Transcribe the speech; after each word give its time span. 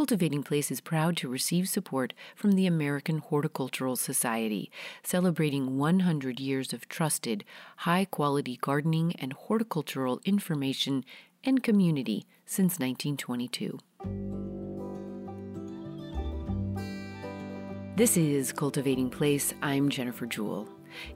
Cultivating 0.00 0.42
Place 0.42 0.70
is 0.70 0.80
proud 0.80 1.14
to 1.18 1.28
receive 1.28 1.68
support 1.68 2.14
from 2.34 2.52
the 2.52 2.66
American 2.66 3.18
Horticultural 3.18 3.96
Society, 3.96 4.70
celebrating 5.02 5.76
100 5.76 6.40
years 6.40 6.72
of 6.72 6.88
trusted, 6.88 7.44
high 7.76 8.06
quality 8.06 8.56
gardening 8.62 9.14
and 9.16 9.34
horticultural 9.34 10.18
information 10.24 11.04
and 11.44 11.62
community 11.62 12.24
since 12.46 12.78
1922. 12.78 13.78
This 17.96 18.16
is 18.16 18.52
Cultivating 18.52 19.10
Place. 19.10 19.52
I'm 19.60 19.90
Jennifer 19.90 20.24
Jewell. 20.24 20.66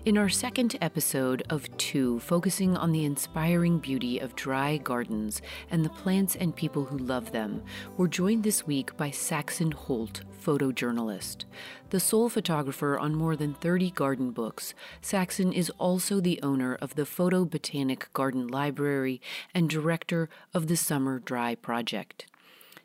In 0.04 0.18
our 0.18 0.28
second 0.28 0.76
episode 0.80 1.42
of 1.50 1.74
two, 1.76 2.20
focusing 2.20 2.76
on 2.76 2.92
the 2.92 3.04
inspiring 3.04 3.78
beauty 3.78 4.18
of 4.18 4.36
dry 4.36 4.76
gardens 4.76 5.40
and 5.70 5.84
the 5.84 5.90
plants 5.90 6.36
and 6.36 6.54
people 6.54 6.84
who 6.84 6.98
love 6.98 7.32
them, 7.32 7.62
we're 7.96 8.08
joined 8.08 8.44
this 8.44 8.66
week 8.66 8.96
by 8.96 9.10
Saxon 9.10 9.72
Holt, 9.72 10.22
photojournalist. 10.44 11.44
The 11.90 12.00
sole 12.00 12.28
photographer 12.28 12.98
on 12.98 13.14
more 13.14 13.36
than 13.36 13.54
30 13.54 13.90
garden 13.92 14.30
books, 14.30 14.74
Saxon 15.00 15.52
is 15.52 15.70
also 15.78 16.20
the 16.20 16.40
owner 16.42 16.74
of 16.74 16.94
the 16.94 17.06
Photo 17.06 17.44
Botanic 17.44 18.12
Garden 18.12 18.46
Library 18.46 19.20
and 19.54 19.70
director 19.70 20.28
of 20.52 20.66
the 20.66 20.76
Summer 20.76 21.18
Dry 21.18 21.54
Project. 21.54 22.26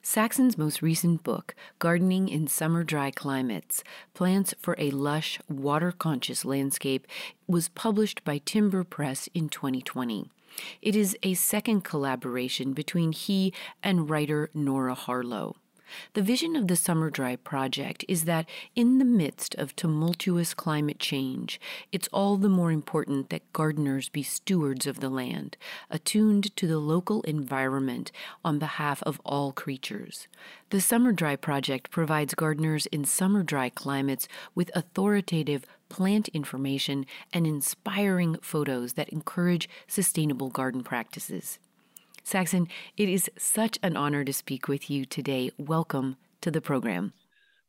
Saxon's 0.02 0.58
most 0.58 0.82
recent 0.82 1.24
book, 1.24 1.54
Gardening 1.78 2.30
in 2.30 2.48
Summer 2.48 2.84
Dry 2.84 3.12
Climates 3.12 3.84
Plants 4.14 4.54
for 4.58 4.76
a 4.78 4.92
Lush, 4.92 5.40
Water 5.50 5.92
Conscious 5.92 6.46
Landscape, 6.46 7.06
was 7.48 7.70
published 7.70 8.24
by 8.24 8.40
Timber 8.40 8.84
Press 8.84 9.28
in 9.34 9.50
2020. 9.50 10.30
It 10.82 10.96
is 10.96 11.18
a 11.22 11.34
second 11.34 11.84
collaboration 11.84 12.74
between 12.74 13.12
he 13.12 13.54
and 13.84 14.10
writer 14.10 14.50
Nora 14.54 14.96
Harlow. 14.96 15.58
The 16.14 16.22
vision 16.22 16.56
of 16.56 16.68
the 16.68 16.76
Summer 16.76 17.10
Dry 17.10 17.36
Project 17.36 18.06
is 18.08 18.26
that 18.26 18.48
in 18.76 19.00
the 19.00 19.06
midst 19.06 19.56
of 19.56 19.76
tumultuous 19.76 20.54
climate 20.54 21.00
change, 21.00 21.60
it's 21.92 22.10
all 22.14 22.38
the 22.38 22.50
more 22.50 22.72
important 22.72 23.30
that 23.30 23.52
gardeners 23.54 24.10
be 24.10 24.24
stewards 24.24 24.88
of 24.88 25.00
the 25.00 25.10
land, 25.10 25.58
attuned 25.90 26.56
to 26.56 26.68
the 26.68 26.80
local 26.80 27.22
environment 27.24 28.12
on 28.44 28.60
behalf 28.60 29.04
of 29.04 29.22
all 29.26 29.52
creatures. 29.52 30.28
The 30.70 30.82
Summer 30.82 31.12
Dry 31.12 31.36
Project 31.36 31.92
provides 31.92 32.36
gardeners 32.36 32.86
in 32.88 33.06
summer 33.06 33.44
dry 33.44 33.70
climates 33.70 34.28
with 34.56 34.72
authoritative 34.76 35.66
plant 35.90 36.28
information 36.30 37.06
and 37.34 37.46
inspiring 37.48 38.38
photos 38.42 38.94
that 38.94 39.10
encourage 39.10 39.68
sustainable 39.88 40.50
garden 40.50 40.84
practices. 40.84 41.60
Saxon, 42.30 42.68
it 42.96 43.10
is 43.10 43.28
such 43.40 43.80
an 43.82 43.98
honor 43.98 44.24
to 44.24 44.32
speak 44.32 44.68
with 44.68 44.88
you 44.88 45.04
today. 45.04 45.50
Welcome 45.58 46.16
to 46.42 46.52
the 46.52 46.62
program. 46.62 47.12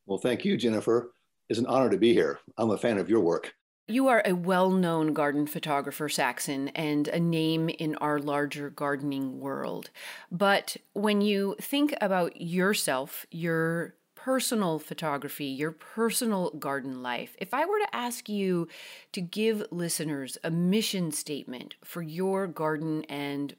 Well, 0.05 0.19
thank 0.19 0.45
you, 0.45 0.55
Jennifer. 0.55 1.15
It's 1.49 1.57
an 1.57 1.65
honor 1.65 1.89
to 1.89 1.97
be 1.97 2.13
here. 2.13 2.37
I'm 2.59 2.69
a 2.69 2.77
fan 2.77 2.99
of 2.99 3.09
your 3.09 3.21
work. 3.21 3.55
You 3.87 4.07
are 4.07 4.21
a 4.23 4.33
well 4.33 4.69
known 4.69 5.13
garden 5.13 5.47
photographer, 5.47 6.07
Saxon, 6.07 6.67
and 6.69 7.07
a 7.07 7.19
name 7.19 7.69
in 7.69 7.95
our 7.95 8.19
larger 8.19 8.69
gardening 8.69 9.39
world. 9.39 9.89
But 10.31 10.77
when 10.93 11.21
you 11.21 11.55
think 11.59 11.95
about 11.99 12.39
yourself, 12.39 13.25
your 13.31 13.95
personal 14.13 14.77
photography, 14.77 15.45
your 15.45 15.71
personal 15.71 16.51
garden 16.51 17.01
life, 17.01 17.35
if 17.39 17.55
I 17.55 17.65
were 17.65 17.79
to 17.79 17.95
ask 17.95 18.29
you 18.29 18.67
to 19.13 19.21
give 19.21 19.65
listeners 19.71 20.37
a 20.43 20.51
mission 20.51 21.11
statement 21.11 21.77
for 21.83 22.03
your 22.03 22.45
garden 22.45 23.03
and 23.05 23.55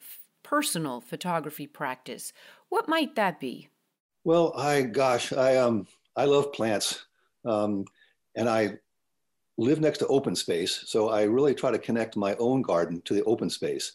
personal 0.53 1.01
photography 1.01 1.67
practice. 1.67 2.31
What 2.69 2.87
might 2.87 3.15
that 3.15 3.41
be? 3.41 3.71
Well, 4.23 4.53
I 4.55 4.83
gosh, 4.83 5.33
I 5.33 5.57
um 5.57 5.87
I 6.15 6.27
love 6.27 6.53
plants, 6.53 7.07
um, 7.47 7.87
and 8.37 8.51
I 8.51 8.75
live 9.57 9.81
next 9.81 9.99
to 9.99 10.07
open 10.09 10.37
space, 10.37 10.85
so 10.87 11.09
I 11.09 11.23
really 11.23 11.55
try 11.55 11.71
to 11.71 11.79
connect 11.79 12.17
my 12.17 12.35
own 12.37 12.61
garden 12.61 13.01
to 13.07 13.15
the 13.15 13.25
open 13.25 13.49
space. 13.49 13.93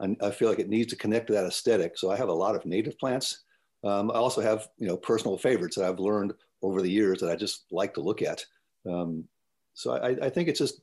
And 0.00 0.16
I 0.20 0.32
feel 0.32 0.48
like 0.48 0.58
it 0.58 0.68
needs 0.68 0.90
to 0.90 0.96
connect 0.96 1.28
to 1.28 1.32
that 1.34 1.46
aesthetic. 1.46 1.96
So 1.96 2.10
I 2.10 2.16
have 2.16 2.28
a 2.28 2.40
lot 2.44 2.56
of 2.56 2.66
native 2.66 2.98
plants. 2.98 3.44
Um, 3.84 4.10
I 4.10 4.14
also 4.14 4.40
have 4.40 4.68
you 4.78 4.88
know 4.88 4.96
personal 4.96 5.38
favorites 5.38 5.76
that 5.76 5.84
I've 5.84 6.00
learned 6.00 6.32
over 6.60 6.82
the 6.82 6.90
years 6.90 7.20
that 7.20 7.30
I 7.30 7.36
just 7.36 7.66
like 7.70 7.94
to 7.94 8.00
look 8.00 8.20
at. 8.20 8.44
Um, 8.84 9.28
so 9.74 9.92
I, 9.92 10.26
I, 10.26 10.30
think 10.30 10.48
it's 10.48 10.58
just 10.58 10.80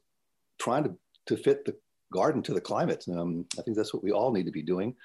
trying 0.57 0.85
to 0.85 0.95
to 1.25 1.35
fit 1.35 1.65
the 1.65 1.75
garden 2.11 2.43
to 2.43 2.53
the 2.53 2.61
climate. 2.61 3.05
Um, 3.11 3.45
I 3.57 3.61
think 3.61 3.77
that's 3.77 3.93
what 3.93 4.03
we 4.03 4.11
all 4.11 4.31
need 4.31 4.45
to 4.45 4.51
be 4.51 4.61
doing. 4.61 4.95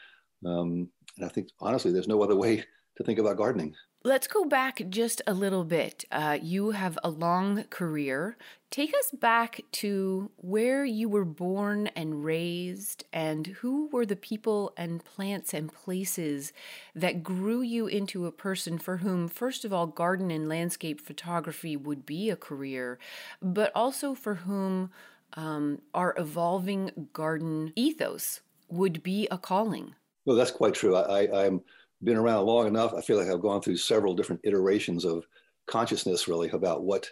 Um, 0.44 0.88
and 1.16 1.24
I 1.24 1.28
think, 1.28 1.48
honestly, 1.60 1.92
there's 1.92 2.08
no 2.08 2.22
other 2.22 2.36
way 2.36 2.64
to 2.96 3.04
think 3.04 3.18
about 3.18 3.36
gardening. 3.36 3.74
Let's 4.04 4.28
go 4.28 4.44
back 4.44 4.82
just 4.88 5.20
a 5.26 5.34
little 5.34 5.64
bit. 5.64 6.04
Uh, 6.12 6.38
you 6.40 6.70
have 6.70 6.96
a 7.02 7.10
long 7.10 7.64
career. 7.70 8.36
Take 8.70 8.94
us 8.94 9.10
back 9.10 9.62
to 9.72 10.30
where 10.36 10.84
you 10.84 11.08
were 11.08 11.24
born 11.24 11.88
and 11.88 12.24
raised, 12.24 13.04
and 13.12 13.48
who 13.48 13.88
were 13.88 14.06
the 14.06 14.14
people 14.14 14.72
and 14.76 15.04
plants 15.04 15.52
and 15.52 15.72
places 15.72 16.52
that 16.94 17.24
grew 17.24 17.62
you 17.62 17.88
into 17.88 18.26
a 18.26 18.32
person 18.32 18.78
for 18.78 18.98
whom, 18.98 19.26
first 19.26 19.64
of 19.64 19.72
all, 19.72 19.88
garden 19.88 20.30
and 20.30 20.48
landscape 20.48 21.00
photography 21.00 21.76
would 21.76 22.06
be 22.06 22.30
a 22.30 22.36
career, 22.36 23.00
but 23.42 23.72
also 23.74 24.14
for 24.14 24.34
whom 24.34 24.90
um, 25.34 25.80
our 25.94 26.14
evolving 26.18 27.08
garden 27.12 27.72
ethos 27.76 28.40
would 28.68 29.02
be 29.02 29.28
a 29.30 29.38
calling. 29.38 29.94
Well, 30.24 30.36
that's 30.36 30.50
quite 30.50 30.74
true. 30.74 30.96
I, 30.96 31.24
I, 31.24 31.46
I'm 31.46 31.62
been 32.02 32.16
around 32.16 32.46
long 32.46 32.66
enough. 32.66 32.94
I 32.94 33.00
feel 33.00 33.16
like 33.16 33.28
I've 33.28 33.40
gone 33.40 33.62
through 33.62 33.78
several 33.78 34.14
different 34.14 34.42
iterations 34.44 35.04
of 35.04 35.24
consciousness, 35.66 36.28
really, 36.28 36.50
about 36.50 36.84
what, 36.84 37.10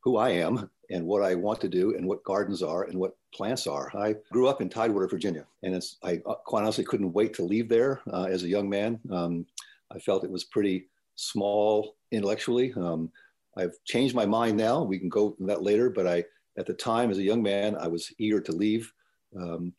who 0.00 0.16
I 0.16 0.30
am, 0.30 0.70
and 0.90 1.06
what 1.06 1.22
I 1.22 1.34
want 1.34 1.60
to 1.62 1.68
do, 1.68 1.96
and 1.96 2.06
what 2.06 2.22
gardens 2.24 2.62
are, 2.62 2.84
and 2.84 2.98
what 2.98 3.16
plants 3.34 3.66
are. 3.66 3.90
I 3.96 4.16
grew 4.30 4.48
up 4.48 4.60
in 4.60 4.68
Tidewater, 4.68 5.08
Virginia, 5.08 5.46
and 5.62 5.74
it's 5.74 5.96
I 6.02 6.20
uh, 6.26 6.34
quite 6.34 6.62
honestly 6.62 6.84
couldn't 6.84 7.12
wait 7.12 7.34
to 7.34 7.44
leave 7.44 7.68
there 7.68 8.00
uh, 8.12 8.24
as 8.24 8.44
a 8.44 8.48
young 8.48 8.68
man. 8.68 9.00
Um, 9.10 9.46
I 9.90 9.98
felt 9.98 10.24
it 10.24 10.30
was 10.30 10.44
pretty 10.44 10.88
small 11.16 11.96
intellectually. 12.10 12.72
Um, 12.74 13.10
I've 13.56 13.74
changed 13.84 14.14
my 14.14 14.26
mind 14.26 14.56
now. 14.56 14.82
We 14.82 14.98
can 14.98 15.08
go 15.08 15.36
that 15.40 15.62
later, 15.62 15.90
but 15.90 16.06
I 16.06 16.24
at 16.58 16.66
the 16.66 16.74
time, 16.74 17.10
as 17.10 17.18
a 17.18 17.22
young 17.22 17.42
man, 17.42 17.76
I 17.76 17.88
was 17.88 18.12
eager 18.18 18.40
to 18.40 18.52
leave. 18.52 18.92
Um, 19.36 19.72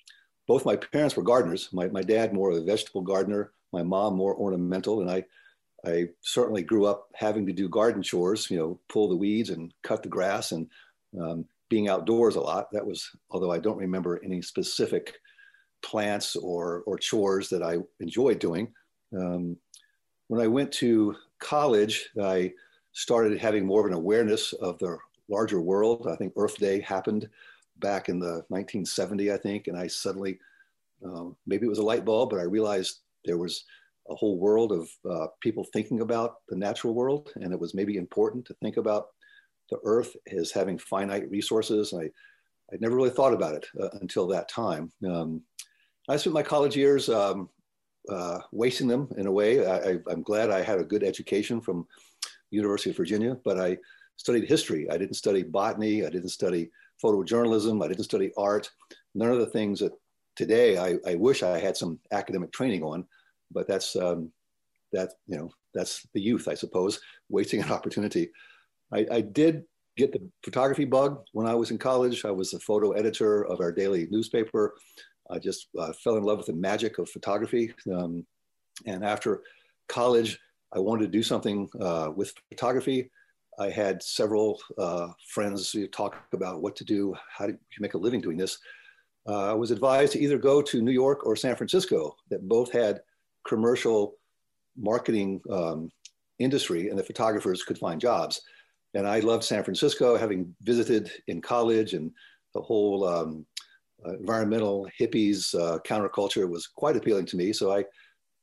both 0.48 0.66
my 0.66 0.76
parents 0.76 1.16
were 1.16 1.24
gardeners. 1.24 1.70
My, 1.72 1.88
my 1.88 2.02
dad, 2.02 2.34
more 2.34 2.52
of 2.52 2.58
a 2.58 2.64
vegetable 2.64 3.02
gardener, 3.02 3.52
my 3.72 3.84
mom, 3.84 4.16
more 4.16 4.36
ornamental. 4.36 5.02
And 5.02 5.10
I, 5.10 5.24
I 5.86 6.08
certainly 6.22 6.64
grew 6.64 6.86
up 6.86 7.10
having 7.14 7.46
to 7.46 7.54
do 7.54 7.70
garden 7.70 8.02
chores, 8.02 8.50
you 8.50 8.58
know, 8.58 8.80
pull 8.90 9.10
the 9.10 9.16
weeds 9.16 9.50
and 9.50 9.74
cut 9.84 10.04
the 10.04 10.10
grass 10.10 10.52
and 10.52 10.68
um, 11.20 11.46
being 11.70 11.90
outdoors 11.90 12.36
a 12.36 12.42
lot. 12.42 12.72
That 12.72 12.86
was, 12.86 13.10
although 13.30 13.52
I 13.52 13.60
don't 13.60 13.78
remember 13.78 14.22
any 14.24 14.42
specific 14.42 15.14
plants 15.82 16.36
or, 16.36 16.84
or 16.86 16.98
chores 16.98 17.50
that 17.50 17.64
I 17.64 17.78
enjoyed 18.00 18.40
doing. 18.40 18.74
Um, 19.16 19.58
when 20.28 20.42
I 20.42 20.48
went 20.48 20.72
to 20.74 21.16
college, 21.40 22.10
I 22.22 22.54
started 22.94 23.40
having 23.40 23.66
more 23.66 23.82
of 23.82 23.88
an 23.88 23.98
awareness 23.98 24.54
of 24.54 24.80
the 24.80 24.98
larger 25.30 25.62
world. 25.62 26.08
I 26.10 26.16
think 26.16 26.34
Earth 26.36 26.58
Day 26.58 26.82
happened 26.82 27.30
back 27.80 28.10
in 28.10 28.20
the 28.20 28.44
1970, 28.50 29.32
I 29.32 29.38
think, 29.38 29.68
and 29.68 29.78
I 29.78 29.88
suddenly, 29.88 30.40
um, 31.04 31.36
maybe 31.46 31.66
it 31.66 31.70
was 31.70 31.80
a 31.80 31.84
light 31.84 32.06
bulb, 32.06 32.30
but 32.30 32.40
I 32.40 32.44
realized 32.44 33.00
there 33.26 33.38
was 33.38 33.66
a 34.10 34.16
whole 34.16 34.38
world 34.38 34.72
of 34.72 34.90
uh, 35.10 35.28
people 35.42 35.66
thinking 35.72 36.02
about 36.02 36.38
the 36.50 36.58
natural 36.58 36.94
world, 36.94 37.32
and 37.36 37.54
it 37.54 37.60
was 37.60 37.74
maybe 37.74 37.98
important 37.98 38.46
to 38.46 38.54
think 38.56 38.78
about 38.78 39.08
the 39.70 39.80
Earth 39.84 40.16
as 40.32 40.52
having 40.52 40.78
finite 40.78 41.30
resources. 41.32 41.94
I, 41.94 42.10
I'd 42.72 42.82
never 42.82 42.96
really 42.96 43.10
thought 43.10 43.34
about 43.34 43.56
it 43.56 43.66
uh, 43.82 43.90
until 44.02 44.28
that 44.28 44.50
time. 44.50 44.92
Um, 45.08 45.42
I 46.10 46.18
spent 46.18 46.34
my 46.34 46.44
college 46.44 46.76
years 46.76 47.08
um, 47.10 47.50
uh, 48.10 48.40
wasting 48.52 48.88
them 48.88 49.08
in 49.18 49.28
a 49.28 49.32
way. 49.32 49.66
I, 49.66 50.00
am 50.12 50.22
glad 50.22 50.50
I 50.50 50.62
had 50.62 50.80
a 50.80 50.84
good 50.84 51.04
education 51.04 51.62
from 51.62 51.88
University 52.52 52.90
of 52.90 52.98
Virginia, 52.98 53.38
but 53.44 53.60
I 53.60 53.78
studied 54.18 54.48
history. 54.48 54.90
I 54.90 54.98
didn't 54.98 55.16
study 55.16 55.44
botany. 55.44 56.06
I 56.06 56.10
didn't 56.10 56.30
study 56.30 56.72
photojournalism. 57.04 57.84
I 57.84 57.88
didn't 57.88 58.04
study 58.04 58.32
art. 58.38 58.70
None 59.16 59.30
of 59.30 59.40
the 59.40 59.48
things 59.48 59.80
that 59.80 59.94
today 60.36 60.78
I, 60.78 60.96
I 61.08 61.16
wish 61.16 61.44
I 61.44 61.60
had 61.60 61.78
some 61.78 62.00
academic 62.12 62.52
training 62.52 62.84
on, 62.84 63.06
but 63.52 63.68
that's 63.68 63.96
um, 63.96 64.32
that 64.92 65.14
you 65.28 65.38
know 65.38 65.52
that's 65.74 66.08
the 66.14 66.22
youth, 66.22 66.48
I 66.48 66.54
suppose, 66.54 67.00
wasting 67.30 67.62
an 67.62 67.72
opportunity. 67.72 68.32
I, 68.94 69.06
I 69.12 69.22
did 69.22 69.64
get 69.98 70.12
the 70.12 70.22
photography 70.44 70.86
bug 70.86 71.24
when 71.34 71.48
I 71.48 71.56
was 71.56 71.72
in 71.72 71.78
college. 71.78 72.26
I 72.26 72.32
was 72.32 72.52
the 72.52 72.60
photo 72.60 72.92
editor 72.92 73.46
of 73.46 73.60
our 73.60 73.72
daily 73.72 74.08
newspaper. 74.10 74.76
I 75.30 75.40
just 75.40 75.68
uh, 75.80 75.94
fell 76.04 76.18
in 76.18 76.24
love 76.24 76.38
with 76.38 76.48
the 76.48 76.54
magic 76.54 76.98
of 76.98 77.10
photography. 77.10 77.74
Um, 77.92 78.26
and 78.86 79.04
after 79.06 79.44
college, 79.88 80.40
I 80.74 80.80
wanted 80.80 81.06
to 81.06 81.12
do 81.12 81.24
something 81.24 81.70
uh, 81.80 82.10
with 82.16 82.34
photography. 82.50 83.12
I 83.60 83.70
had 83.70 84.02
several 84.02 84.60
uh, 84.78 85.10
friends 85.30 85.76
talk 85.92 86.16
about 86.34 86.62
what 86.62 86.76
to 86.78 86.84
do, 86.84 87.16
how 87.30 87.48
you 87.48 87.58
make 87.80 87.94
a 87.94 87.98
living 87.98 88.22
doing 88.22 88.38
this. 88.38 88.58
Uh, 89.28 89.52
I 89.52 89.54
was 89.54 89.72
advised 89.72 90.14
to 90.14 90.20
either 90.20 90.38
go 90.38 90.62
to 90.62 90.82
New 90.82 90.92
York 90.92 91.26
or 91.26 91.36
San 91.36 91.56
Francisco, 91.56 92.16
that 92.30 92.48
both 92.48 92.72
had 92.72 93.02
commercial 93.48 94.16
marketing 94.78 95.42
um, 95.50 95.90
industry 96.40 96.90
and 96.90 96.98
the 96.98 97.04
photographers 97.04 97.64
could 97.64 97.78
find 97.78 98.02
jobs. 98.02 98.42
And 98.94 99.08
I 99.08 99.20
loved 99.20 99.44
San 99.44 99.64
Francisco, 99.64 100.18
having 100.18 100.54
visited 100.62 101.12
in 101.28 101.42
college, 101.42 101.94
and 101.94 102.12
the 102.54 102.62
whole 102.62 103.08
um, 103.08 103.46
uh, 104.06 104.14
environmental 104.18 104.88
hippies 105.00 105.56
uh, 105.56 105.80
counterculture 105.80 106.48
was 106.48 106.68
quite 106.68 106.96
appealing 106.96 107.26
to 107.28 107.38
me. 107.38 107.54
So 107.54 107.72
I 107.72 107.86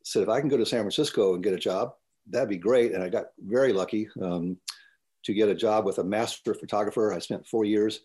said, 0.03 0.23
if 0.23 0.29
I 0.29 0.41
can 0.41 0.49
go 0.49 0.57
to 0.57 0.67
San 0.67 0.81
Francisco 0.81 1.35
and 1.35 1.45
get 1.45 1.55
a 1.55 1.59
job, 1.59 1.93
that'd 2.29 2.49
be 2.49 2.57
great. 2.57 2.93
And 2.93 3.03
I 3.03 3.09
got 3.09 3.27
very 3.39 3.73
lucky 3.73 4.09
um, 4.21 4.57
to 5.25 5.35
get 5.35 5.49
a 5.49 5.55
job 5.55 5.85
with 5.85 5.99
a 5.99 6.05
master 6.05 6.55
photographer. 6.55 7.13
I 7.13 7.19
spent 7.19 7.47
four 7.47 7.65
years 7.65 8.01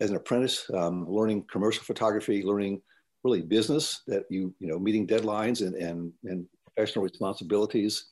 as 0.00 0.10
an 0.10 0.16
apprentice, 0.16 0.68
um, 0.74 1.06
learning 1.08 1.44
commercial 1.50 1.84
photography, 1.84 2.42
learning 2.42 2.80
really 3.22 3.42
business 3.42 4.02
that 4.06 4.24
you, 4.30 4.54
you 4.58 4.66
know, 4.66 4.78
meeting 4.78 5.06
deadlines 5.06 5.64
and, 5.64 5.74
and, 5.74 6.12
and 6.24 6.46
professional 6.64 7.04
responsibilities, 7.04 8.06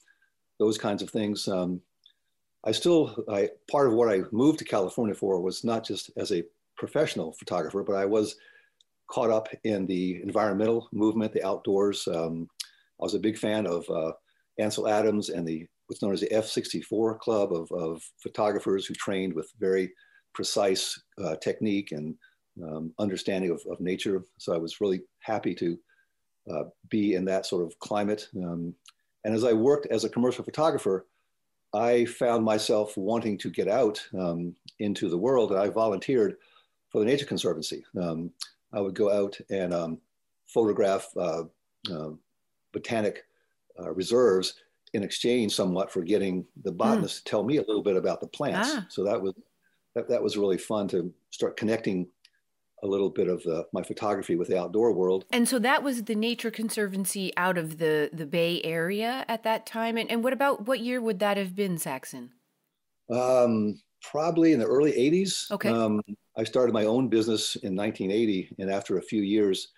those 0.59 0.77
kinds 0.77 1.03
of 1.03 1.11
things. 1.11 1.49
Um, 1.49 1.81
I 2.65 2.73
still, 2.73 3.25
I, 3.31 3.49
part 3.71 3.87
of 3.87 3.95
what 3.95 4.11
I 4.13 4.23
moved 4.33 4.59
to 4.59 4.65
California 4.65 5.15
for 5.15 5.41
was 5.41 5.65
not 5.65 5.85
just 5.85 6.11
as 6.17 6.33
a 6.33 6.45
professional 6.77 7.33
photographer, 7.33 7.83
but 7.83 7.97
I 7.97 8.05
was 8.05 8.37
caught 9.09 9.31
up 9.31 9.49
in 9.65 9.87
the 9.87 10.21
environmental 10.23 10.89
movement, 10.93 11.33
the 11.33 11.47
outdoors. 11.47 12.07
Um, 12.09 12.49
I 13.01 13.05
was 13.05 13.15
a 13.15 13.19
big 13.19 13.39
fan 13.39 13.67
of 13.67 13.89
uh, 13.89 14.13
Ansel 14.59 14.89
Adams 14.89 15.29
and 15.29 15.47
the 15.47 15.67
what's 15.87 16.03
known 16.03 16.13
as 16.13 16.21
the 16.21 16.29
F64 16.29 17.19
club 17.19 17.53
of, 17.53 17.71
of 17.73 18.03
photographers 18.23 18.85
who 18.85 18.95
trained 18.95 19.33
with 19.33 19.51
very 19.59 19.91
precise 20.35 21.01
uh, 21.23 21.35
technique 21.37 21.93
and 21.93 22.15
um, 22.63 22.93
understanding 22.99 23.51
of, 23.51 23.63
of, 23.71 23.81
nature. 23.81 24.23
So 24.39 24.53
I 24.53 24.59
was 24.59 24.81
really 24.81 25.01
happy 25.21 25.55
to 25.55 25.79
uh, 26.51 26.65
be 26.91 27.15
in 27.15 27.25
that 27.25 27.47
sort 27.47 27.65
of 27.65 27.79
climate. 27.79 28.29
Um, 28.37 28.75
and 29.25 29.35
as 29.35 29.45
I 29.45 29.53
worked 29.53 29.87
as 29.87 30.05
a 30.05 30.11
commercial 30.11 30.45
photographer, 30.45 31.07
I 31.75 32.05
found 32.07 32.45
myself 32.45 32.97
wanting 32.97 33.39
to 33.39 33.51
get 33.51 33.69
out 33.69 34.03
um, 34.19 34.55
into 34.79 35.09
the 35.09 35.19
world, 35.19 35.53
and 35.53 35.61
I 35.61 35.69
volunteered 35.69 36.37
for 36.91 36.99
the 36.99 37.05
Nature 37.05 37.27
Conservancy. 37.27 37.85
Um, 38.01 38.31
I 38.73 38.81
would 38.81 38.95
go 38.95 39.11
out 39.11 39.39
and 39.51 39.75
um, 39.75 39.99
photograph 40.47 41.09
uh, 41.17 41.45
uh, 41.93 42.11
botanic 42.73 43.25
uh, 43.81 43.93
reserves 43.93 44.55
in 44.95 45.03
exchange 45.03 45.55
somewhat 45.55 45.93
for 45.93 46.03
getting 46.03 46.45
the 46.63 46.73
botanist 46.73 47.21
mm. 47.21 47.25
to 47.25 47.31
tell 47.31 47.43
me 47.45 47.59
a 47.59 47.63
little 47.63 47.83
bit 47.83 47.97
about 47.97 48.21
the 48.21 48.27
plants. 48.27 48.71
Ah. 48.73 48.87
So 48.89 49.05
that 49.05 49.21
was 49.21 49.35
that, 49.95 50.09
that 50.09 50.23
was 50.23 50.37
really 50.37 50.59
fun 50.59 50.89
to 50.89 51.13
start 51.31 51.57
connecting 51.57 52.09
a 52.83 52.87
little 52.87 53.11
bit 53.11 53.29
of 53.29 53.43
the, 53.43 53.67
my 53.73 53.83
photography 53.83 54.37
with 54.37 54.49
the 54.49 54.59
outdoor 54.59 54.93
world. 54.93 55.25
And 55.33 55.49
so 55.49 55.59
that 55.59 55.83
was 55.83 56.05
the 56.05 56.15
Nature 56.15 56.51
Conservancy 56.51 57.33
out 57.37 57.59
of 57.59 57.79
the, 57.79 58.09
the 58.13 58.27
Bay 58.27 58.61
Area 58.63 59.25
at 59.29 59.43
that 59.43 59.67
time. 59.67 59.97
And, 59.97 60.11
and 60.11 60.23
what 60.23 60.33
about 60.33 60.67
what 60.67 60.81
year 60.81 61.01
would 61.01 61.19
that 61.19 61.37
have 61.37 61.57
been, 61.57 61.79
Saxon? 61.79 62.31
Um, 63.11 63.81
probably 64.03 64.53
in 64.53 64.61
the 64.61 64.67
early 64.67 64.93
80s. 64.93 65.51
Okay. 65.51 65.71
Um, 65.71 66.01
I 66.37 66.45
started 66.45 66.73
my 66.73 66.85
own 66.85 67.09
business 67.09 67.57
in 67.57 67.75
1980. 67.75 68.55
And 68.61 68.71
after 68.71 68.99
a 68.99 69.03
few 69.03 69.23
years, 69.23 69.69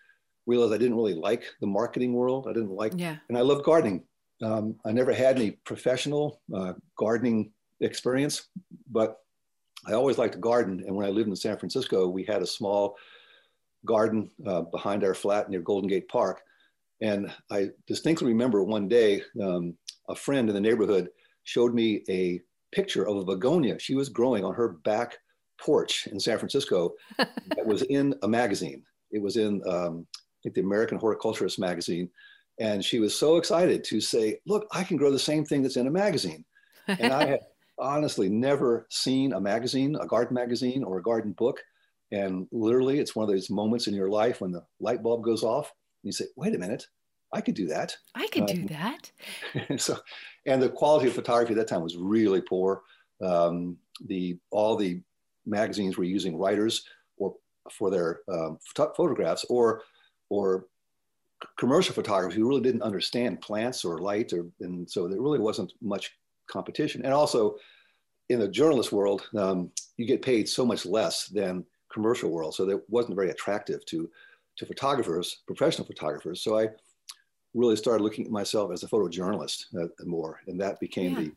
realized 0.47 0.73
I 0.73 0.79
didn't 0.79 0.97
really 0.97 1.15
like 1.15 1.45
the 1.61 1.67
marketing 1.67 2.13
world. 2.13 2.47
I 2.49 2.53
didn't 2.53 2.71
like, 2.71 2.93
yeah. 2.97 3.17
and 3.29 3.37
I 3.37 3.43
love 3.43 3.65
gardening. 3.65 4.05
Um, 4.43 4.77
I 4.85 4.93
never 4.93 5.13
had 5.13 5.37
any 5.37 5.53
professional 5.53 6.41
uh, 6.55 6.73
gardening 6.97 7.53
experience, 7.81 8.49
but 8.91 9.19
I 9.87 9.93
always 9.93 10.19
liked 10.19 10.35
to 10.35 10.41
garden. 10.41 10.83
And 10.87 10.95
when 10.95 11.07
I 11.07 11.11
lived 11.11 11.29
in 11.29 11.37
San 11.37 11.59
Francisco, 11.59 12.09
we 12.09 12.25
had 12.25 12.43
a 12.43 12.47
small 12.47 12.97
garden 13.85 14.31
uh, 14.47 14.63
behind 14.63 15.05
our 15.05 15.15
flat 15.15 15.49
near 15.49 15.61
Golden 15.61 15.89
Gate 15.89 16.09
Park. 16.09 16.43
And 17.01 17.33
I 17.51 17.71
distinctly 17.87 18.29
remember 18.29 18.63
one 18.63 18.89
day, 18.89 19.23
um, 19.43 19.75
a 20.09 20.15
friend 20.15 20.49
in 20.49 20.55
the 20.55 20.61
neighborhood 20.61 21.09
showed 21.45 21.75
me 21.75 22.03
a 22.09 22.41
picture 22.73 23.09
of 23.09 23.17
a 23.17 23.25
begonia 23.25 23.79
she 23.79 23.95
was 23.95 24.09
growing 24.09 24.45
on 24.45 24.55
her 24.55 24.69
back 24.85 25.19
porch 25.61 26.07
in 26.09 26.21
San 26.21 26.39
Francisco 26.39 26.93
that 27.19 27.65
was 27.65 27.83
in 27.83 28.15
a 28.23 28.29
magazine. 28.29 28.83
It 29.11 29.23
was 29.23 29.37
in, 29.37 29.63
um, 29.67 30.07
think, 30.43 30.55
the 30.55 30.61
American 30.63 30.99
Horticulturist 30.99 31.59
magazine. 31.59 32.11
And 32.59 32.85
she 32.85 32.99
was 32.99 33.19
so 33.19 33.37
excited 33.37 33.85
to 33.85 34.01
say, 34.01 34.39
Look, 34.47 34.67
I 34.73 34.85
can 34.85 34.97
grow 34.97 35.11
the 35.11 35.19
same 35.19 35.45
thing 35.45 35.63
that's 35.63 35.77
in 35.77 35.87
a 35.87 35.91
magazine. 35.91 36.45
And 36.87 37.13
I 37.13 37.27
had 37.27 37.41
honestly 37.79 38.29
never 38.29 38.87
seen 38.91 39.33
a 39.33 39.41
magazine, 39.41 39.97
a 39.97 40.07
garden 40.07 40.35
magazine 40.35 40.85
or 40.85 40.99
a 40.99 41.03
garden 41.03 41.33
book. 41.33 41.61
And 42.13 42.47
literally, 42.53 42.99
it's 42.99 43.15
one 43.15 43.29
of 43.29 43.35
those 43.35 43.51
moments 43.51 43.87
in 43.87 43.95
your 43.95 44.11
life 44.11 44.41
when 44.41 44.53
the 44.53 44.65
light 44.81 45.03
bulb 45.03 45.23
goes 45.23 45.43
off 45.43 45.73
and 46.03 46.09
you 46.09 46.13
say, 46.13 46.27
wait 46.37 46.55
a 46.55 46.59
minute, 46.59 46.87
I 47.33 47.41
could 47.41 47.55
do 47.55 47.69
that. 47.69 47.97
I 48.15 48.27
could 48.29 48.51
um, 48.51 48.57
do 48.57 48.67
that. 48.69 49.13
so, 49.81 49.97
and 50.47 50.61
the 50.61 50.69
quality 50.69 51.07
of 51.09 51.15
photography 51.15 51.53
at 51.53 51.59
that 51.59 51.69
time 51.69 51.83
was 51.83 51.97
really 51.97 52.41
poor. 52.41 52.83
Um, 53.23 53.77
the 54.07 54.39
all 54.51 54.77
the 54.77 55.01
magazines 55.47 55.97
were 55.97 56.05
using 56.05 56.39
writers 56.39 56.85
or 57.17 57.37
for 57.71 57.91
their 57.91 58.21
um, 58.29 58.59
photographs 58.75 59.45
or 59.49 59.83
or 60.31 60.67
commercial 61.59 61.95
photographers 61.95 62.35
who 62.35 62.49
really 62.49 62.63
didn't 62.63 62.83
understand 62.83 63.41
plants 63.41 63.85
or 63.85 63.99
light 63.99 64.33
or 64.33 64.47
and 64.61 64.91
so 64.91 65.07
there 65.07 65.21
really 65.21 65.39
wasn't 65.39 65.73
much 65.83 66.17
competition. 66.47 67.05
And 67.05 67.13
also, 67.13 67.57
in 68.29 68.39
the 68.39 68.49
journalist 68.49 68.93
world, 68.93 69.29
um, 69.37 69.71
you 69.97 70.07
get 70.07 70.23
paid 70.23 70.49
so 70.49 70.65
much 70.65 70.87
less 70.87 71.27
than 71.27 71.65
commercial 71.93 72.31
world, 72.31 72.55
so 72.55 72.65
that 72.65 72.81
wasn't 72.89 73.17
very 73.17 73.31
attractive 73.31 73.85
to 73.87 74.11
to 74.57 74.67
photographers, 74.67 75.43
professional 75.47 75.87
photographers. 75.87 76.43
So 76.43 76.59
I 76.59 76.69
really 77.55 77.77
started 77.77 78.03
looking 78.03 78.27
at 78.27 78.31
myself 78.31 78.71
as 78.73 78.83
a 78.83 78.89
photojournalist 78.89 79.65
uh, 79.81 79.89
more, 80.05 80.41
and 80.47 80.61
that 80.61 80.81
became 80.81 81.13
yeah. 81.13 81.21
the 81.21 81.33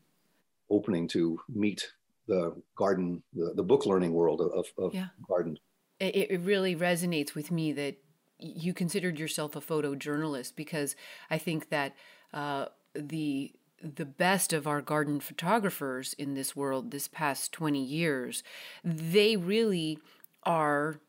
opening 0.69 1.07
to 1.09 1.39
meet 1.49 1.87
the 2.27 2.55
garden, 2.75 3.21
the, 3.33 3.53
the 3.55 3.63
book 3.63 3.85
learning 3.85 4.13
world 4.13 4.41
of, 4.41 4.65
of 4.77 4.93
yeah. 4.93 5.07
garden. 5.27 5.57
It, 5.99 6.31
it 6.31 6.41
really 6.41 6.75
resonates 6.75 7.35
with 7.35 7.51
me 7.51 7.71
that 7.73 7.97
you 8.43 8.73
considered 8.73 9.19
yourself 9.19 9.55
a 9.55 9.61
photojournalist 9.61 10.55
because 10.55 10.95
I 11.29 11.37
think 11.37 11.69
that 11.69 11.95
uh, 12.33 12.65
the 12.93 13.53
the 13.81 14.05
best 14.05 14.53
of 14.53 14.65
our 14.65 14.81
garden 14.81 15.19
photographers 15.19 16.13
in 16.13 16.35
this 16.35 16.55
world 16.55 16.91
this 16.91 17.09
past 17.09 17.51
20 17.51 17.83
years, 17.83 18.41
they 18.83 19.35
really 19.35 19.99
are 20.43 21.01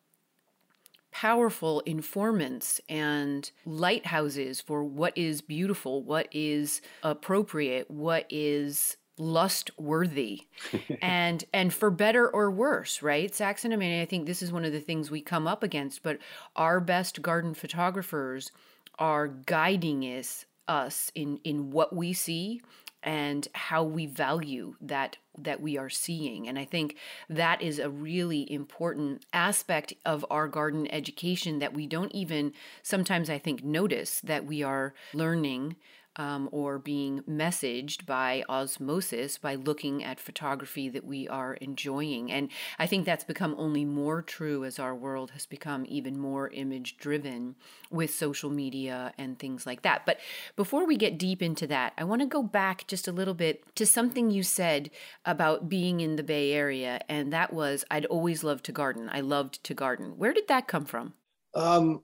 powerful 1.13 1.79
informants 1.87 2.81
and 2.89 3.53
lighthouses 3.65 4.61
for 4.61 4.83
what 4.83 5.17
is 5.17 5.41
beautiful, 5.41 6.03
what 6.03 6.27
is 6.33 6.83
appropriate, 7.05 7.89
what 7.89 8.27
is 8.29 8.97
lust 9.19 9.71
worthy 9.79 10.47
and 11.03 11.44
and 11.53 11.73
for 11.73 11.91
better 11.91 12.29
or 12.29 12.51
worse 12.51 13.03
right? 13.03 13.35
Saxon 13.35 13.73
i 13.73 13.77
mean 13.77 14.01
i 14.01 14.05
think 14.05 14.27
this 14.27 14.43
is 14.43 14.53
one 14.53 14.65
of 14.65 14.73
the 14.73 14.81
things 14.81 15.11
we 15.11 15.21
come 15.21 15.47
up 15.47 15.63
against 15.63 16.03
but 16.03 16.19
our 16.56 16.81
best 16.81 17.23
garden 17.23 17.55
photographers 17.55 18.51
are 18.99 19.29
guiding 19.29 20.03
us 20.03 20.44
us 20.69 21.11
in 21.15 21.39
in 21.44 21.71
what 21.71 21.94
we 21.94 22.13
see 22.13 22.61
and 23.05 23.49
how 23.53 23.85
we 23.85 24.06
value 24.06 24.75
that 24.81 25.19
that 25.37 25.61
we 25.61 25.77
are 25.77 25.91
seeing. 25.91 26.49
And 26.49 26.59
i 26.59 26.65
think 26.65 26.97
that 27.29 27.61
is 27.61 27.79
a 27.79 27.91
really 27.91 28.51
important 28.51 29.27
aspect 29.33 29.93
of 30.05 30.25
our 30.31 30.49
garden 30.49 30.91
education 30.91 31.59
that 31.59 31.75
we 31.75 31.87
don't 31.87 32.13
even 32.13 32.53
sometimes 32.83 33.29
i 33.29 33.39
think 33.39 33.63
notice 33.63 34.21
that 34.21 34.47
we 34.47 34.63
are 34.63 34.94
learning 35.13 35.77
um, 36.17 36.49
or 36.53 36.79
being 36.79 37.23
messaged 37.29 38.06
by 38.06 38.44
osmosis 38.49 39.39
by 39.39 39.55
looking 39.55 40.03
at 40.03 40.21
photography 40.21 40.89
that 40.89 41.05
we 41.05 41.29
are 41.29 41.55
enjoying. 41.55 42.31
And 42.31 42.49
I 42.79 42.87
think 42.87 43.05
that's 43.05 43.25
become 43.25 43.55
only 43.59 43.85
more 43.85 44.23
true 44.23 44.65
as 44.65 44.79
our 44.79 44.94
world 44.94 45.33
has 45.33 45.47
become 45.47 45.85
even 45.89 46.19
more 46.19 46.49
image 46.49 46.97
driven 46.97 47.56
with 47.91 48.15
social 48.15 48.51
media 48.51 49.13
and 49.19 49.39
things 49.39 49.67
like 49.67 49.83
that. 49.83 50.06
But 50.06 50.19
before 50.56 50.87
we 50.87 50.97
get 50.97 51.19
deep 51.19 51.43
into 51.43 51.67
that, 51.69 51.93
I 51.99 52.05
want 52.05 52.23
to 52.23 52.27
go 52.27 52.43
back 52.43 52.87
just 52.87 53.09
a 53.09 53.13
little 53.13 53.35
bit 53.35 53.65
to 53.77 53.87
something 53.87 54.31
you 54.31 54.43
said 54.43 54.91
about 55.25 55.69
being 55.69 56.01
in 56.01 56.17
the 56.17 56.23
Bay 56.23 56.53
Area, 56.53 57.01
and 57.09 57.33
that 57.33 57.53
was 57.53 57.85
I'd 57.91 58.06
always 58.06 58.44
loved 58.44 58.65
to 58.67 58.73
garden. 58.73 59.09
I 59.13 59.21
loved 59.21 59.63
to 59.65 59.75
garden. 59.75 60.19
Where 60.19 60.33
did 60.33 60.49
that 60.49 60.69
come 60.69 60.85
from? 60.85 61.15
Um, 61.55 62.03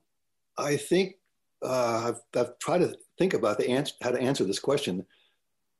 I 0.57 0.77
think 0.77 1.15
uh, 1.61 2.13
I've, 2.13 2.39
I've 2.39 2.59
tried 2.59 2.79
to 2.79 2.95
think 3.17 3.33
about 3.33 3.57
the 3.57 3.69
answer, 3.69 3.93
how 4.01 4.11
to 4.11 4.19
answer 4.19 4.43
this 4.43 4.59
question. 4.59 5.05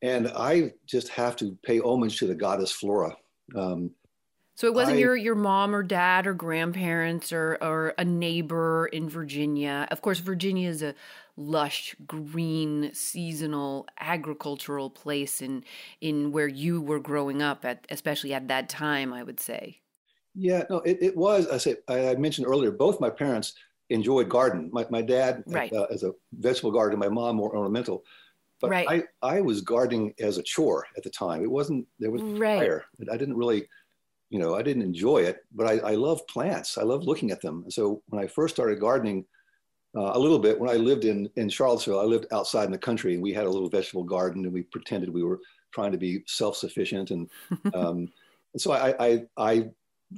And 0.01 0.27
I 0.29 0.73
just 0.85 1.09
have 1.09 1.35
to 1.37 1.57
pay 1.63 1.79
homage 1.79 2.17
to 2.19 2.27
the 2.27 2.35
goddess 2.35 2.71
Flora. 2.71 3.15
Um, 3.55 3.91
so 4.55 4.67
it 4.67 4.73
wasn't 4.73 4.97
I, 4.97 4.99
your 4.99 5.15
your 5.15 5.35
mom 5.35 5.73
or 5.73 5.81
dad 5.81 6.27
or 6.27 6.33
grandparents 6.33 7.31
or 7.31 7.57
or 7.61 7.93
a 7.97 8.05
neighbor 8.05 8.87
in 8.87 9.09
Virginia. 9.09 9.87
Of 9.89 10.01
course, 10.01 10.19
Virginia 10.19 10.69
is 10.69 10.83
a 10.83 10.93
lush, 11.37 11.95
green, 12.05 12.91
seasonal, 12.93 13.87
agricultural 13.99 14.89
place 14.89 15.41
in 15.41 15.63
in 16.01 16.31
where 16.31 16.47
you 16.47 16.81
were 16.81 16.99
growing 16.99 17.41
up 17.41 17.65
at, 17.65 17.87
especially 17.89 18.33
at 18.33 18.49
that 18.49 18.69
time. 18.69 19.13
I 19.13 19.23
would 19.23 19.39
say. 19.39 19.79
Yeah, 20.35 20.63
no, 20.69 20.77
it, 20.81 20.97
it 21.01 21.17
was. 21.17 21.47
I 21.47 21.57
said 21.57 21.77
I 21.87 22.15
mentioned 22.15 22.47
earlier. 22.47 22.71
Both 22.71 22.99
my 22.99 23.09
parents 23.09 23.53
enjoyed 23.91 24.29
garden. 24.29 24.69
My, 24.71 24.85
my 24.89 25.01
dad 25.01 25.43
right. 25.47 25.71
uh, 25.73 25.87
as 25.91 26.03
a 26.03 26.13
vegetable 26.33 26.71
garden, 26.71 26.99
my 26.99 27.09
mom 27.09 27.35
more 27.35 27.55
ornamental. 27.55 28.03
But 28.59 28.69
right. 28.69 28.87
I, 29.21 29.35
I 29.37 29.41
was 29.41 29.61
gardening 29.61 30.13
as 30.19 30.37
a 30.37 30.43
chore 30.43 30.85
at 30.95 31.03
the 31.03 31.09
time. 31.09 31.43
It 31.43 31.49
wasn't, 31.49 31.87
there 31.99 32.11
was 32.11 32.21
right. 32.21 32.59
fire. 32.59 32.85
I 33.11 33.17
didn't 33.17 33.37
really, 33.37 33.67
you 34.29 34.39
know, 34.39 34.55
I 34.55 34.61
didn't 34.61 34.83
enjoy 34.83 35.19
it, 35.19 35.39
but 35.53 35.67
I, 35.67 35.91
I 35.91 35.95
love 35.95 36.25
plants. 36.27 36.77
I 36.77 36.83
love 36.83 37.03
looking 37.03 37.31
at 37.31 37.41
them. 37.41 37.65
so 37.69 38.03
when 38.07 38.23
I 38.23 38.27
first 38.27 38.55
started 38.55 38.79
gardening, 38.79 39.25
uh, 39.95 40.11
a 40.13 40.19
little 40.19 40.39
bit, 40.39 40.59
when 40.59 40.69
I 40.69 40.75
lived 40.75 41.03
in, 41.03 41.29
in 41.35 41.49
Charlottesville, 41.49 41.99
I 41.99 42.05
lived 42.05 42.27
outside 42.31 42.65
in 42.65 42.71
the 42.71 42.77
country 42.77 43.13
and 43.13 43.21
we 43.21 43.33
had 43.33 43.45
a 43.45 43.49
little 43.49 43.69
vegetable 43.69 44.03
garden 44.03 44.45
and 44.45 44.53
we 44.53 44.61
pretended 44.63 45.09
we 45.09 45.23
were 45.23 45.41
trying 45.71 45.91
to 45.91 45.97
be 45.97 46.23
self-sufficient. 46.27 47.11
And, 47.11 47.29
um, 47.73 48.11
and 48.53 48.61
so 48.61 48.71
I, 48.71 49.05
I, 49.05 49.23
I 49.37 49.69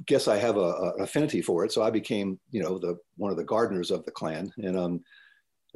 guess 0.06 0.28
I 0.28 0.36
have 0.36 0.56
a, 0.56 0.60
a, 0.60 0.88
affinity 1.02 1.42
for 1.42 1.64
it. 1.64 1.72
So 1.72 1.82
I 1.82 1.90
became, 1.90 2.38
you 2.50 2.62
know, 2.62 2.78
the 2.78 2.98
one 3.16 3.30
of 3.30 3.36
the 3.36 3.44
gardeners 3.44 3.90
of 3.90 4.04
the 4.04 4.10
clan, 4.10 4.52
and 4.58 4.76
um, 4.76 5.00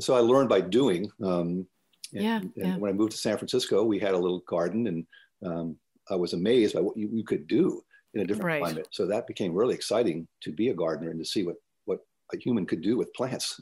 so 0.00 0.14
I 0.14 0.20
learned 0.20 0.48
by 0.48 0.60
doing. 0.60 1.10
Um, 1.22 1.66
and, 2.14 2.24
yeah, 2.24 2.38
and 2.38 2.52
yeah. 2.56 2.76
when 2.76 2.90
I 2.90 2.94
moved 2.94 3.12
to 3.12 3.18
San 3.18 3.36
Francisco, 3.36 3.84
we 3.84 3.98
had 3.98 4.14
a 4.14 4.18
little 4.18 4.40
garden, 4.40 4.86
and 4.86 5.06
um, 5.44 5.76
I 6.10 6.16
was 6.16 6.32
amazed 6.32 6.74
by 6.74 6.80
what 6.80 6.96
you, 6.96 7.08
you 7.12 7.24
could 7.24 7.46
do 7.46 7.82
in 8.14 8.22
a 8.22 8.24
different 8.24 8.46
right. 8.46 8.62
climate. 8.62 8.88
So 8.90 9.06
that 9.06 9.26
became 9.26 9.54
really 9.54 9.74
exciting 9.74 10.26
to 10.42 10.52
be 10.52 10.68
a 10.68 10.74
gardener 10.74 11.10
and 11.10 11.20
to 11.20 11.24
see 11.24 11.44
what 11.44 11.56
what 11.84 12.00
a 12.32 12.38
human 12.38 12.66
could 12.66 12.82
do 12.82 12.96
with 12.96 13.12
plants. 13.14 13.60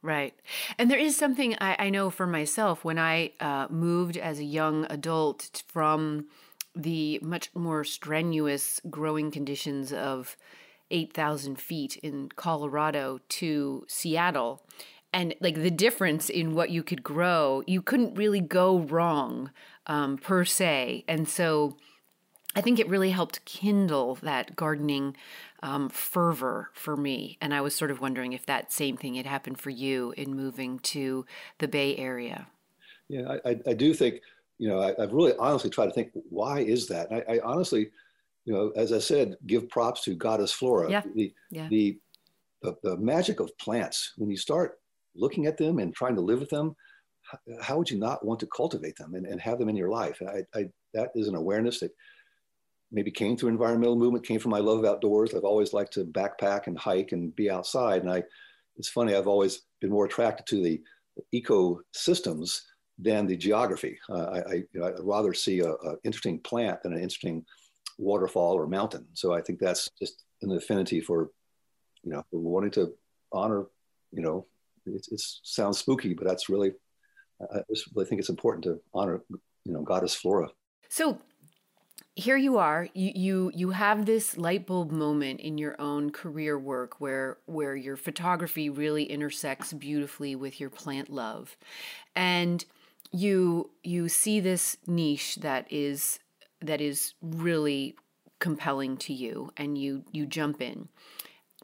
Right. 0.00 0.34
And 0.78 0.88
there 0.90 0.98
is 0.98 1.16
something 1.16 1.56
I, 1.60 1.76
I 1.78 1.90
know 1.90 2.08
for 2.10 2.26
myself 2.26 2.84
when 2.84 2.98
I 2.98 3.32
uh, 3.40 3.66
moved 3.68 4.16
as 4.16 4.38
a 4.38 4.44
young 4.44 4.86
adult 4.90 5.62
from 5.66 6.26
the 6.78 7.18
much 7.22 7.50
more 7.54 7.84
strenuous 7.84 8.80
growing 8.88 9.30
conditions 9.30 9.92
of 9.92 10.36
8,000 10.90 11.60
feet 11.60 11.96
in 11.96 12.30
Colorado 12.36 13.20
to 13.28 13.84
Seattle. 13.88 14.62
And 15.12 15.34
like 15.40 15.56
the 15.56 15.70
difference 15.70 16.30
in 16.30 16.54
what 16.54 16.70
you 16.70 16.82
could 16.82 17.02
grow, 17.02 17.62
you 17.66 17.82
couldn't 17.82 18.14
really 18.14 18.40
go 18.40 18.78
wrong 18.78 19.50
um, 19.86 20.18
per 20.18 20.44
se. 20.44 21.04
And 21.08 21.28
so 21.28 21.76
I 22.54 22.60
think 22.60 22.78
it 22.78 22.88
really 22.88 23.10
helped 23.10 23.44
kindle 23.44 24.16
that 24.22 24.54
gardening 24.54 25.16
um, 25.62 25.88
fervor 25.88 26.70
for 26.74 26.96
me. 26.96 27.38
And 27.40 27.52
I 27.52 27.60
was 27.60 27.74
sort 27.74 27.90
of 27.90 28.00
wondering 28.00 28.32
if 28.32 28.46
that 28.46 28.72
same 28.72 28.96
thing 28.96 29.14
had 29.14 29.26
happened 29.26 29.60
for 29.60 29.70
you 29.70 30.14
in 30.16 30.36
moving 30.36 30.78
to 30.80 31.26
the 31.58 31.68
Bay 31.68 31.96
Area. 31.96 32.46
Yeah, 33.08 33.38
I, 33.44 33.58
I 33.66 33.72
do 33.72 33.94
think, 33.94 34.20
you 34.58 34.68
know, 34.68 34.80
I, 34.82 34.94
have 35.00 35.12
really 35.12 35.34
honestly 35.38 35.70
tried 35.70 35.86
to 35.86 35.92
think, 35.92 36.10
why 36.28 36.60
is 36.60 36.86
that? 36.88 37.12
I, 37.12 37.34
I, 37.34 37.40
honestly, 37.44 37.90
you 38.44 38.52
know, 38.52 38.72
as 38.76 38.92
I 38.92 38.98
said, 38.98 39.36
give 39.46 39.68
props 39.68 40.02
to 40.04 40.14
Goddess 40.14 40.52
Flora. 40.52 40.90
Yeah. 40.90 41.02
The, 41.14 41.32
yeah. 41.50 41.68
The, 41.68 41.98
the, 42.62 42.76
the 42.82 42.96
magic 42.96 43.40
of 43.40 43.56
plants, 43.58 44.14
when 44.16 44.30
you 44.30 44.36
start 44.36 44.80
looking 45.14 45.46
at 45.46 45.56
them 45.56 45.78
and 45.78 45.94
trying 45.94 46.16
to 46.16 46.20
live 46.20 46.40
with 46.40 46.50
them, 46.50 46.74
how, 47.22 47.38
how 47.62 47.78
would 47.78 47.90
you 47.90 47.98
not 47.98 48.24
want 48.24 48.40
to 48.40 48.46
cultivate 48.46 48.96
them 48.96 49.14
and, 49.14 49.26
and 49.26 49.40
have 49.40 49.58
them 49.58 49.68
in 49.68 49.76
your 49.76 49.90
life? 49.90 50.20
I, 50.26 50.58
I, 50.58 50.68
that 50.94 51.10
is 51.14 51.28
an 51.28 51.36
awareness 51.36 51.80
that 51.80 51.92
maybe 52.90 53.10
came 53.10 53.36
through 53.36 53.50
environmental 53.50 53.96
movement, 53.96 54.26
came 54.26 54.40
from 54.40 54.50
my 54.50 54.58
love 54.58 54.78
of 54.78 54.84
outdoors. 54.86 55.34
I've 55.34 55.44
always 55.44 55.72
liked 55.72 55.92
to 55.94 56.04
backpack 56.04 56.66
and 56.66 56.78
hike 56.78 57.12
and 57.12 57.34
be 57.36 57.50
outside. 57.50 58.02
And 58.02 58.10
I, 58.10 58.24
it's 58.76 58.88
funny, 58.88 59.14
I've 59.14 59.28
always 59.28 59.62
been 59.80 59.90
more 59.90 60.06
attracted 60.06 60.46
to 60.46 60.62
the 60.62 60.80
ecosystems 61.34 62.60
than 62.98 63.26
the 63.26 63.36
geography. 63.36 63.98
Uh, 64.10 64.24
I, 64.24 64.38
I 64.38 64.54
you 64.72 64.80
know, 64.80 64.86
I'd 64.86 64.94
rather 65.00 65.32
see 65.32 65.60
a, 65.60 65.72
interesting 66.04 66.40
plant 66.40 66.82
than 66.82 66.92
an 66.92 67.00
interesting 67.00 67.44
waterfall 67.98 68.54
or 68.54 68.66
mountain. 68.66 69.06
So 69.14 69.32
I 69.32 69.40
think 69.40 69.58
that's 69.58 69.88
just 69.98 70.24
an 70.42 70.52
affinity 70.52 71.00
for, 71.00 71.30
you 72.02 72.12
know, 72.12 72.24
for 72.30 72.40
wanting 72.40 72.70
to 72.72 72.94
honor, 73.32 73.66
you 74.12 74.22
know, 74.22 74.46
it 74.86 75.06
sounds 75.42 75.78
spooky, 75.78 76.14
but 76.14 76.26
that's 76.26 76.48
really, 76.48 76.72
I 77.40 77.60
really 77.94 78.08
think 78.08 78.20
it's 78.20 78.30
important 78.30 78.64
to 78.64 78.80
honor, 78.94 79.22
you 79.64 79.72
know, 79.72 79.82
goddess 79.82 80.14
flora. 80.14 80.48
So 80.88 81.18
here 82.14 82.36
you 82.36 82.58
are 82.58 82.88
you, 82.94 83.12
you 83.14 83.52
you 83.54 83.70
have 83.70 84.04
this 84.04 84.36
light 84.36 84.66
bulb 84.66 84.90
moment 84.90 85.38
in 85.38 85.56
your 85.56 85.80
own 85.80 86.10
career 86.10 86.58
work 86.58 87.00
where 87.00 87.38
where 87.46 87.76
your 87.76 87.96
photography 87.96 88.68
really 88.68 89.04
intersects 89.04 89.72
beautifully 89.72 90.34
with 90.34 90.58
your 90.58 90.68
plant 90.68 91.10
love 91.10 91.56
and 92.16 92.64
you 93.10 93.70
you 93.82 94.08
see 94.08 94.40
this 94.40 94.76
niche 94.86 95.36
that 95.36 95.66
is 95.70 96.18
that 96.60 96.80
is 96.80 97.14
really 97.22 97.96
compelling 98.38 98.96
to 98.96 99.12
you 99.12 99.50
and 99.56 99.78
you 99.78 100.04
you 100.12 100.26
jump 100.26 100.60
in. 100.60 100.88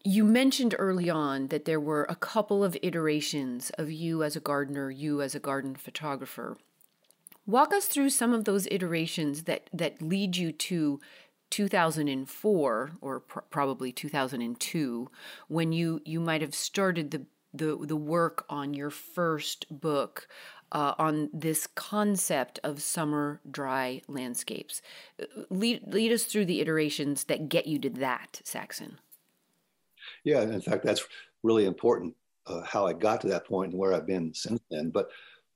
You 0.03 0.25
mentioned 0.25 0.75
early 0.79 1.09
on 1.09 1.49
that 1.49 1.65
there 1.65 1.81
were 1.81 2.05
a 2.11 2.17
couple 2.17 2.63
of 2.63 2.77
iterations 2.83 3.71
of 3.79 3.91
you 3.91 4.23
as 4.23 4.37
a 4.37 4.41
gardener 4.41 4.91
you 4.91 5.23
as 5.23 5.35
a 5.35 5.41
garden 5.41 5.75
photographer. 5.75 6.59
Walk 7.47 7.73
us 7.73 7.87
through 7.87 8.11
some 8.11 8.33
of 8.33 8.45
those 8.45 8.69
iterations 8.71 9.45
that 9.45 9.69
that 9.73 10.01
lead 10.03 10.37
you 10.37 10.53
to 10.53 11.01
2004 11.51 12.93
or 13.01 13.21
pr- 13.21 13.39
probably 13.51 13.93
2002 13.93 15.11
when 15.49 15.73
you 15.73 16.01
you 16.05 16.21
might 16.21 16.41
have 16.41 16.55
started 16.55 17.11
the 17.11 17.27
the 17.53 17.77
the 17.81 17.97
work 17.97 18.45
on 18.49 18.75
your 18.75 18.91
first 18.91 19.67
book 19.71 20.27
uh, 20.75 20.95
on 20.99 21.31
this 21.33 21.67
concept 21.69 22.59
of 22.65 22.83
summer 22.83 23.41
dry 23.49 24.03
landscapes. 24.09 24.83
Lead 25.49 25.83
lead 25.87 26.13
us 26.13 26.25
through 26.25 26.45
the 26.45 26.61
iterations 26.61 27.25
that 27.25 27.49
get 27.49 27.67
you 27.67 27.79
to 27.79 27.91
that, 27.91 28.41
Saxon. 28.45 28.99
Yeah, 30.25 30.43
in 30.43 30.61
fact, 30.61 30.85
that's 30.85 31.05
really 31.43 31.65
important. 31.65 32.15
Uh, 32.47 32.63
how 32.63 32.87
I 32.87 32.93
got 32.93 33.23
to 33.23 33.29
that 33.29 33.47
point 33.47 33.71
and 33.71 33.81
where 33.81 33.95
I've 33.95 34.07
been 34.07 34.35
since 34.35 34.61
then, 34.71 34.91
but 34.91 35.09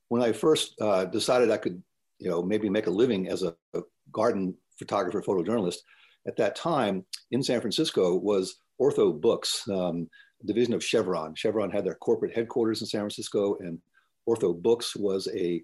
when 0.07 0.23
I 0.23 0.31
first 0.31 0.73
uh, 0.81 1.05
decided 1.05 1.51
I 1.51 1.57
could, 1.57 1.83
you 2.17 2.29
know, 2.29 2.41
maybe 2.41 2.67
make 2.67 2.87
a 2.87 2.91
living 2.91 3.27
as 3.29 3.43
a, 3.43 3.55
a, 3.75 3.81
garden 4.11 4.55
photographer, 4.79 5.21
photojournalist, 5.21 5.77
at 6.25 6.35
that 6.37 6.55
time 6.55 7.05
in 7.29 7.43
San 7.43 7.61
Francisco 7.61 8.15
was 8.15 8.55
Ortho 8.81 9.21
Books, 9.21 9.69
um, 9.69 10.09
division 10.45 10.73
of 10.73 10.83
Chevron. 10.83 11.35
Chevron 11.35 11.69
had 11.69 11.85
their 11.85 11.93
corporate 11.93 12.33
headquarters 12.33 12.81
in 12.81 12.87
San 12.87 13.01
Francisco, 13.01 13.57
and 13.59 13.77
Ortho 14.29 14.59
Books 14.61 14.95
was 14.95 15.27
a 15.33 15.63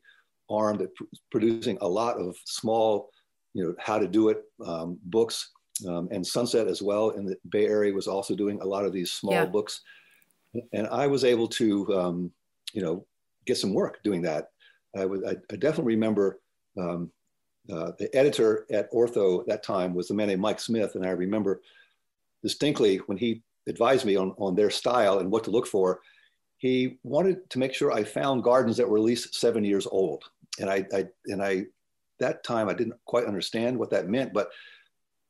arm 0.50 0.77
that 0.77 0.93
pr- 0.95 1.03
producing 1.31 1.77
a 1.81 1.88
lot 1.88 2.17
of 2.17 2.36
small, 2.45 3.10
you 3.53 3.63
know, 3.63 3.75
how 3.79 3.98
to 3.98 4.07
do 4.07 4.29
it 4.29 4.43
um, 4.65 4.98
books, 5.03 5.51
um, 5.88 6.07
and 6.12 6.25
Sunset 6.25 6.67
as 6.67 6.81
well 6.81 7.12
in 7.12 7.25
the 7.25 7.38
Bay 7.50 7.65
Area 7.65 7.93
was 7.93 8.07
also 8.07 8.36
doing 8.36 8.60
a 8.62 8.65
lot 8.65 8.86
of 8.86 8.93
these 8.93 9.12
small 9.12 9.34
yeah. 9.34 9.45
books, 9.45 9.81
and 10.74 10.88
I 10.88 11.07
was 11.07 11.24
able 11.24 11.48
to, 11.50 11.67
um, 12.00 12.31
you 12.74 12.81
know, 12.81 13.05
get 13.45 13.57
some 13.57 13.74
work 13.74 14.01
doing 14.03 14.22
that. 14.24 14.50
I, 14.98 15.05
was, 15.05 15.22
I, 15.24 15.36
I 15.51 15.55
definitely 15.57 15.95
remember 15.95 16.39
um, 16.77 17.12
uh, 17.72 17.91
the 18.00 18.13
editor 18.15 18.65
at 18.72 18.91
Ortho 18.91 19.41
at 19.41 19.48
that 19.48 19.63
time 19.63 19.93
was 19.93 20.10
a 20.10 20.13
man 20.13 20.27
named 20.27 20.41
Mike 20.41 20.60
Smith, 20.60 20.95
and 20.95 21.05
I 21.05 21.10
remember 21.10 21.62
distinctly 22.41 22.98
when 23.07 23.17
he 23.17 23.41
advised 23.67 24.05
me 24.05 24.15
on, 24.15 24.34
on 24.38 24.55
their 24.55 24.69
style 24.69 25.19
and 25.19 25.31
what 25.31 25.43
to 25.45 25.51
look 25.51 25.67
for. 25.67 26.00
He 26.58 26.98
wanted 27.04 27.50
to 27.50 27.60
make 27.60 27.74
sure 27.74 27.92
I 27.92 28.04
found 28.04 28.44
gardens 28.44 28.78
that 28.78 28.90
were 28.90 28.98
at 28.98 29.04
least 29.04 29.36
seven 29.36 29.64
years 29.64 29.88
old, 29.88 30.24
and 30.60 30.70
I, 30.70 30.86
I 30.94 31.06
and 31.28 31.44
I 31.44 31.66
that 32.20 32.44
time 32.44 32.70
I 32.70 32.74
didn't 32.74 32.96
quite 33.06 33.26
understand 33.26 33.78
what 33.78 33.90
that 33.92 34.08
meant, 34.08 34.34
but 34.34 34.50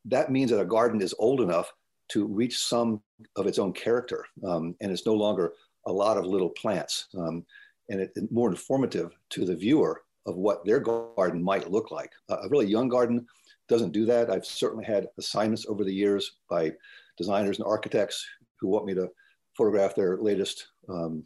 that 0.06 0.32
means 0.32 0.52
that 0.52 0.62
a 0.62 0.66
garden 0.66 1.02
is 1.02 1.16
old 1.18 1.42
enough 1.42 1.72
to 2.10 2.28
reach 2.28 2.60
some 2.60 3.02
of 3.36 3.48
its 3.48 3.58
own 3.58 3.74
character, 3.74 4.26
um, 4.48 4.76
and 4.82 4.92
it's 4.92 5.06
no 5.06 5.14
longer 5.14 5.54
a 5.88 5.92
lot 5.92 6.18
of 6.18 6.26
little 6.26 6.50
plants. 6.50 7.08
Um, 7.18 7.46
and 7.90 8.02
it's 8.02 8.18
it 8.18 8.32
more 8.32 8.50
informative 8.50 9.12
to 9.32 9.46
the 9.46 9.56
viewer 9.56 10.02
of 10.26 10.36
what 10.36 10.66
their 10.66 10.80
garden 10.80 11.44
might 11.44 11.70
look 11.70 11.92
like. 11.92 12.12
a 12.30 12.50
really 12.50 12.66
young 12.66 12.90
garden 12.90 13.28
doesn't 13.68 13.92
do 13.92 14.06
that. 14.06 14.30
I've 14.30 14.46
certainly 14.46 14.86
had 14.86 15.08
assignments 15.18 15.66
over 15.68 15.84
the 15.84 15.94
years 15.94 16.38
by 16.50 16.72
designers 17.18 17.60
and 17.60 17.68
architects 17.68 18.26
who 18.60 18.68
want 18.68 18.86
me 18.86 18.94
to 18.96 19.10
photograph 19.56 19.96
their 19.96 20.18
latest 20.18 20.68
um, 20.90 21.24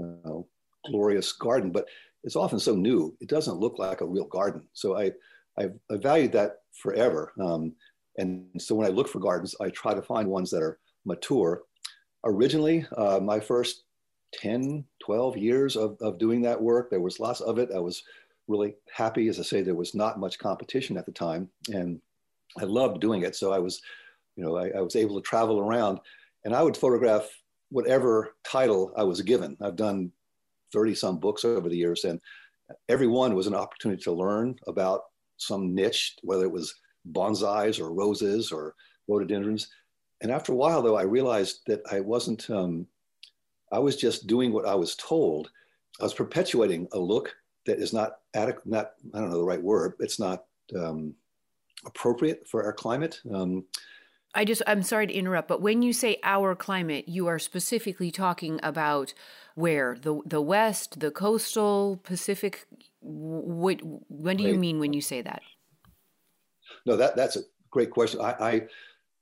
uh, 0.00 0.40
glorious 0.84 1.32
garden, 1.32 1.70
but 1.70 1.86
it's 2.24 2.36
often 2.36 2.58
so 2.58 2.74
new, 2.74 3.16
it 3.20 3.28
doesn't 3.28 3.58
look 3.58 3.78
like 3.78 4.00
a 4.00 4.06
real 4.06 4.24
garden. 4.24 4.62
So 4.72 4.98
I, 4.98 5.12
I've, 5.58 5.74
I 5.90 5.96
valued 5.96 6.32
that 6.32 6.62
forever. 6.72 7.32
Um, 7.40 7.72
and 8.18 8.46
so 8.58 8.74
when 8.74 8.86
I 8.86 8.90
look 8.90 9.08
for 9.08 9.20
gardens, 9.20 9.54
I 9.60 9.70
try 9.70 9.94
to 9.94 10.02
find 10.02 10.28
ones 10.28 10.50
that 10.50 10.62
are 10.62 10.78
mature. 11.04 11.62
Originally, 12.24 12.86
uh, 12.96 13.20
my 13.20 13.38
first 13.38 13.84
10, 14.34 14.84
12 15.04 15.36
years 15.36 15.76
of, 15.76 15.96
of 16.00 16.18
doing 16.18 16.42
that 16.42 16.60
work. 16.60 16.90
There 16.90 17.00
was 17.00 17.20
lots 17.20 17.40
of 17.40 17.58
it. 17.58 17.70
I 17.74 17.78
was 17.78 18.02
really 18.48 18.74
happy. 18.92 19.28
As 19.28 19.38
I 19.38 19.42
say, 19.42 19.62
there 19.62 19.74
was 19.74 19.94
not 19.94 20.18
much 20.18 20.38
competition 20.38 20.96
at 20.96 21.06
the 21.06 21.12
time. 21.12 21.48
And 21.72 22.00
I 22.58 22.64
loved 22.64 23.00
doing 23.00 23.22
it. 23.22 23.36
So 23.36 23.52
I 23.52 23.58
was, 23.58 23.82
you 24.36 24.44
know, 24.44 24.56
I, 24.56 24.70
I 24.70 24.80
was 24.80 24.96
able 24.96 25.16
to 25.16 25.26
travel 25.26 25.60
around 25.60 26.00
and 26.44 26.54
I 26.54 26.62
would 26.62 26.76
photograph 26.76 27.28
whatever 27.70 28.34
title 28.44 28.92
I 28.96 29.02
was 29.02 29.22
given. 29.22 29.56
I've 29.60 29.76
done 29.76 30.12
30 30.72 30.94
some 30.94 31.18
books 31.18 31.44
over 31.44 31.68
the 31.68 31.76
years 31.76 32.04
and 32.04 32.20
every 32.88 33.06
one 33.06 33.34
was 33.34 33.46
an 33.46 33.54
opportunity 33.54 34.02
to 34.02 34.12
learn 34.12 34.56
about 34.66 35.02
some 35.36 35.74
niche, 35.74 36.16
whether 36.22 36.44
it 36.44 36.52
was 36.52 36.74
bonsais 37.12 37.80
or 37.80 37.92
roses 37.92 38.50
or 38.50 38.74
rhododendrons. 39.08 39.68
And 40.20 40.30
after 40.32 40.52
a 40.52 40.56
while, 40.56 40.82
though, 40.82 40.96
I 40.96 41.02
realized 41.02 41.60
that 41.66 41.82
I 41.90 42.00
wasn't 42.00 42.48
um, 42.50 42.86
I 43.72 43.78
was 43.78 43.96
just 43.96 44.26
doing 44.26 44.52
what 44.52 44.66
I 44.66 44.74
was 44.74 44.94
told. 44.96 45.50
I 46.00 46.04
was 46.04 46.14
perpetuating 46.14 46.88
a 46.92 46.98
look 46.98 47.34
that 47.66 47.78
is 47.78 47.92
not 47.92 48.18
adequate, 48.34 48.66
not, 48.66 48.92
I 49.12 49.20
don't 49.20 49.30
know 49.30 49.38
the 49.38 49.44
right 49.44 49.62
word, 49.62 49.94
it's 49.98 50.20
not 50.20 50.44
um, 50.76 51.14
appropriate 51.84 52.46
for 52.48 52.64
our 52.64 52.72
climate. 52.72 53.20
Um, 53.32 53.64
I 54.36 54.44
just, 54.44 54.62
I'm 54.66 54.82
sorry 54.82 55.06
to 55.06 55.12
interrupt, 55.12 55.48
but 55.48 55.62
when 55.62 55.80
you 55.80 55.92
say 55.94 56.18
our 56.22 56.54
climate, 56.54 57.08
you 57.08 57.26
are 57.26 57.38
specifically 57.38 58.10
talking 58.10 58.60
about 58.62 59.14
where 59.54 59.96
the 60.00 60.20
the 60.26 60.42
West, 60.42 61.00
the 61.00 61.10
coastal 61.10 61.98
Pacific. 62.04 62.66
What 63.00 63.80
when 64.08 64.36
do 64.36 64.44
you 64.44 64.58
mean 64.58 64.78
when 64.78 64.92
you 64.92 65.00
say 65.00 65.22
that? 65.22 65.40
No, 66.84 66.96
that 66.96 67.16
that's 67.16 67.36
a 67.36 67.40
great 67.70 67.90
question. 67.90 68.20
I, 68.20 68.34
I 68.38 68.62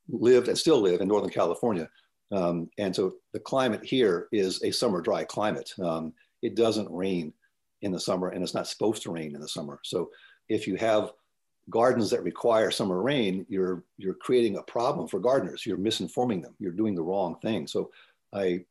lived 0.09 0.49
and 0.49 0.59
still 0.59 0.81
live 0.81 1.01
in 1.01 1.09
Northern 1.09 1.31
California, 1.31 1.89
um, 2.33 2.69
and 2.79 2.95
so 2.95 3.15
the 3.33 3.39
climate 3.39 3.85
here 3.85 4.27
is 4.33 4.63
a 4.65 4.73
summer 4.73 5.01
dry 5.01 5.23
climate. 5.23 5.73
Um, 5.81 6.13
it 6.43 6.57
doesn't 6.57 6.91
rain 6.91 7.33
in 7.83 7.93
the 7.93 8.01
summer, 8.01 8.31
and 8.31 8.43
it's 8.43 8.55
not 8.55 8.67
supposed 8.67 9.05
to 9.05 9.13
rain 9.13 9.37
in 9.37 9.41
the 9.41 9.49
summer. 9.49 9.79
So 9.85 10.11
if 10.49 10.67
you 10.67 10.75
have 10.77 11.13
gardens 11.71 12.11
that 12.11 12.23
require 12.23 12.71
summer 12.71 13.01
rain, 13.01 13.47
you're 13.49 13.85
you're 13.97 14.15
creating 14.15 14.57
a 14.57 14.63
problem 14.63 15.09
for 15.09 15.21
gardeners. 15.21 15.65
You're 15.65 15.79
misinforming 15.79 16.43
them. 16.43 16.55
You're 16.59 16.73
doing 16.73 16.95
the 16.95 17.03
wrong 17.03 17.37
thing. 17.41 17.67
So 17.67 17.91
I 18.33 18.65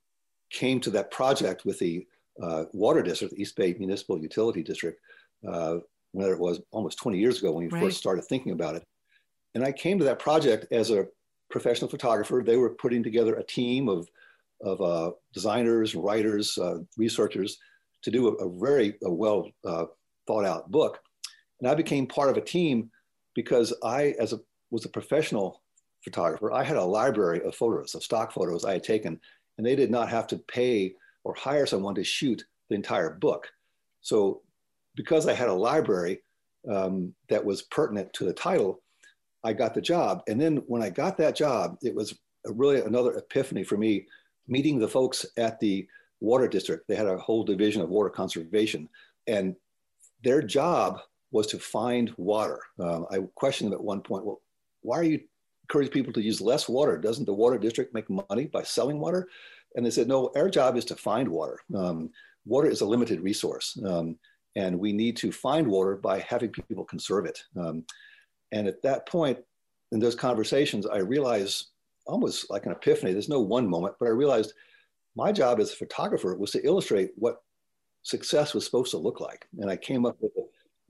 came 0.51 0.79
to 0.81 0.91
that 0.91 1.12
project 1.12 1.65
with 1.65 1.79
the 1.79 2.05
uh, 2.41 2.65
water 2.73 3.01
district, 3.01 3.33
the 3.33 3.41
East 3.41 3.55
Bay 3.55 3.75
Municipal 3.77 4.19
Utility 4.19 4.63
District, 4.63 5.00
uh, 5.47 5.77
whether 6.12 6.33
it 6.33 6.39
was 6.39 6.62
almost 6.71 6.97
20 7.00 7.17
years 7.17 7.39
ago 7.39 7.51
when 7.51 7.65
we 7.65 7.69
right. 7.69 7.83
first 7.83 7.97
started 7.97 8.23
thinking 8.25 8.51
about 8.51 8.75
it. 8.75 8.83
And 9.55 9.63
I 9.63 9.71
came 9.71 10.00
to 10.00 10.05
that 10.05 10.19
project 10.19 10.71
as 10.71 10.89
a 10.89 11.07
professional 11.50 11.89
photographer. 11.89 12.41
They 12.43 12.57
were 12.57 12.71
putting 12.71 13.03
together 13.03 13.35
a 13.35 13.43
team 13.43 13.88
of, 13.88 14.07
of 14.62 14.81
uh, 14.81 15.12
designers, 15.33 15.95
writers, 15.95 16.57
uh, 16.57 16.79
researchers 16.97 17.57
to 18.03 18.12
do 18.12 18.27
a, 18.27 18.45
a 18.45 18.59
very 18.59 18.95
a 19.03 19.12
well 19.12 19.50
uh, 19.65 19.85
thought 20.27 20.45
out 20.45 20.71
book. 20.71 21.00
And 21.63 21.72
I 21.72 21.75
became 21.75 22.05
part 22.05 22.29
of 22.29 22.36
a 22.36 22.41
team 22.41 22.91
because 23.36 23.74
I, 23.82 24.15
as 24.20 24.34
a 24.34 24.39
was 24.70 24.84
a 24.84 24.89
professional 24.89 25.62
photographer, 26.03 26.51
I 26.51 26.62
had 26.62 26.75
a 26.75 26.84
library 26.84 27.41
of 27.41 27.55
photos, 27.55 27.96
of 27.96 28.03
stock 28.03 28.34
photos 28.34 28.65
I 28.65 28.74
had 28.74 28.84
taken 28.84 29.17
and 29.58 29.65
they 29.65 29.77
did 29.77 29.89
not 29.89 30.10
have 30.10 30.27
to 30.27 30.38
pay 30.39 30.93
or 31.24 31.34
hire 31.36 31.65
someone 31.65 31.96
to 31.96 32.03
shoot 32.03 32.43
the 32.67 32.75
entire 32.75 33.12
book. 33.12 33.48
So, 34.01 34.41
because 34.96 35.25
I 35.25 35.32
had 35.32 35.48
a 35.48 35.53
library 35.53 36.22
um, 36.70 37.13
that 37.29 37.46
was 37.46 37.62
pertinent 37.62 38.12
to 38.13 38.25
the 38.25 38.34
title, 38.34 38.82
I 39.46 39.53
got 39.53 39.74
the 39.74 39.79
job. 39.79 40.22
And 40.27 40.41
then 40.41 40.58
when 40.67 40.84
I 40.84 40.89
got 40.89 41.17
that 41.20 41.34
job, 41.34 41.77
it 41.82 41.96
was 41.96 42.13
really 42.43 42.82
another 42.82 43.13
epiphany 43.13 43.63
for 43.63 43.77
me 43.77 44.05
meeting 44.50 44.79
the 44.79 44.89
folks 44.89 45.25
at 45.38 45.62
the 45.62 45.88
water 46.20 46.50
district. 46.50 46.89
They 46.89 46.96
had 46.96 47.08
a 47.08 47.17
whole 47.17 47.46
division 47.46 47.82
of 47.82 47.88
water 47.89 48.10
conservation, 48.10 48.89
and 49.27 49.55
their 50.25 50.41
job 50.41 51.00
was 51.34 51.48
to 51.48 51.60
find 51.60 52.13
water. 52.18 52.60
Um, 52.80 53.06
I 53.12 53.20
questioned 53.36 53.72
them 53.72 53.78
at 53.78 53.84
one 53.84 54.02
point, 54.02 54.25
well, 54.25 54.42
why 54.82 54.98
are 55.00 55.04
you 55.04 55.20
encouraging 55.63 55.92
people 55.92 56.13
to 56.13 56.22
use 56.22 56.42
less 56.42 56.70
water. 56.70 56.98
Doesn't 56.98 57.25
the 57.25 57.34
water 57.34 57.58
district 57.58 57.94
make 57.94 58.10
money 58.10 58.46
by 58.46 58.63
selling 58.63 59.00
water? 59.00 59.28
And 59.75 59.86
they 59.86 59.90
said, 59.90 60.08
no, 60.08 60.32
our 60.36 60.50
job 60.50 60.78
is 60.78 60.86
to 60.86 60.96
find 60.96 61.28
water. 61.28 61.60
Um, 61.75 62.12
water 62.46 62.70
is 62.70 62.82
a 62.82 62.86
limited 62.86 63.22
resource. 63.22 63.78
Um, 63.86 64.18
and 64.56 64.78
we 64.78 64.94
need 64.94 65.18
to 65.18 65.32
find 65.32 65.68
water 65.68 65.96
by 65.96 66.20
having 66.20 66.52
people 66.52 66.86
conserve 66.86 67.25
it. 67.25 67.44
Um, 67.60 67.86
and 68.52 68.68
at 68.68 68.84
that 68.84 69.08
point, 69.08 69.40
in 69.92 70.00
those 70.00 70.16
conversations, 70.16 70.86
I 70.86 70.98
realized 70.98 71.70
almost 72.06 72.52
like 72.52 72.66
an 72.66 72.72
epiphany. 72.72 73.13
There's 73.13 73.30
no 73.30 73.40
one 73.42 73.68
moment, 73.68 73.96
but 74.00 74.08
I 74.08 74.12
realized 74.12 74.54
my 75.16 75.32
job 75.32 75.60
as 75.60 75.72
a 75.72 75.75
photographer 75.75 76.36
was 76.36 76.52
to 76.52 76.66
illustrate 76.66 77.12
what 77.16 77.42
success 78.04 78.54
was 78.54 78.66
supposed 78.66 78.92
to 78.92 78.98
look 78.98 79.20
like. 79.20 79.48
And 79.60 79.72
I 79.72 79.78
came 79.78 80.06
up 80.06 80.18
with 80.20 80.32
a, 80.38 80.42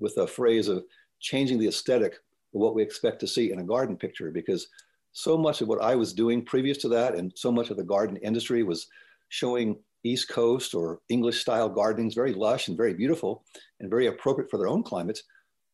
with 0.03 0.17
a 0.17 0.27
phrase 0.27 0.67
of 0.67 0.83
changing 1.19 1.57
the 1.57 1.67
aesthetic 1.67 2.13
of 2.13 2.62
what 2.62 2.75
we 2.75 2.83
expect 2.83 3.19
to 3.22 3.27
see 3.27 3.51
in 3.51 3.60
a 3.60 3.63
garden 3.63 3.98
picture 3.98 4.29
because 4.29 4.67
so 5.13 5.38
much 5.38 5.62
of 5.62 5.67
what 5.67 5.81
I 5.81 5.95
was 5.95 6.13
doing 6.13 6.44
previous 6.44 6.77
to 6.79 6.89
that 6.89 7.16
and 7.16 7.31
so 7.35 7.51
much 7.51 7.70
of 7.70 7.77
the 7.77 7.83
garden 7.83 8.18
industry 8.18 8.61
was 8.61 8.87
showing 9.29 9.77
East 10.03 10.27
Coast 10.27 10.75
or 10.75 11.00
English 11.09 11.39
style 11.39 11.70
gardenings, 11.70 12.13
very 12.13 12.33
lush 12.33 12.68
and 12.68 12.77
very 12.77 12.94
beautiful 12.94 13.46
and 13.79 13.89
very 13.89 14.07
appropriate 14.07 14.51
for 14.51 14.57
their 14.57 14.68
own 14.68 14.83
climates, 14.83 15.24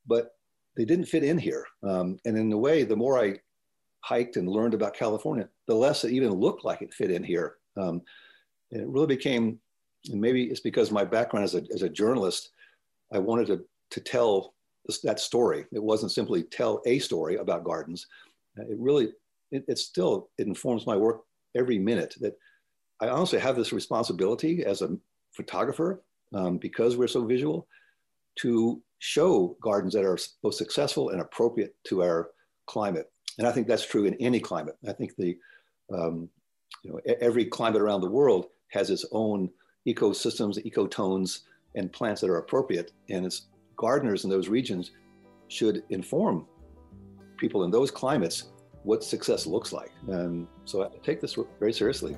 but 0.06 0.36
they 0.78 0.86
didn't 0.86 1.06
fit 1.06 1.24
in 1.24 1.38
here. 1.38 1.66
Um, 1.84 2.20
and 2.26 2.38
in 2.38 2.52
a 2.54 2.58
way, 2.58 2.84
the 2.84 2.96
more 2.96 3.20
I 3.20 3.40
hiked 4.02 4.38
and 4.38 4.48
learned 4.48 4.76
about 4.76 4.94
California, 4.94 5.50
the 5.68 5.74
less 5.74 6.04
it 6.04 6.12
even 6.12 6.32
looked 6.32 6.64
like 6.64 6.82
it 6.82 6.94
fit 6.94 7.12
in 7.12 7.24
here. 7.24 7.56
Um, 7.76 8.02
and 8.72 8.82
it 8.82 8.88
really 8.88 9.08
became, 9.08 9.60
and 10.12 10.22
maybe 10.22 10.44
it's 10.44 10.60
because 10.60 10.92
my 10.92 11.04
background 11.04 11.46
as 11.46 11.56
a, 11.56 11.64
as 11.74 11.82
a 11.82 11.90
journalist, 11.90 12.52
I 13.12 13.18
wanted 13.20 13.48
to, 13.48 13.66
to 13.92 14.00
tell 14.00 14.54
that 15.04 15.20
story. 15.20 15.66
It 15.72 15.84
wasn't 15.84 16.12
simply 16.12 16.44
tell 16.44 16.82
a 16.86 17.00
story 17.00 17.36
about 17.36 17.64
gardens. 17.64 18.08
Uh, 18.58 18.64
it 18.64 18.78
really, 18.80 19.10
it, 19.52 19.64
it 19.68 19.78
still, 19.78 20.30
it 20.38 20.48
informs 20.48 20.88
my 20.88 20.96
work 20.96 21.22
every 21.56 21.80
minute 21.80 22.16
that 22.22 22.38
I 23.02 23.10
honestly 23.10 23.40
have 23.40 23.56
this 23.56 23.72
responsibility 23.72 24.66
as 24.66 24.82
a 24.82 24.98
photographer 25.32 26.04
um, 26.34 26.58
because 26.58 26.98
we're 26.98 27.08
so 27.08 27.26
visual 27.26 27.68
to 28.40 28.82
show 29.00 29.58
gardens 29.62 29.94
that 29.94 30.06
are 30.06 30.18
both 30.44 30.56
successful 30.56 31.10
and 31.10 31.22
appropriate 31.22 31.76
to 31.86 32.04
our 32.04 32.32
climate. 32.68 33.12
And 33.38 33.48
I 33.48 33.52
think 33.52 33.68
that's 33.68 33.86
true 33.86 34.06
in 34.06 34.16
any 34.16 34.40
climate. 34.40 34.78
I 34.88 34.94
think 34.94 35.16
the, 35.16 35.38
um, 35.94 36.30
you 36.84 36.92
know, 36.92 37.00
every 37.22 37.46
climate 37.46 37.82
around 37.82 38.02
the 38.02 38.10
world 38.10 38.48
has 38.70 38.90
its 38.90 39.06
own 39.12 39.50
ecosystems, 39.88 40.64
ecotones, 40.66 41.42
and 41.76 41.92
plants 41.92 42.22
that 42.22 42.30
are 42.30 42.38
appropriate. 42.38 42.92
And 43.10 43.26
it's 43.26 43.48
gardeners 43.80 44.26
in 44.26 44.30
those 44.30 44.50
regions 44.50 44.92
should 45.48 45.84
inform 45.90 46.46
people 47.38 47.64
in 47.64 47.72
those 47.72 47.90
climates 47.90 48.52
what 48.84 49.04
success 49.04 49.48
looks 49.48 49.72
like. 49.72 49.92
And 50.08 50.48
so 50.66 50.84
I 50.84 50.90
take 51.02 51.22
this 51.22 51.38
very 51.60 51.72
seriously. 51.72 52.18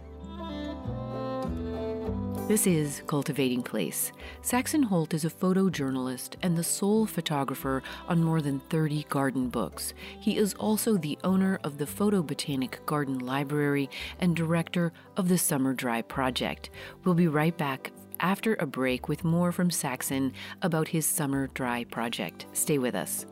This 2.48 2.68
is 2.68 3.04
Cultivating 3.08 3.62
Place. 3.62 4.12
Saxon 4.42 4.84
Holt 4.84 5.14
is 5.14 5.24
a 5.24 5.30
photojournalist 5.30 6.36
and 6.42 6.58
the 6.58 6.64
sole 6.64 7.06
photographer 7.06 7.82
on 8.10 8.24
more 8.24 8.42
than 8.42 8.60
30 8.60 9.04
garden 9.04 9.48
books. 9.48 9.94
He 10.20 10.38
is 10.38 10.54
also 10.56 10.98
the 10.98 11.18
owner 11.24 11.60
of 11.64 11.78
the 11.78 11.86
Photobotanic 11.86 12.86
Garden 12.86 13.20
Library 13.20 13.90
and 14.20 14.36
director 14.36 14.92
of 15.16 15.30
the 15.30 15.38
Summer 15.38 15.74
Dry 15.74 16.02
Project. 16.02 16.72
We'll 17.06 17.16
be 17.16 17.28
right 17.28 17.58
back 17.58 17.92
after 18.22 18.56
a 18.56 18.66
break 18.66 19.10
with 19.10 19.24
more 19.24 19.52
from 19.52 19.70
Saxon 19.70 20.34
about 20.62 20.88
his 20.88 21.06
Summer 21.06 21.48
Dry 21.48 21.84
project. 21.84 22.46
Stay 22.54 22.78
with 22.78 22.96
us. 22.96 23.26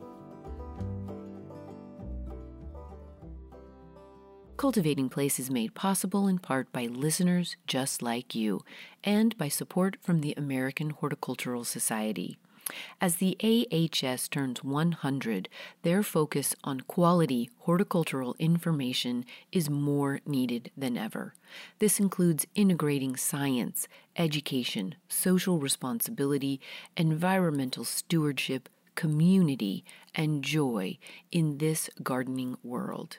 Cultivating 4.58 5.08
Place 5.08 5.40
is 5.40 5.50
made 5.50 5.74
possible 5.74 6.28
in 6.28 6.38
part 6.38 6.70
by 6.74 6.88
listeners 6.88 7.56
just 7.66 8.02
like 8.02 8.36
you 8.36 8.60
and 9.06 9.38
by 9.38 9.48
support 9.48 9.96
from 10.02 10.20
the 10.20 10.34
American 10.36 10.90
Horticultural 10.90 11.64
Society. 11.64 12.38
As 13.02 13.16
the 13.18 13.38
AHS 13.42 14.28
turns 14.28 14.64
100, 14.64 15.50
their 15.82 16.04
focus 16.04 16.56
on 16.64 16.82
quality 16.82 17.50
horticultural 17.60 18.36
information 18.40 19.26
is 19.52 19.70
more 19.70 20.20
needed 20.26 20.72
than 20.78 20.98
ever. 20.98 21.34
This 21.80 22.00
includes 22.00 22.46
integrating 22.56 23.16
science, 23.16 23.88
education, 24.16 24.96
social 25.08 25.60
responsibility, 25.60 26.60
environmental 26.96 27.86
stewardship, 27.86 28.70
community, 28.96 29.84
and 30.14 30.44
joy 30.44 30.98
in 31.32 31.58
this 31.58 31.90
gardening 32.04 32.58
world. 32.64 33.18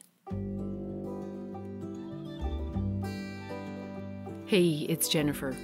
Hey, 4.54 4.86
it's 4.88 5.10
Jennifer. 5.10 5.58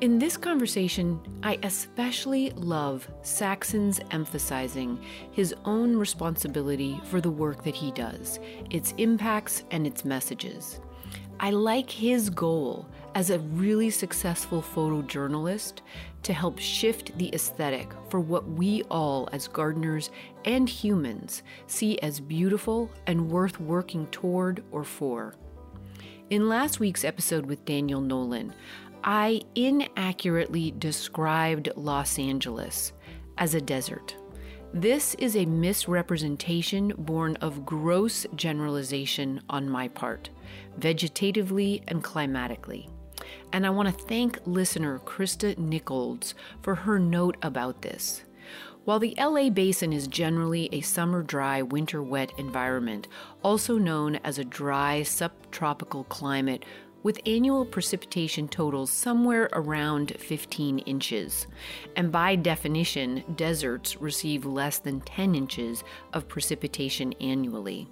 In 0.00 0.20
this 0.20 0.36
conversation, 0.36 1.20
I 1.42 1.58
especially 1.64 2.50
love 2.50 3.08
Saxon's 3.22 3.98
emphasizing 4.12 5.02
his 5.32 5.52
own 5.64 5.96
responsibility 5.96 7.00
for 7.06 7.20
the 7.20 7.32
work 7.32 7.64
that 7.64 7.74
he 7.74 7.90
does, 7.90 8.38
its 8.70 8.94
impacts, 8.98 9.64
and 9.72 9.84
its 9.84 10.04
messages. 10.04 10.78
I 11.40 11.50
like 11.50 11.90
his 11.90 12.30
goal 12.30 12.86
as 13.16 13.30
a 13.30 13.40
really 13.40 13.90
successful 13.90 14.62
photojournalist 14.62 15.80
to 16.22 16.32
help 16.32 16.60
shift 16.60 17.18
the 17.18 17.34
aesthetic 17.34 17.90
for 18.10 18.20
what 18.20 18.46
we 18.48 18.84
all, 18.92 19.28
as 19.32 19.48
gardeners 19.48 20.12
and 20.44 20.68
humans, 20.68 21.42
see 21.66 21.98
as 21.98 22.20
beautiful 22.20 22.88
and 23.08 23.28
worth 23.28 23.58
working 23.58 24.06
toward 24.12 24.62
or 24.70 24.84
for. 24.84 25.34
In 26.34 26.48
last 26.48 26.80
week's 26.80 27.04
episode 27.04 27.46
with 27.46 27.64
Daniel 27.64 28.00
Nolan, 28.00 28.52
I 29.04 29.42
inaccurately 29.54 30.72
described 30.72 31.68
Los 31.76 32.18
Angeles 32.18 32.92
as 33.38 33.54
a 33.54 33.60
desert. 33.60 34.16
This 34.72 35.14
is 35.20 35.36
a 35.36 35.46
misrepresentation 35.46 36.92
born 36.98 37.36
of 37.36 37.64
gross 37.64 38.26
generalization 38.34 39.42
on 39.48 39.70
my 39.70 39.86
part, 39.86 40.30
vegetatively 40.80 41.84
and 41.86 42.02
climatically. 42.02 42.88
And 43.52 43.64
I 43.64 43.70
want 43.70 43.96
to 43.96 44.04
thank 44.06 44.40
listener 44.44 44.98
Krista 45.04 45.56
Nichols 45.56 46.34
for 46.62 46.74
her 46.74 46.98
note 46.98 47.36
about 47.42 47.82
this. 47.82 48.24
While 48.84 48.98
the 48.98 49.14
LA 49.18 49.48
basin 49.48 49.94
is 49.94 50.06
generally 50.06 50.68
a 50.70 50.82
summer 50.82 51.22
dry, 51.22 51.62
winter 51.62 52.02
wet 52.02 52.32
environment, 52.36 53.08
also 53.42 53.78
known 53.78 54.16
as 54.16 54.38
a 54.38 54.44
dry 54.44 55.02
subtropical 55.04 56.04
climate 56.04 56.66
with 57.02 57.18
annual 57.24 57.64
precipitation 57.64 58.46
totals 58.46 58.90
somewhere 58.90 59.48
around 59.54 60.14
15 60.18 60.80
inches. 60.80 61.46
And 61.96 62.12
by 62.12 62.36
definition, 62.36 63.24
deserts 63.36 63.96
receive 64.02 64.44
less 64.44 64.80
than 64.80 65.00
10 65.00 65.34
inches 65.34 65.82
of 66.12 66.28
precipitation 66.28 67.14
annually. 67.22 67.88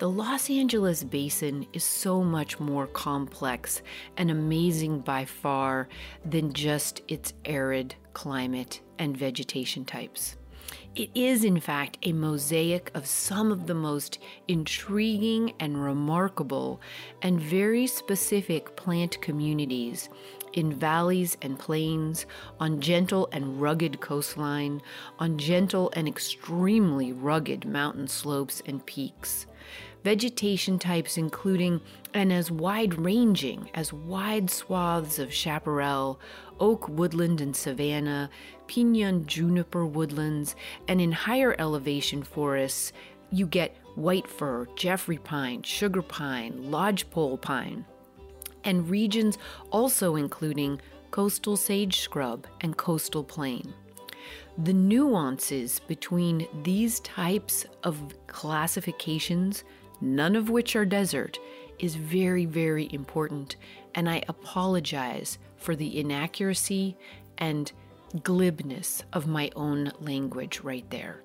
The 0.00 0.10
Los 0.10 0.50
Angeles 0.50 1.02
basin 1.02 1.66
is 1.72 1.84
so 1.84 2.22
much 2.22 2.60
more 2.60 2.88
complex 2.88 3.80
and 4.18 4.30
amazing 4.30 5.00
by 5.00 5.24
far 5.24 5.88
than 6.26 6.52
just 6.52 7.00
its 7.08 7.32
arid 7.46 7.94
climate 8.12 8.82
and 8.98 9.16
vegetation 9.16 9.84
types. 9.84 10.36
It 10.94 11.10
is, 11.14 11.44
in 11.44 11.60
fact, 11.60 11.98
a 12.02 12.12
mosaic 12.12 12.90
of 12.94 13.06
some 13.06 13.50
of 13.50 13.66
the 13.66 13.74
most 13.74 14.18
intriguing 14.48 15.52
and 15.60 15.82
remarkable 15.82 16.80
and 17.20 17.40
very 17.40 17.86
specific 17.86 18.76
plant 18.76 19.20
communities 19.20 20.08
in 20.52 20.72
valleys 20.72 21.36
and 21.42 21.58
plains, 21.58 22.26
on 22.60 22.80
gentle 22.80 23.28
and 23.32 23.60
rugged 23.60 24.00
coastline, 24.00 24.80
on 25.18 25.36
gentle 25.36 25.92
and 25.96 26.06
extremely 26.06 27.12
rugged 27.12 27.66
mountain 27.66 28.06
slopes 28.06 28.62
and 28.66 28.86
peaks 28.86 29.46
vegetation 30.04 30.78
types 30.78 31.16
including 31.16 31.80
and 32.12 32.30
as 32.32 32.50
wide 32.50 32.94
ranging 32.94 33.68
as 33.74 33.92
wide 33.92 34.50
swaths 34.50 35.18
of 35.18 35.32
chaparral, 35.32 36.20
oak 36.60 36.86
woodland 36.88 37.40
and 37.40 37.56
savanna, 37.56 38.28
pinyon 38.66 39.26
juniper 39.26 39.86
woodlands, 39.86 40.54
and 40.86 41.00
in 41.00 41.10
higher 41.10 41.56
elevation 41.58 42.22
forests, 42.22 42.92
you 43.30 43.46
get 43.46 43.74
white 43.94 44.28
fir, 44.28 44.66
Jeffrey 44.76 45.18
pine, 45.18 45.62
sugar 45.62 46.02
pine, 46.02 46.70
lodgepole 46.70 47.38
pine, 47.38 47.84
and 48.62 48.88
regions 48.88 49.38
also 49.70 50.16
including 50.16 50.80
coastal 51.10 51.56
sage 51.56 52.00
scrub 52.00 52.46
and 52.60 52.76
coastal 52.76 53.24
plain. 53.24 53.72
The 54.58 54.72
nuances 54.72 55.80
between 55.80 56.46
these 56.62 57.00
types 57.00 57.66
of 57.82 58.00
classifications 58.26 59.64
none 60.00 60.36
of 60.36 60.50
which 60.50 60.76
are 60.76 60.84
desert, 60.84 61.38
is 61.78 61.96
very, 61.96 62.44
very 62.44 62.88
important. 62.92 63.56
And 63.94 64.08
I 64.08 64.22
apologize 64.28 65.38
for 65.56 65.74
the 65.74 65.98
inaccuracy 65.98 66.96
and 67.38 67.72
glibness 68.22 69.02
of 69.12 69.26
my 69.26 69.50
own 69.56 69.92
language 70.00 70.60
right 70.60 70.88
there. 70.90 71.22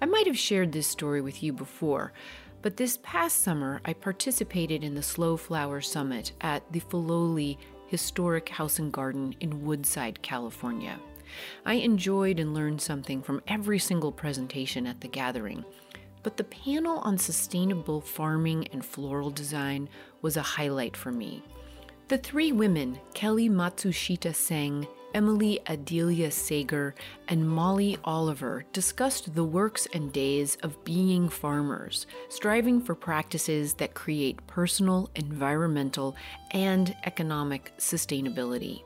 I 0.00 0.06
might 0.06 0.26
have 0.26 0.38
shared 0.38 0.72
this 0.72 0.86
story 0.86 1.20
with 1.20 1.42
you 1.42 1.52
before, 1.52 2.12
but 2.60 2.76
this 2.76 2.98
past 3.02 3.42
summer 3.42 3.80
I 3.84 3.92
participated 3.92 4.84
in 4.84 4.94
the 4.94 5.02
Slow 5.02 5.36
Flower 5.36 5.80
Summit 5.80 6.32
at 6.40 6.70
the 6.72 6.80
Filoli 6.80 7.56
Historic 7.86 8.48
House 8.48 8.78
and 8.78 8.92
Garden 8.92 9.34
in 9.40 9.64
Woodside, 9.64 10.22
California. 10.22 10.98
I 11.64 11.74
enjoyed 11.74 12.38
and 12.38 12.54
learned 12.54 12.80
something 12.80 13.22
from 13.22 13.42
every 13.46 13.78
single 13.78 14.12
presentation 14.12 14.86
at 14.86 15.00
the 15.00 15.08
gathering, 15.08 15.64
but 16.22 16.36
the 16.36 16.44
panel 16.44 16.98
on 16.98 17.18
sustainable 17.18 18.00
farming 18.00 18.68
and 18.72 18.84
floral 18.84 19.30
design 19.30 19.88
was 20.20 20.36
a 20.36 20.42
highlight 20.42 20.96
for 20.96 21.12
me. 21.12 21.42
The 22.08 22.18
three 22.18 22.52
women, 22.52 22.98
Kelly 23.14 23.48
Matsushita 23.48 24.34
Seng, 24.34 24.86
Emily 25.14 25.60
Adelia 25.66 26.30
Sager, 26.30 26.94
and 27.28 27.48
Molly 27.48 27.98
Oliver, 28.04 28.64
discussed 28.72 29.34
the 29.34 29.44
works 29.44 29.86
and 29.92 30.12
days 30.12 30.56
of 30.62 30.82
being 30.84 31.28
farmers, 31.28 32.06
striving 32.28 32.80
for 32.80 32.94
practices 32.94 33.74
that 33.74 33.94
create 33.94 34.46
personal, 34.46 35.10
environmental, 35.14 36.16
and 36.52 36.96
economic 37.04 37.72
sustainability. 37.78 38.82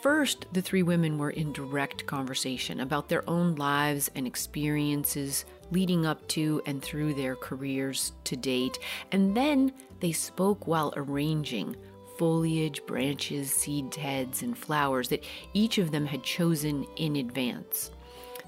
First, 0.00 0.46
the 0.52 0.62
three 0.62 0.82
women 0.82 1.16
were 1.16 1.30
in 1.30 1.52
direct 1.52 2.06
conversation 2.06 2.80
about 2.80 3.08
their 3.08 3.28
own 3.30 3.54
lives 3.54 4.10
and 4.16 4.26
experiences 4.26 5.44
leading 5.72 6.06
up 6.06 6.26
to 6.28 6.62
and 6.66 6.82
through 6.82 7.14
their 7.14 7.34
careers 7.34 8.12
to 8.24 8.36
date, 8.36 8.78
and 9.10 9.36
then 9.36 9.72
they 10.00 10.12
spoke 10.12 10.66
while 10.66 10.92
arranging 10.96 11.74
foliage, 12.18 12.84
branches, 12.86 13.52
seed 13.52 13.92
heads, 13.94 14.42
and 14.42 14.56
flowers 14.56 15.08
that 15.08 15.24
each 15.54 15.78
of 15.78 15.90
them 15.90 16.06
had 16.06 16.22
chosen 16.22 16.86
in 16.96 17.16
advance. 17.16 17.90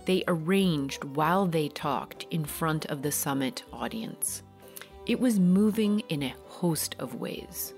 They 0.04 0.22
arranged 0.28 1.02
while 1.02 1.46
they 1.46 1.68
talked 1.68 2.26
in 2.30 2.44
front 2.44 2.87
of 2.87 3.02
the 3.02 3.10
summit 3.10 3.64
audience. 3.72 4.42
It 5.06 5.18
was 5.18 5.40
moving 5.40 6.00
in 6.08 6.22
a 6.22 6.34
host 6.46 6.94
of 6.98 7.16
ways. 7.16 7.74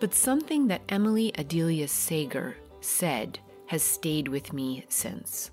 But 0.00 0.14
something 0.14 0.68
that 0.68 0.82
Emily 0.88 1.32
Adelia 1.36 1.88
Sager 1.88 2.56
said 2.80 3.40
has 3.66 3.82
stayed 3.82 4.28
with 4.28 4.52
me 4.52 4.84
since. 4.88 5.50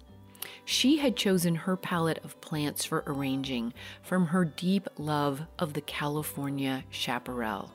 She 0.63 0.97
had 0.97 1.15
chosen 1.15 1.55
her 1.55 1.75
palette 1.75 2.23
of 2.23 2.39
plants 2.41 2.85
for 2.85 3.03
arranging 3.07 3.73
from 4.01 4.27
her 4.27 4.45
deep 4.45 4.87
love 4.97 5.43
of 5.59 5.73
the 5.73 5.81
California 5.81 6.83
chaparral. 6.89 7.71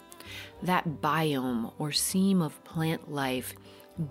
That 0.63 1.01
biome 1.01 1.73
or 1.79 1.93
seam 1.93 2.43
of 2.43 2.63
plant 2.65 3.11
life 3.11 3.55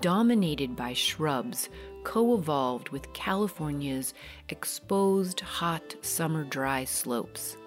dominated 0.02 0.76
by 0.76 0.94
shrubs 0.94 1.70
co 2.04 2.36
evolved 2.36 2.90
with 2.90 3.14
California's 3.14 4.14
exposed, 4.50 5.40
hot, 5.40 5.96
summer 6.02 6.44
dry 6.44 6.86
slopes 6.86 7.58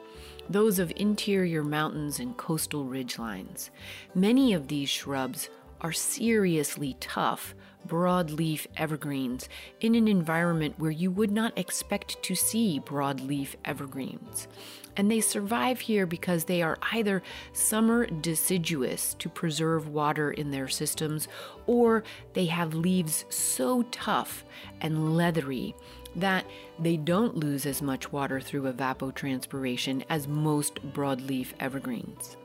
those 0.49 0.79
of 0.79 0.93
interior 0.97 1.63
mountains 1.63 2.19
and 2.19 2.37
coastal 2.37 2.85
ridgelines. 2.85 3.71
Many 4.15 4.53
of 4.53 4.69
these 4.69 4.89
shrubs 4.89 5.49
are 5.81 5.93
seriously 5.93 6.97
tough 7.01 7.55
broadleaf 7.87 8.67
evergreens 8.77 9.49
in 9.81 9.95
an 9.95 10.09
environment 10.09 10.75
where 10.79 10.91
you 10.91 11.11
would 11.11 11.31
not 11.31 11.57
expect 11.59 12.23
to 12.23 12.35
see 12.35 12.81
broadleaf 12.81 13.55
evergreens. 13.65 14.49
And 14.97 15.11
they 15.11 15.21
survive 15.21 15.81
here 15.81 16.07
because 16.07 16.45
they 16.45 16.63
are 16.63 16.79
either 16.93 17.23
summer 17.53 18.07
deciduous 18.07 19.15
to 19.15 19.29
preserve 19.29 19.89
water 19.89 20.31
in 20.31 20.51
their 20.51 20.69
systems, 20.69 21.29
or 21.67 22.05
they 22.35 22.47
have 22.47 22.75
leaves 22.75 23.25
so 23.31 23.83
tough 23.85 24.45
and 24.81 25.17
leathery 25.17 25.75
that 26.17 26.45
they 26.79 26.99
don't 26.99 27.37
lose 27.37 27.65
as 27.65 27.81
much 27.81 28.13
water 28.13 28.39
through 28.39 28.71
evapotranspiration 28.71 30.05
as 30.11 30.29
most 30.29 30.75
broadleaf 30.93 31.53
evergreens. 31.59 32.37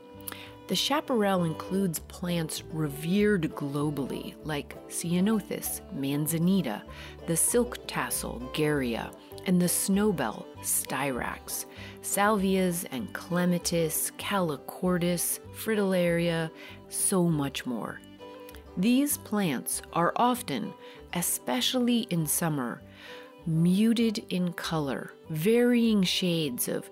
The 0.68 0.76
chaparral 0.76 1.44
includes 1.44 2.00
plants 2.00 2.62
revered 2.74 3.44
globally 3.54 4.34
like 4.44 4.76
Ceanothus, 4.88 5.80
Manzanita, 5.94 6.82
the 7.26 7.38
silk 7.38 7.78
tassel, 7.86 8.42
Garrya, 8.52 9.10
and 9.46 9.58
the 9.62 9.68
snowbell, 9.68 10.46
Styrax, 10.60 11.64
salvias 12.02 12.84
and 12.90 13.10
clematis, 13.14 14.12
calochortus, 14.18 15.40
fritillaria, 15.56 16.50
so 16.90 17.24
much 17.24 17.64
more. 17.64 17.98
These 18.76 19.16
plants 19.16 19.80
are 19.94 20.12
often, 20.16 20.74
especially 21.14 22.00
in 22.10 22.26
summer, 22.26 22.82
muted 23.46 24.22
in 24.28 24.52
color, 24.52 25.12
varying 25.30 26.02
shades 26.02 26.68
of 26.68 26.90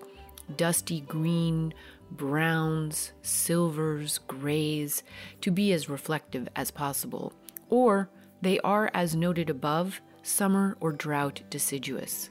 dusty 0.55 1.01
green, 1.01 1.75
browns, 2.11 3.11
silvers, 3.21 4.19
grays, 4.27 5.03
to 5.41 5.51
be 5.51 5.73
as 5.73 5.89
reflective 5.89 6.47
as 6.55 6.71
possible. 6.71 7.33
Or 7.69 8.09
they 8.41 8.59
are, 8.59 8.89
as 8.93 9.15
noted 9.15 9.49
above, 9.49 10.01
summer 10.23 10.77
or 10.79 10.91
drought 10.91 11.41
deciduous. 11.49 12.29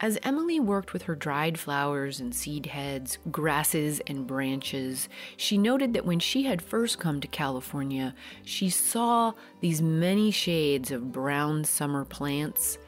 As 0.00 0.18
Emily 0.22 0.60
worked 0.60 0.92
with 0.92 1.02
her 1.02 1.16
dried 1.16 1.58
flowers 1.58 2.20
and 2.20 2.32
seed 2.32 2.66
heads, 2.66 3.18
grasses 3.32 4.00
and 4.06 4.28
branches, 4.28 5.08
she 5.36 5.58
noted 5.58 5.92
that 5.94 6.06
when 6.06 6.20
she 6.20 6.44
had 6.44 6.62
first 6.62 7.00
come 7.00 7.20
to 7.20 7.26
California, 7.26 8.14
she 8.44 8.70
saw 8.70 9.32
these 9.60 9.82
many 9.82 10.30
shades 10.30 10.92
of 10.92 11.10
brown 11.10 11.64
summer 11.64 12.04
plants 12.04 12.78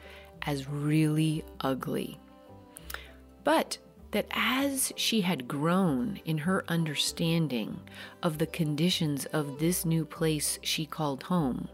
as 0.43 0.69
really 0.69 1.43
ugly. 1.59 2.17
But 3.43 3.77
that 4.11 4.27
as 4.31 4.91
she 4.95 5.21
had 5.21 5.47
grown 5.47 6.19
in 6.25 6.37
her 6.39 6.63
understanding 6.67 7.79
of 8.21 8.37
the 8.37 8.47
conditions 8.47 9.25
of 9.27 9.59
this 9.59 9.85
new 9.85 10.05
place 10.05 10.59
she 10.61 10.85
called 10.85 11.23
home, 11.23 11.67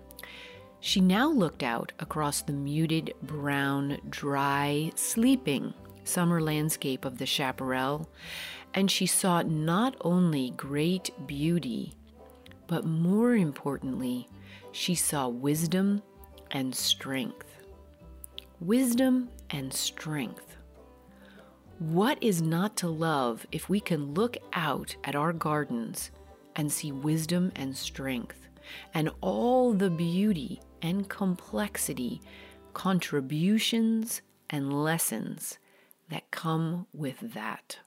she 0.79 1.01
now 1.01 1.29
looked 1.29 1.63
out 1.63 1.91
across 1.99 2.41
the 2.41 2.53
muted, 2.53 3.13
brown, 3.23 3.97
dry, 4.09 4.91
sleeping 4.95 5.73
summer 6.03 6.41
landscape 6.41 7.05
of 7.05 7.17
the 7.17 7.25
chaparral, 7.25 8.09
and 8.73 8.89
she 8.89 9.05
saw 9.05 9.41
not 9.41 9.95
only 10.01 10.51
great 10.51 11.09
beauty, 11.27 11.93
but 12.67 12.85
more 12.85 13.35
importantly, 13.35 14.27
she 14.71 14.95
saw 14.95 15.27
wisdom 15.27 16.01
and 16.51 16.73
strength. 16.73 17.47
Wisdom 18.59 19.29
and 19.49 19.73
strength. 19.73 20.46
What 21.79 22.17
is 22.23 22.41
not 22.41 22.75
to 22.77 22.87
love 22.87 23.45
if 23.51 23.69
we 23.69 23.79
can 23.79 24.15
look 24.15 24.35
out 24.53 24.95
at 25.03 25.15
our 25.15 25.31
gardens 25.31 26.09
and 26.55 26.71
see 26.71 26.91
wisdom 26.91 27.51
and 27.55 27.77
strength 27.77 28.47
and 28.95 29.11
all 29.21 29.73
the 29.73 29.91
beauty 29.91 30.59
and 30.81 31.07
complexity, 31.07 32.19
contributions, 32.73 34.23
and 34.49 34.83
lessons 34.83 35.59
that 36.09 36.31
come 36.31 36.87
with 36.93 37.19
that. 37.33 37.77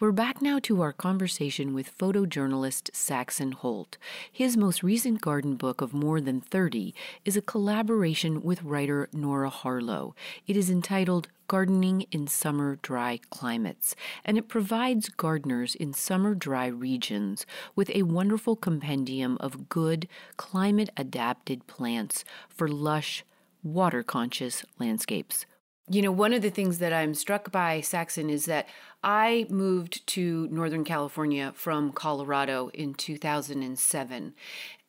We're 0.00 0.12
back 0.12 0.40
now 0.40 0.60
to 0.60 0.80
our 0.80 0.92
conversation 0.92 1.74
with 1.74 1.98
photojournalist 1.98 2.94
Saxon 2.94 3.50
Holt. 3.50 3.98
His 4.30 4.56
most 4.56 4.84
recent 4.84 5.20
garden 5.20 5.56
book 5.56 5.80
of 5.80 5.92
more 5.92 6.20
than 6.20 6.40
30 6.40 6.94
is 7.24 7.36
a 7.36 7.42
collaboration 7.42 8.40
with 8.44 8.62
writer 8.62 9.08
Nora 9.12 9.50
Harlow. 9.50 10.14
It 10.46 10.56
is 10.56 10.70
entitled 10.70 11.26
Gardening 11.48 12.02
in 12.12 12.28
Summer 12.28 12.78
Dry 12.80 13.18
Climates, 13.30 13.96
and 14.24 14.38
it 14.38 14.46
provides 14.46 15.08
gardeners 15.08 15.74
in 15.74 15.92
summer 15.92 16.36
dry 16.36 16.66
regions 16.68 17.44
with 17.74 17.90
a 17.92 18.04
wonderful 18.04 18.54
compendium 18.54 19.36
of 19.40 19.68
good, 19.68 20.06
climate 20.36 20.90
adapted 20.96 21.66
plants 21.66 22.24
for 22.48 22.68
lush, 22.68 23.24
water 23.64 24.04
conscious 24.04 24.64
landscapes. 24.78 25.44
You 25.90 26.02
know, 26.02 26.12
one 26.12 26.34
of 26.34 26.42
the 26.42 26.50
things 26.50 26.78
that 26.78 26.92
I'm 26.92 27.14
struck 27.14 27.50
by, 27.50 27.80
Saxon, 27.80 28.28
is 28.28 28.44
that 28.44 28.68
I 29.02 29.46
moved 29.48 30.06
to 30.08 30.48
Northern 30.50 30.84
California 30.84 31.52
from 31.54 31.92
Colorado 31.92 32.70
in 32.74 32.94
2007. 32.94 34.34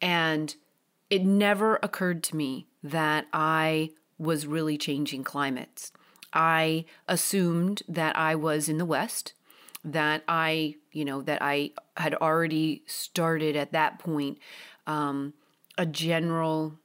And 0.01 0.55
it 1.09 1.23
never 1.23 1.79
occurred 1.81 2.21
to 2.23 2.35
me 2.35 2.67
that 2.83 3.27
I 3.31 3.91
was 4.17 4.45
really 4.45 4.77
changing 4.77 5.23
climates. 5.23 5.91
I 6.33 6.85
assumed 7.07 7.81
that 7.87 8.17
I 8.17 8.35
was 8.35 8.67
in 8.67 8.77
the 8.77 8.85
West, 8.85 9.33
that 9.83 10.23
I, 10.27 10.75
you 10.91 11.05
know, 11.05 11.21
that 11.21 11.41
I 11.41 11.71
had 11.97 12.13
already 12.15 12.83
started 12.85 13.55
at 13.55 13.71
that 13.71 13.99
point 13.99 14.37
um, 14.85 15.33
a 15.77 15.85
general 15.85 16.77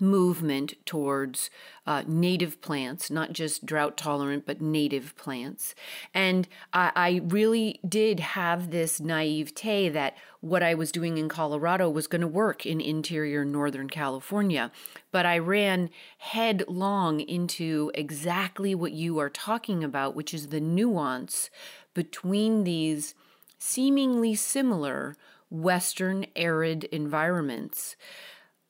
movement 0.00 0.74
towards 0.84 1.50
uh, 1.86 2.02
native 2.06 2.60
plants, 2.60 3.10
not 3.10 3.32
just 3.32 3.66
drought 3.66 3.96
tolerant, 3.96 4.46
but 4.46 4.60
native 4.60 5.16
plants. 5.16 5.74
And 6.12 6.48
I, 6.72 6.92
I 6.94 7.20
really 7.24 7.80
did 7.86 8.20
have 8.20 8.70
this 8.70 9.00
naivete 9.00 9.88
that 9.90 10.16
what 10.40 10.62
I 10.62 10.74
was 10.74 10.92
doing 10.92 11.18
in 11.18 11.28
Colorado 11.28 11.88
was 11.88 12.06
going 12.06 12.20
to 12.20 12.26
work 12.26 12.66
in 12.66 12.80
interior 12.80 13.44
Northern 13.44 13.88
California. 13.88 14.70
But 15.10 15.26
I 15.26 15.38
ran 15.38 15.90
headlong 16.18 17.20
into 17.20 17.90
exactly 17.94 18.74
what 18.74 18.92
you 18.92 19.18
are 19.18 19.30
talking 19.30 19.82
about, 19.82 20.14
which 20.14 20.34
is 20.34 20.48
the 20.48 20.60
nuance 20.60 21.50
between 21.94 22.64
these 22.64 23.14
seemingly 23.58 24.34
similar 24.34 25.16
Western 25.50 26.26
arid 26.34 26.84
environments 26.84 27.96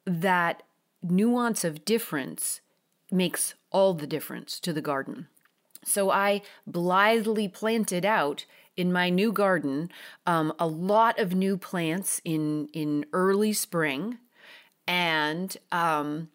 that 0.04 0.62
nuance 1.04 1.64
of 1.64 1.84
difference 1.84 2.60
makes 3.10 3.54
all 3.70 3.94
the 3.94 4.06
difference 4.06 4.58
to 4.60 4.72
the 4.72 4.80
garden. 4.80 5.28
So 5.84 6.10
I 6.10 6.42
blithely 6.66 7.46
planted 7.46 8.04
out 8.04 8.46
in 8.76 8.92
my 8.92 9.10
new 9.10 9.30
garden 9.32 9.90
um, 10.26 10.52
a 10.58 10.66
lot 10.66 11.18
of 11.18 11.34
new 11.34 11.56
plants 11.56 12.20
in 12.24 12.68
in 12.72 13.04
early 13.12 13.52
spring, 13.52 14.18
and 14.88 15.56
um, 15.70 16.30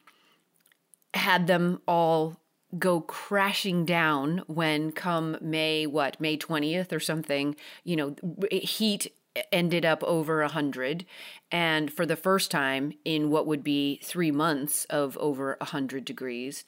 had 1.13 1.47
them 1.47 1.81
all 1.87 2.37
go 2.77 3.01
crashing 3.01 3.83
down 3.83 4.43
when 4.45 4.91
come 4.91 5.37
May 5.41 5.87
what 5.87 6.21
May 6.21 6.37
twentieth 6.37 6.93
or 6.93 6.99
something. 6.99 7.55
You 7.83 7.95
know, 7.95 8.15
heat 8.51 9.11
ended 9.51 9.85
up 9.85 10.03
over 10.03 10.41
100 10.41 11.05
and 11.51 11.91
for 11.91 12.05
the 12.05 12.15
first 12.15 12.51
time 12.51 12.93
in 13.05 13.29
what 13.29 13.47
would 13.47 13.63
be 13.63 13.99
3 14.03 14.31
months 14.31 14.85
of 14.85 15.17
over 15.17 15.55
100 15.59 16.05
degrees. 16.05 16.65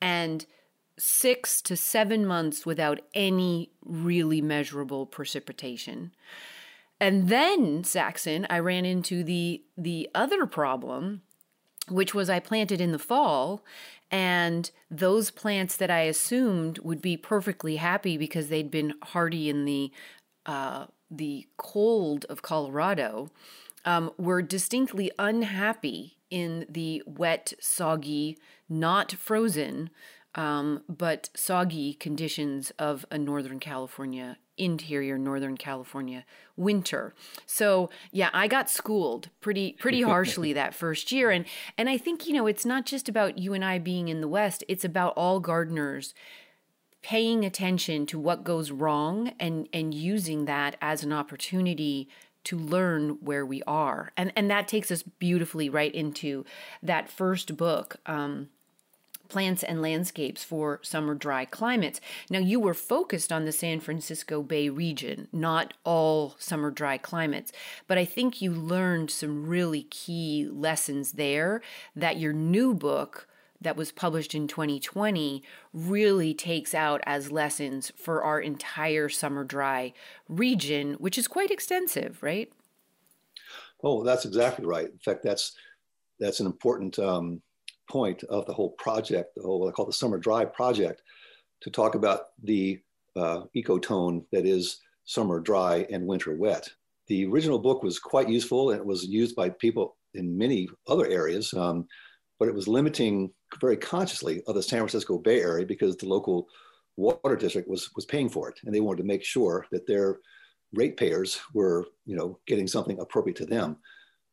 And 0.00 0.46
6 0.98 1.62
to 1.62 1.76
7 1.76 2.26
months 2.26 2.64
without 2.64 3.00
any 3.14 3.70
really 3.84 4.40
measurable 4.40 5.06
precipitation. 5.06 6.12
And 6.98 7.28
then 7.28 7.84
Saxon 7.84 8.46
I 8.48 8.58
ran 8.58 8.84
into 8.84 9.22
the 9.22 9.62
the 9.76 10.08
other 10.14 10.46
problem 10.46 11.22
which 11.88 12.14
was 12.14 12.28
I 12.28 12.40
planted 12.40 12.80
in 12.80 12.92
the 12.92 12.98
fall 12.98 13.62
and 14.10 14.70
those 14.90 15.30
plants 15.30 15.76
that 15.76 15.90
I 15.90 16.00
assumed 16.00 16.78
would 16.80 17.00
be 17.00 17.16
perfectly 17.16 17.76
happy 17.76 18.16
because 18.16 18.48
they'd 18.48 18.70
been 18.70 18.94
hardy 19.02 19.48
in 19.48 19.64
the 19.64 19.92
uh, 20.46 20.86
the 21.10 21.46
cold 21.56 22.24
of 22.28 22.42
Colorado 22.42 23.30
um, 23.84 24.10
were 24.18 24.42
distinctly 24.42 25.10
unhappy 25.18 26.16
in 26.30 26.66
the 26.68 27.02
wet, 27.06 27.52
soggy, 27.60 28.36
not 28.68 29.12
frozen, 29.12 29.90
um, 30.34 30.82
but 30.88 31.30
soggy 31.34 31.94
conditions 31.94 32.72
of 32.78 33.06
a 33.10 33.18
Northern 33.18 33.58
California 33.58 34.36
interior 34.58 35.18
Northern 35.18 35.56
California 35.56 36.24
winter. 36.56 37.14
So 37.44 37.90
yeah, 38.10 38.30
I 38.32 38.48
got 38.48 38.70
schooled 38.70 39.30
pretty 39.40 39.72
pretty 39.72 40.02
harshly 40.02 40.52
that 40.52 40.74
first 40.74 41.12
year, 41.12 41.30
and 41.30 41.44
and 41.78 41.88
I 41.88 41.98
think 41.98 42.26
you 42.26 42.34
know 42.34 42.46
it's 42.46 42.66
not 42.66 42.86
just 42.86 43.08
about 43.08 43.38
you 43.38 43.54
and 43.54 43.64
I 43.64 43.78
being 43.78 44.08
in 44.08 44.20
the 44.20 44.28
West; 44.28 44.64
it's 44.68 44.84
about 44.84 45.14
all 45.16 45.40
gardeners 45.40 46.14
paying 47.06 47.44
attention 47.44 48.04
to 48.04 48.18
what 48.18 48.42
goes 48.42 48.72
wrong 48.72 49.32
and 49.38 49.68
and 49.72 49.94
using 49.94 50.44
that 50.46 50.74
as 50.82 51.04
an 51.04 51.12
opportunity 51.12 52.08
to 52.42 52.58
learn 52.58 53.10
where 53.20 53.46
we 53.46 53.62
are 53.64 54.10
and 54.16 54.32
and 54.34 54.50
that 54.50 54.66
takes 54.66 54.90
us 54.90 55.04
beautifully 55.04 55.68
right 55.68 55.94
into 55.94 56.44
that 56.82 57.08
first 57.08 57.56
book 57.56 57.98
um, 58.06 58.48
plants 59.28 59.62
and 59.62 59.80
landscapes 59.80 60.42
for 60.42 60.80
summer 60.82 61.14
dry 61.14 61.44
climates. 61.44 62.00
Now, 62.30 62.38
you 62.38 62.60
were 62.60 62.74
focused 62.74 63.32
on 63.32 63.44
the 63.44 63.50
San 63.50 63.80
Francisco 63.80 64.40
Bay 64.40 64.68
region, 64.68 65.26
not 65.32 65.74
all 65.82 66.36
summer 66.38 66.70
dry 66.70 66.96
climates, 66.96 67.50
but 67.88 67.98
I 67.98 68.04
think 68.04 68.40
you 68.40 68.52
learned 68.52 69.10
some 69.10 69.46
really 69.46 69.82
key 69.82 70.48
lessons 70.48 71.12
there 71.12 71.60
that 71.96 72.18
your 72.18 72.32
new 72.32 72.72
book 72.72 73.26
that 73.60 73.76
was 73.76 73.92
published 73.92 74.34
in 74.34 74.46
2020 74.46 75.42
really 75.72 76.34
takes 76.34 76.74
out 76.74 77.00
as 77.06 77.30
lessons 77.30 77.92
for 77.96 78.22
our 78.22 78.40
entire 78.40 79.08
summer 79.08 79.44
dry 79.44 79.92
region, 80.28 80.94
which 80.94 81.18
is 81.18 81.28
quite 81.28 81.50
extensive, 81.50 82.22
right? 82.22 82.52
Oh, 83.82 84.02
that's 84.02 84.24
exactly 84.24 84.64
right. 84.64 84.86
In 84.86 84.98
fact, 84.98 85.22
that's 85.22 85.52
that's 86.18 86.40
an 86.40 86.46
important 86.46 86.98
um, 86.98 87.42
point 87.90 88.24
of 88.24 88.46
the 88.46 88.52
whole 88.52 88.70
project, 88.70 89.34
the 89.36 89.42
whole 89.42 89.60
what 89.60 89.68
I 89.68 89.72
call 89.72 89.86
the 89.86 89.92
summer 89.92 90.18
dry 90.18 90.44
project, 90.44 91.02
to 91.60 91.70
talk 91.70 91.94
about 91.94 92.28
the 92.42 92.80
uh, 93.16 93.42
ecotone 93.54 94.24
that 94.32 94.46
is 94.46 94.80
summer 95.04 95.40
dry 95.40 95.86
and 95.90 96.06
winter 96.06 96.34
wet. 96.36 96.68
The 97.06 97.26
original 97.26 97.58
book 97.58 97.82
was 97.82 97.98
quite 97.98 98.28
useful 98.28 98.70
and 98.70 98.80
it 98.80 98.86
was 98.86 99.04
used 99.04 99.36
by 99.36 99.50
people 99.50 99.96
in 100.14 100.36
many 100.36 100.68
other 100.88 101.06
areas. 101.06 101.54
Um, 101.54 101.86
but 102.38 102.48
it 102.48 102.54
was 102.54 102.68
limiting 102.68 103.30
very 103.60 103.76
consciously 103.76 104.42
of 104.46 104.54
the 104.54 104.62
San 104.62 104.80
Francisco 104.80 105.18
Bay 105.18 105.40
Area 105.40 105.66
because 105.66 105.96
the 105.96 106.08
local 106.08 106.48
water 106.96 107.36
district 107.36 107.68
was 107.68 107.90
was 107.94 108.04
paying 108.04 108.28
for 108.28 108.48
it, 108.48 108.58
and 108.64 108.74
they 108.74 108.80
wanted 108.80 109.02
to 109.02 109.08
make 109.08 109.24
sure 109.24 109.66
that 109.70 109.86
their 109.86 110.18
ratepayers 110.72 111.40
were, 111.54 111.86
you 112.04 112.16
know, 112.16 112.38
getting 112.46 112.66
something 112.66 112.98
appropriate 112.98 113.36
to 113.36 113.46
them. 113.46 113.76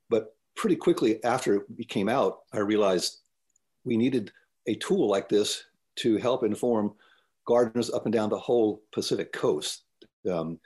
But 0.10 0.36
pretty 0.56 0.76
quickly 0.76 1.24
after 1.24 1.66
it 1.78 1.90
came 1.90 2.10
out, 2.10 2.40
I 2.54 2.60
realized 2.60 3.20
we 3.84 3.98
needed 3.98 4.32
a 4.68 4.76
tool 4.76 5.08
like 5.08 5.30
this 5.30 5.64
to 5.98 6.18
help 6.18 6.44
inform 6.44 6.94
gardeners 7.46 7.92
up 7.92 8.06
and 8.06 8.14
down 8.14 8.30
the 8.30 8.40
whole 8.40 8.82
Pacific 8.92 9.32
coast. 9.32 9.84
Um, 10.30 10.60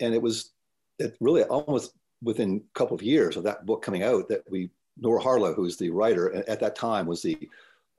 and 0.00 0.14
it 0.14 0.20
was 0.20 0.52
it 0.98 1.16
really 1.20 1.44
almost 1.44 1.94
within 2.22 2.62
a 2.74 2.78
couple 2.78 2.94
of 2.94 3.02
years 3.02 3.36
of 3.36 3.44
that 3.44 3.64
book 3.64 3.82
coming 3.82 4.02
out 4.02 4.28
that 4.28 4.42
we 4.50 4.70
Nora 5.00 5.22
Harlow, 5.22 5.54
who's 5.54 5.76
the 5.76 5.90
writer 5.90 6.32
at 6.48 6.60
that 6.60 6.76
time, 6.76 7.06
was 7.06 7.22
the 7.22 7.36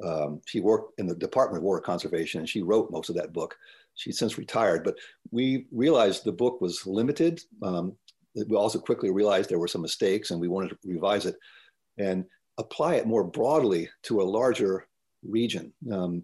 um, 0.03 0.41
she 0.45 0.59
worked 0.59 0.99
in 0.99 1.05
the 1.05 1.15
Department 1.15 1.59
of 1.59 1.63
Water 1.63 1.81
Conservation 1.81 2.39
and 2.39 2.49
she 2.49 2.63
wrote 2.63 2.91
most 2.91 3.09
of 3.09 3.15
that 3.15 3.33
book. 3.33 3.55
She's 3.95 4.17
since 4.17 4.37
retired, 4.37 4.83
but 4.83 4.95
we 5.31 5.67
realized 5.71 6.23
the 6.23 6.31
book 6.31 6.61
was 6.61 6.87
limited. 6.87 7.41
Um, 7.61 7.93
we 8.47 8.55
also 8.55 8.79
quickly 8.79 9.11
realized 9.11 9.49
there 9.49 9.59
were 9.59 9.67
some 9.67 9.81
mistakes 9.81 10.31
and 10.31 10.39
we 10.39 10.47
wanted 10.47 10.69
to 10.69 10.77
revise 10.85 11.25
it 11.25 11.35
and 11.97 12.25
apply 12.57 12.95
it 12.95 13.05
more 13.05 13.23
broadly 13.23 13.89
to 14.03 14.21
a 14.21 14.23
larger 14.23 14.87
region. 15.23 15.73
Um, 15.91 16.23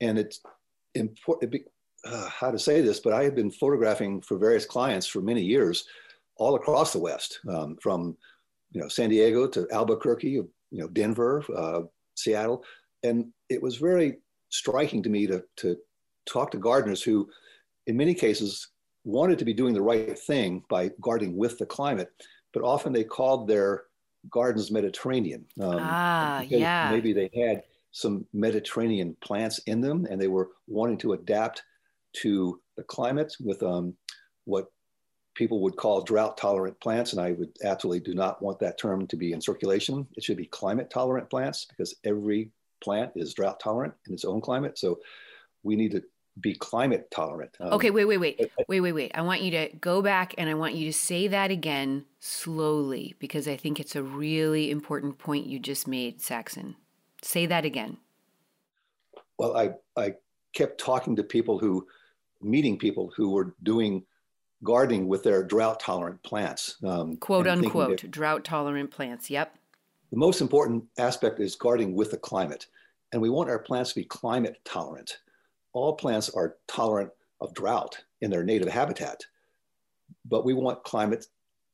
and 0.00 0.18
it's 0.18 0.40
important, 0.94 1.56
uh, 2.04 2.28
how 2.28 2.50
to 2.50 2.58
say 2.58 2.80
this, 2.80 3.00
but 3.00 3.12
I 3.12 3.24
have 3.24 3.34
been 3.34 3.50
photographing 3.50 4.20
for 4.20 4.38
various 4.38 4.66
clients 4.66 5.06
for 5.06 5.20
many 5.20 5.42
years 5.42 5.84
all 6.36 6.54
across 6.54 6.92
the 6.92 6.98
West, 6.98 7.40
um, 7.48 7.76
from 7.80 8.16
you 8.72 8.80
know 8.80 8.88
San 8.88 9.10
Diego 9.10 9.46
to 9.48 9.66
Albuquerque, 9.70 10.28
you 10.28 10.50
know 10.70 10.88
Denver, 10.88 11.44
uh, 11.56 11.82
Seattle, 12.14 12.64
and 13.02 13.26
it 13.48 13.62
was 13.62 13.76
very 13.76 14.18
striking 14.50 15.02
to 15.02 15.08
me 15.08 15.26
to 15.26 15.42
to 15.56 15.76
talk 16.26 16.50
to 16.50 16.58
gardeners 16.58 17.02
who, 17.02 17.28
in 17.86 17.96
many 17.96 18.14
cases, 18.14 18.68
wanted 19.04 19.38
to 19.38 19.44
be 19.44 19.54
doing 19.54 19.74
the 19.74 19.82
right 19.82 20.18
thing 20.18 20.62
by 20.68 20.90
gardening 21.00 21.36
with 21.36 21.58
the 21.58 21.66
climate, 21.66 22.10
but 22.52 22.62
often 22.62 22.92
they 22.92 23.04
called 23.04 23.46
their 23.46 23.84
gardens 24.30 24.70
Mediterranean. 24.70 25.44
Um, 25.60 25.78
ah, 25.80 26.40
yeah. 26.42 26.90
Maybe 26.90 27.12
they 27.12 27.30
had 27.34 27.62
some 27.92 28.26
Mediterranean 28.32 29.16
plants 29.22 29.58
in 29.66 29.80
them, 29.80 30.06
and 30.10 30.20
they 30.20 30.28
were 30.28 30.50
wanting 30.66 30.98
to 30.98 31.12
adapt 31.12 31.62
to 32.16 32.60
the 32.76 32.82
climate 32.82 33.34
with 33.40 33.62
um, 33.62 33.94
what 34.44 34.66
people 35.36 35.60
would 35.60 35.76
call 35.76 36.02
drought 36.02 36.36
tolerant 36.36 36.80
plants. 36.80 37.12
And 37.12 37.20
I 37.20 37.32
would 37.32 37.56
absolutely 37.62 38.00
do 38.00 38.14
not 38.14 38.42
want 38.42 38.58
that 38.58 38.78
term 38.78 39.06
to 39.06 39.16
be 39.16 39.32
in 39.32 39.40
circulation. 39.40 40.06
It 40.16 40.24
should 40.24 40.36
be 40.36 40.46
climate 40.46 40.90
tolerant 40.90 41.30
plants 41.30 41.66
because 41.66 41.94
every 42.02 42.50
plant 42.82 43.12
is 43.14 43.34
drought 43.34 43.60
tolerant 43.60 43.94
in 44.08 44.14
its 44.14 44.24
own 44.24 44.40
climate. 44.40 44.78
So 44.78 44.98
we 45.62 45.76
need 45.76 45.92
to 45.92 46.02
be 46.40 46.54
climate 46.54 47.10
tolerant. 47.10 47.56
Um, 47.60 47.74
okay, 47.74 47.90
wait, 47.90 48.04
wait, 48.06 48.18
wait, 48.18 48.50
wait, 48.68 48.80
wait, 48.80 48.92
wait. 48.92 49.12
I 49.14 49.22
want 49.22 49.42
you 49.42 49.50
to 49.52 49.68
go 49.80 50.02
back 50.02 50.34
and 50.36 50.50
I 50.50 50.54
want 50.54 50.74
you 50.74 50.86
to 50.86 50.92
say 50.92 51.28
that 51.28 51.50
again 51.50 52.04
slowly 52.18 53.14
because 53.18 53.46
I 53.46 53.56
think 53.56 53.78
it's 53.78 53.96
a 53.96 54.02
really 54.02 54.70
important 54.70 55.18
point 55.18 55.46
you 55.46 55.58
just 55.58 55.86
made, 55.86 56.20
Saxon. 56.20 56.76
Say 57.22 57.46
that 57.46 57.64
again. 57.64 57.98
Well, 59.38 59.56
I, 59.56 59.70
I 59.96 60.14
kept 60.54 60.78
talking 60.78 61.16
to 61.16 61.22
people 61.22 61.58
who, 61.58 61.86
meeting 62.42 62.78
people 62.78 63.12
who 63.16 63.30
were 63.30 63.54
doing 63.62 64.04
gardening 64.66 65.06
with 65.08 65.22
their 65.22 65.42
drought 65.42 65.80
tolerant 65.80 66.22
plants. 66.22 66.76
Um, 66.84 67.16
Quote 67.16 67.46
unquote, 67.46 68.10
drought 68.10 68.44
tolerant 68.44 68.90
plants. 68.90 69.30
Yep. 69.30 69.56
The 70.10 70.18
most 70.18 70.40
important 70.40 70.84
aspect 70.98 71.40
is 71.40 71.54
gardening 71.54 71.94
with 71.94 72.10
the 72.10 72.18
climate. 72.18 72.66
And 73.12 73.22
we 73.22 73.30
want 73.30 73.48
our 73.48 73.60
plants 73.60 73.90
to 73.90 74.00
be 74.00 74.04
climate 74.04 74.58
tolerant. 74.64 75.20
All 75.72 75.94
plants 75.94 76.28
are 76.28 76.56
tolerant 76.66 77.10
of 77.40 77.54
drought 77.54 77.98
in 78.20 78.30
their 78.30 78.42
native 78.42 78.68
habitat, 78.68 79.24
but 80.24 80.44
we 80.44 80.52
want 80.52 80.82
climate 80.84 81.26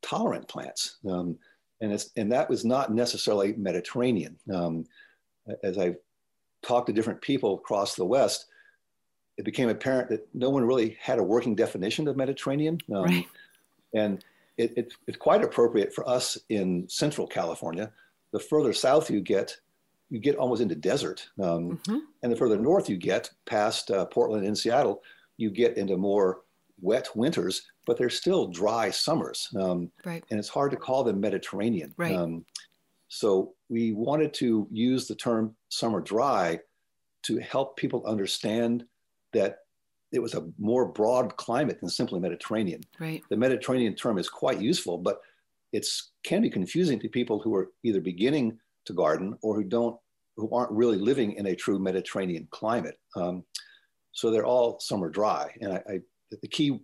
tolerant 0.02 0.46
plants. 0.46 0.98
Um, 1.09 1.38
and, 1.81 1.92
it's, 1.92 2.11
and 2.16 2.31
that 2.31 2.50
was 2.50 2.64
not 2.64 2.92
necessarily 2.92 3.55
Mediterranean. 3.55 4.37
Um, 4.52 4.85
as 5.62 5.78
I've 5.78 5.96
talked 6.62 6.88
to 6.88 6.92
different 6.92 7.20
people 7.20 7.55
across 7.55 7.94
the 7.94 8.05
West, 8.05 8.46
it 9.42 9.44
became 9.44 9.68
apparent 9.68 10.09
that 10.09 10.28
no 10.35 10.50
one 10.50 10.64
really 10.64 10.96
had 11.00 11.18
a 11.18 11.22
working 11.22 11.57
definition 11.57 12.07
of 12.07 12.16
Mediterranean. 12.16 12.78
Um, 12.94 13.02
right. 13.02 13.26
And 13.92 14.24
it, 14.57 14.72
it, 14.76 14.92
it's 15.09 15.18
quite 15.18 15.42
appropriate 15.42 15.92
for 15.92 16.09
us 16.09 16.38
in 16.48 16.88
Central 16.88 17.26
California. 17.26 17.90
The 18.31 18.38
further 18.38 18.72
south 18.72 19.11
you 19.11 19.20
get, 19.20 19.57
you 20.11 20.20
get 20.20 20.37
almost 20.37 20.62
into 20.62 20.76
desert. 20.76 21.28
Um, 21.40 21.81
mm-hmm. 21.88 21.98
And 22.22 22.31
the 22.31 22.37
further 22.37 22.57
north 22.57 22.88
you 22.88 22.96
get, 22.96 23.31
past 23.44 23.90
uh, 23.90 24.07
Portland 24.07 24.46
and 24.46 24.57
Seattle, 24.57 25.02
you 25.38 25.50
get 25.50 25.76
into 25.76 25.96
more 25.96 26.42
wet 26.81 27.09
winters, 27.16 27.62
but 27.85 27.98
they're 27.98 28.11
still 28.11 28.46
dry 28.46 28.90
summers. 28.90 29.48
Um, 29.59 29.90
right. 30.05 30.22
And 30.31 30.38
it's 30.38 30.48
hard 30.48 30.70
to 30.70 30.76
call 30.76 31.02
them 31.02 31.20
Mediterranean. 31.20 31.94
Right. 31.96 32.14
Um, 32.14 32.44
so 33.09 33.55
we 33.68 33.90
wanted 33.90 34.35
to 34.35 34.68
use 34.70 35.09
the 35.09 35.16
term 35.16 35.57
summer 35.68 36.00
dry 36.00 36.61
to 37.22 37.38
help 37.38 37.76
people 37.76 38.07
understand 38.07 38.85
that 39.32 39.58
it 40.12 40.20
was 40.20 40.34
a 40.34 40.46
more 40.58 40.86
broad 40.86 41.36
climate 41.36 41.80
than 41.80 41.88
simply 41.88 42.20
Mediterranean. 42.20 42.82
Right. 42.98 43.22
The 43.30 43.36
Mediterranean 43.36 43.94
term 43.94 44.18
is 44.18 44.28
quite 44.28 44.60
useful, 44.60 44.98
but 44.98 45.20
it 45.72 45.86
can 46.22 46.42
be 46.42 46.50
confusing 46.50 47.00
to 47.00 47.08
people 47.08 47.38
who 47.38 47.54
are 47.54 47.70
either 47.82 48.00
beginning 48.00 48.58
to 48.84 48.92
garden 48.92 49.38
or 49.42 49.54
who 49.54 49.64
don't, 49.64 49.96
who 50.36 50.50
aren't 50.54 50.70
really 50.70 50.98
living 50.98 51.32
in 51.32 51.46
a 51.46 51.56
true 51.56 51.78
Mediterranean 51.78 52.46
climate. 52.50 52.98
Um, 53.16 53.44
so 54.12 54.30
they're 54.30 54.44
all 54.44 54.78
summer 54.80 55.08
dry, 55.08 55.50
and 55.62 55.72
I, 55.72 55.82
I, 55.88 56.00
the 56.42 56.48
key 56.48 56.80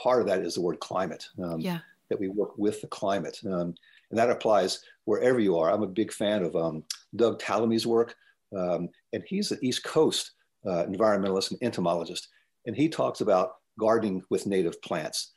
part 0.00 0.20
of 0.20 0.28
that 0.28 0.40
is 0.40 0.54
the 0.54 0.60
word 0.60 0.78
climate. 0.78 1.26
Um, 1.42 1.60
yeah. 1.60 1.78
That 2.08 2.20
we 2.20 2.28
work 2.28 2.58
with 2.58 2.80
the 2.82 2.88
climate, 2.88 3.40
um, 3.46 3.74
and 4.10 4.18
that 4.18 4.28
applies 4.28 4.84
wherever 5.06 5.40
you 5.40 5.56
are. 5.56 5.72
I'm 5.72 5.82
a 5.82 5.86
big 5.86 6.12
fan 6.12 6.44
of 6.44 6.54
um, 6.54 6.84
Doug 7.16 7.40
Tallamy's 7.40 7.86
work, 7.86 8.14
um, 8.54 8.90
and 9.14 9.24
he's 9.26 9.50
an 9.50 9.58
East 9.62 9.82
Coast 9.82 10.32
uh, 10.66 10.84
environmentalist 10.84 11.50
and 11.50 11.62
entomologist, 11.62 12.28
and 12.66 12.76
he 12.76 12.88
talks 12.88 13.20
about 13.20 13.54
gardening 13.78 14.22
with 14.30 14.46
native 14.46 14.80
plants. 14.82 15.32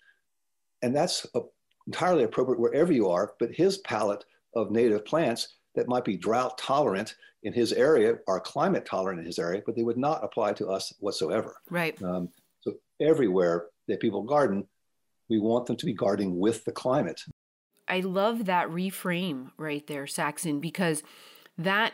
And 0.82 0.96
that's 0.96 1.26
a, 1.36 1.42
entirely 1.88 2.24
appropriate 2.24 2.60
wherever 2.60 2.92
you 2.92 3.10
are, 3.10 3.34
but 3.40 3.52
his 3.52 3.80
palette 3.80 4.26
of 4.56 4.72
native 4.72 5.06
plants 5.06 5.56
that 5.76 5.88
might 5.88 6.06
be 6.06 6.18
drought 6.18 6.58
tolerant 6.58 7.16
in 7.44 7.54
his 7.54 7.74
area 7.74 8.18
are 8.28 8.40
climate 8.40 8.86
tolerant 8.86 9.20
in 9.20 9.26
his 9.26 9.40
area, 9.40 9.62
but 9.66 9.76
they 9.76 9.84
would 9.84 9.98
not 9.98 10.24
apply 10.24 10.54
to 10.54 10.68
us 10.68 10.94
whatsoever. 11.00 11.56
Right. 11.70 12.02
Um, 12.02 12.30
so 12.62 12.74
everywhere 13.00 13.68
that 13.88 14.00
people 14.00 14.24
garden, 14.24 14.66
we 15.30 15.40
want 15.40 15.66
them 15.66 15.76
to 15.76 15.86
be 15.86 15.94
gardening 15.94 16.40
with 16.40 16.66
the 16.66 16.72
climate. 16.72 17.22
I 17.88 18.00
love 18.00 18.46
that 18.46 18.70
reframe 18.70 19.52
right 19.58 19.86
there, 19.86 20.08
Saxon, 20.08 20.60
because 20.60 21.04
that 21.58 21.94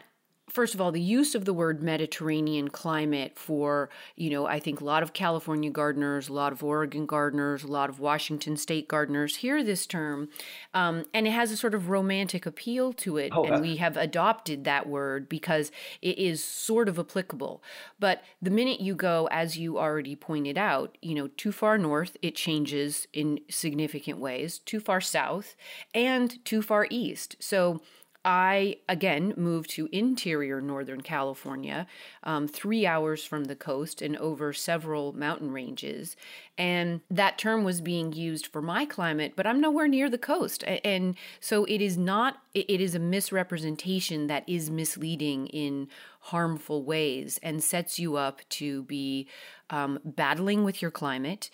first 0.52 0.74
of 0.76 0.82
all, 0.82 0.92
the 0.92 1.02
use 1.02 1.34
of 1.34 1.46
the 1.46 1.54
word 1.54 1.82
Mediterranean 1.82 2.68
climate 2.68 3.38
for, 3.38 3.90
you 4.16 4.30
know, 4.30 4.46
I 4.46 4.60
think 4.60 4.82
a 4.82 4.84
lot 4.84 5.02
of 5.02 5.14
California 5.14 5.70
gardeners, 5.70 6.28
a 6.28 6.34
lot 6.34 6.52
of 6.52 6.64
Oregon 6.64 7.06
gardeners, 7.06 7.64
a 7.64 7.68
lot 7.68 7.90
of 7.90 8.00
Washington 8.00 8.58
state 8.58 8.88
gardeners 8.88 9.38
hear 9.38 9.64
this 9.64 9.86
term, 9.86 10.30
um, 10.74 11.06
and 11.14 11.26
it 11.26 11.32
has 11.32 11.52
a 11.52 11.58
sort 11.58 11.74
of 11.74 11.90
romantic 11.90 12.46
appeal 12.46 12.92
to 12.94 13.18
it. 13.18 13.32
Oh, 13.34 13.46
and 13.46 13.62
we 13.62 13.78
have 13.78 13.96
adopted 13.96 14.66
that 14.66 14.88
word 14.88 15.30
because 15.30 15.72
it 16.02 16.18
is 16.18 16.44
sort 16.44 16.90
of 16.90 17.00
applicable. 17.00 17.64
But 18.00 18.24
the 18.42 18.52
minute 18.52 18.82
you 18.82 18.96
go, 18.96 19.28
as 19.32 19.58
you 19.58 19.78
already 19.78 20.16
pointed 20.16 20.58
out, 20.58 20.98
you 21.02 21.16
know, 21.16 21.28
too 21.28 21.52
far 21.52 21.78
north, 21.78 22.18
it 22.22 22.36
changes 22.36 23.08
in 23.14 23.40
significant 23.50 24.20
ways, 24.20 24.60
too 24.60 24.80
far 24.80 25.00
south, 25.00 25.56
and 25.94 26.44
too 26.44 26.62
far 26.62 26.88
east. 26.90 27.38
So, 27.40 27.82
I 28.24 28.78
again 28.88 29.34
moved 29.36 29.72
to 29.72 29.90
interior 29.92 30.62
Northern 30.62 31.02
California, 31.02 31.88
um, 32.24 32.48
three 32.48 32.86
hours 32.86 33.24
from 33.24 33.46
the 33.46 33.56
coast 33.56 34.02
and 34.02 34.16
over 34.18 34.54
several 34.54 35.14
mountain 35.14 35.52
ranges. 35.52 36.16
And 36.58 37.02
that 37.10 37.40
term 37.40 37.64
was 37.64 37.82
being 37.82 38.14
used 38.14 38.46
for 38.46 38.62
my 38.62 38.86
climate, 38.86 39.34
but 39.36 39.48
I'm 39.48 39.60
nowhere 39.60 39.88
near 39.88 40.10
the 40.10 40.20
coast. 40.20 40.64
And 40.64 41.16
so 41.40 41.66
it 41.66 41.82
is 41.82 41.98
not, 41.98 42.38
it 42.54 42.80
is 42.80 42.94
a 42.94 43.00
misrepresentation 43.00 44.28
that 44.28 44.48
is 44.48 44.70
misleading 44.70 45.48
in 45.48 45.88
harmful 46.20 46.84
ways 46.84 47.40
and 47.42 47.64
sets 47.64 47.98
you 47.98 48.18
up 48.18 48.42
to 48.50 48.84
be 48.84 49.28
um, 49.72 50.00
battling 50.06 50.64
with 50.64 50.82
your 50.82 50.92
climate 50.92 51.50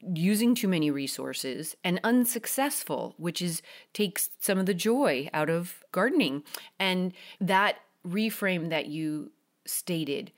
using 0.00 0.54
too 0.54 0.68
many 0.68 0.90
resources 0.90 1.74
and 1.82 2.00
unsuccessful 2.04 3.14
which 3.18 3.42
is 3.42 3.62
takes 3.92 4.30
some 4.40 4.58
of 4.58 4.66
the 4.66 4.74
joy 4.74 5.28
out 5.32 5.50
of 5.50 5.82
gardening. 5.92 6.42
And 6.78 7.12
that 7.40 7.76
reframe 8.06 8.70
that 8.70 8.86
you 8.86 9.32
stated 9.66 10.32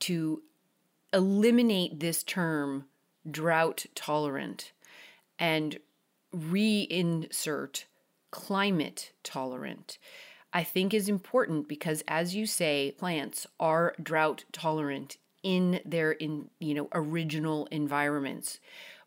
to 0.00 0.42
eliminate 1.12 2.00
this 2.00 2.22
term 2.22 2.86
drought 3.30 3.86
tolerant 3.94 4.72
and 5.38 5.78
reinsert 6.34 7.84
climate 8.30 9.12
tolerant 9.22 9.98
I 10.54 10.62
think 10.62 10.94
is 10.94 11.08
important 11.08 11.66
because 11.66 12.04
as 12.06 12.36
you 12.36 12.46
say, 12.46 12.94
plants 12.96 13.44
are 13.58 13.92
drought 14.00 14.44
tolerant 14.52 15.16
in 15.44 15.80
their 15.84 16.12
in 16.12 16.48
you 16.58 16.74
know 16.74 16.88
original 16.92 17.66
environments. 17.66 18.58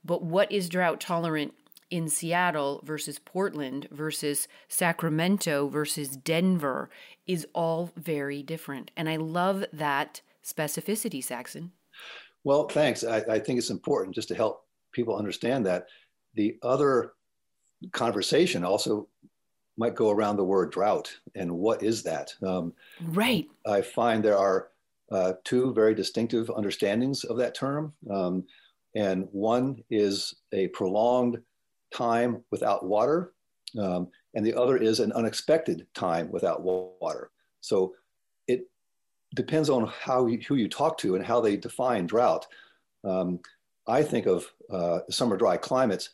But 0.05 0.23
what 0.23 0.49
is 0.49 0.69
drought 0.69 1.01
tolerant 1.01 1.53
in 1.89 2.07
Seattle 2.07 2.81
versus 2.85 3.19
Portland 3.19 3.87
versus 3.91 4.47
Sacramento 4.69 5.67
versus 5.67 6.15
Denver 6.15 6.89
is 7.25 7.47
all 7.53 7.91
very 7.97 8.43
different. 8.43 8.91
And 8.95 9.09
I 9.09 9.15
love 9.17 9.65
that 9.73 10.21
specificity, 10.43 11.23
Saxon. 11.23 11.71
Well, 12.43 12.67
thanks. 12.67 13.03
I, 13.03 13.17
I 13.29 13.39
think 13.39 13.57
it's 13.57 13.69
important 13.69 14.15
just 14.15 14.27
to 14.29 14.35
help 14.35 14.65
people 14.91 15.17
understand 15.17 15.65
that. 15.65 15.87
The 16.35 16.57
other 16.61 17.13
conversation 17.91 18.63
also 18.63 19.07
might 19.77 19.95
go 19.95 20.09
around 20.09 20.37
the 20.37 20.43
word 20.43 20.71
drought 20.71 21.15
and 21.35 21.51
what 21.51 21.83
is 21.83 22.03
that? 22.03 22.33
Um, 22.43 22.73
right. 23.01 23.47
I 23.65 23.81
find 23.81 24.23
there 24.23 24.37
are 24.37 24.69
uh, 25.11 25.33
two 25.43 25.73
very 25.73 25.95
distinctive 25.95 26.49
understandings 26.49 27.23
of 27.23 27.37
that 27.37 27.55
term. 27.55 27.93
Um, 28.09 28.43
and 28.95 29.27
one 29.31 29.83
is 29.89 30.35
a 30.53 30.67
prolonged 30.69 31.39
time 31.93 32.43
without 32.51 32.85
water, 32.85 33.33
um, 33.79 34.07
and 34.33 34.45
the 34.45 34.53
other 34.53 34.77
is 34.77 34.99
an 34.99 35.11
unexpected 35.13 35.87
time 35.93 36.31
without 36.31 36.61
water. 36.63 37.31
So 37.61 37.93
it 38.47 38.67
depends 39.35 39.69
on 39.69 39.87
how 39.87 40.27
you, 40.27 40.39
who 40.47 40.55
you 40.55 40.67
talk 40.67 40.97
to 40.99 41.15
and 41.15 41.25
how 41.25 41.41
they 41.41 41.57
define 41.57 42.07
drought. 42.07 42.47
Um, 43.03 43.39
I 43.87 44.03
think 44.03 44.25
of 44.25 44.51
uh, 44.71 44.99
summer 45.09 45.37
dry 45.37 45.57
climates 45.57 46.11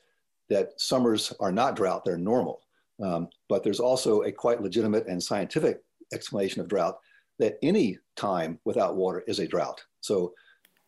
that 0.50 0.80
summers 0.80 1.34
are 1.40 1.52
not 1.52 1.76
drought, 1.76 2.06
they're 2.06 2.18
normal. 2.18 2.62
Um, 3.02 3.30
but 3.50 3.64
there's 3.64 3.80
also 3.80 4.22
a 4.22 4.32
quite 4.32 4.62
legitimate 4.62 5.08
and 5.08 5.22
scientific 5.22 5.82
explanation 6.14 6.62
of 6.62 6.68
drought 6.68 7.00
that 7.40 7.58
any 7.62 7.98
time 8.16 8.60
without 8.64 8.96
water 8.96 9.24
is 9.28 9.40
a 9.40 9.48
drought. 9.48 9.84
So 10.02 10.34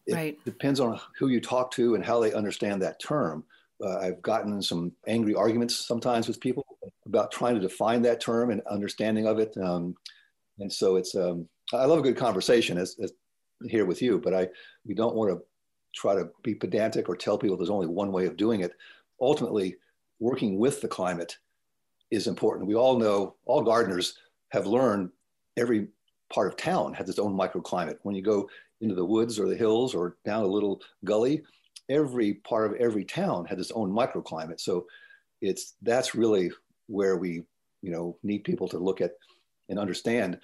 it 0.06 0.14
right. 0.14 0.46
depends 0.46 0.80
on 0.80 1.00
who 1.18 1.28
you 1.28 1.42
talk 1.42 1.72
to 1.72 1.96
and 1.96 2.06
how 2.06 2.20
they 2.20 2.34
understand 2.34 2.82
that 2.82 3.00
term. 3.00 3.44
Uh, 3.84 3.98
I've 3.98 4.22
gotten 4.22 4.62
some 4.62 4.92
angry 5.08 5.34
arguments 5.34 5.76
sometimes 5.76 6.28
with 6.28 6.40
people 6.40 6.66
about 7.06 7.32
trying 7.32 7.56
to 7.56 7.62
define 7.62 8.02
that 8.04 8.22
term 8.22 8.52
and 8.52 8.62
understanding 8.70 9.28
of 9.28 9.40
it. 9.40 9.56
Um, 9.58 9.96
and 10.60 10.72
so 10.72 10.96
it's, 10.96 11.16
um, 11.16 11.48
I 11.74 11.86
love 11.86 12.00
a 12.00 12.04
good 12.04 12.18
conversation 12.18 12.78
as, 12.78 12.96
as, 13.02 13.12
here 13.68 13.86
with 13.86 14.02
you, 14.02 14.20
but 14.20 14.34
I, 14.34 14.50
we 14.86 14.94
don't 14.94 15.16
want 15.16 15.32
to 15.32 15.42
try 15.96 16.14
to 16.14 16.30
be 16.44 16.54
pedantic 16.54 17.08
or 17.08 17.16
tell 17.16 17.38
people 17.38 17.56
there's 17.56 17.70
only 17.70 17.88
one 17.88 18.12
way 18.12 18.26
of 18.26 18.36
doing 18.36 18.62
it. 18.62 18.74
Ultimately, 19.22 19.78
working 20.20 20.60
with 20.60 20.82
the 20.82 20.88
climate 20.88 21.38
is 22.12 22.28
important. 22.28 22.68
We 22.68 22.76
all 22.76 23.00
know, 23.00 23.36
all 23.46 23.62
gardeners 23.62 24.18
have 24.50 24.68
learned 24.68 25.10
every 25.58 25.88
part 26.36 26.50
of 26.50 26.58
town 26.58 26.94
has 26.94 27.08
its 27.08 27.18
own 27.18 27.34
microclimate. 27.34 27.98
When 28.04 28.14
you 28.14 28.22
go 28.22 28.50
into 28.82 28.94
the 28.94 29.06
woods 29.06 29.40
or 29.40 29.48
the 29.48 29.56
hills 29.56 29.96
or 29.96 30.18
down 30.26 30.44
a 30.44 30.48
little 30.48 30.82
gully, 31.06 31.44
every 31.90 32.34
part 32.34 32.70
of 32.70 32.78
every 32.78 33.06
town 33.06 33.46
has 33.46 33.58
its 33.58 33.72
own 33.72 33.90
microclimate. 33.90 34.60
So 34.60 34.86
it's 35.42 35.76
that's 35.82 36.14
really 36.14 36.52
where 36.88 37.16
we, 37.16 37.44
you 37.82 37.92
know, 37.92 38.18
need 38.22 38.44
people 38.44 38.68
to 38.68 38.78
look 38.78 39.00
at 39.00 39.14
and 39.70 39.80
understand 39.80 40.40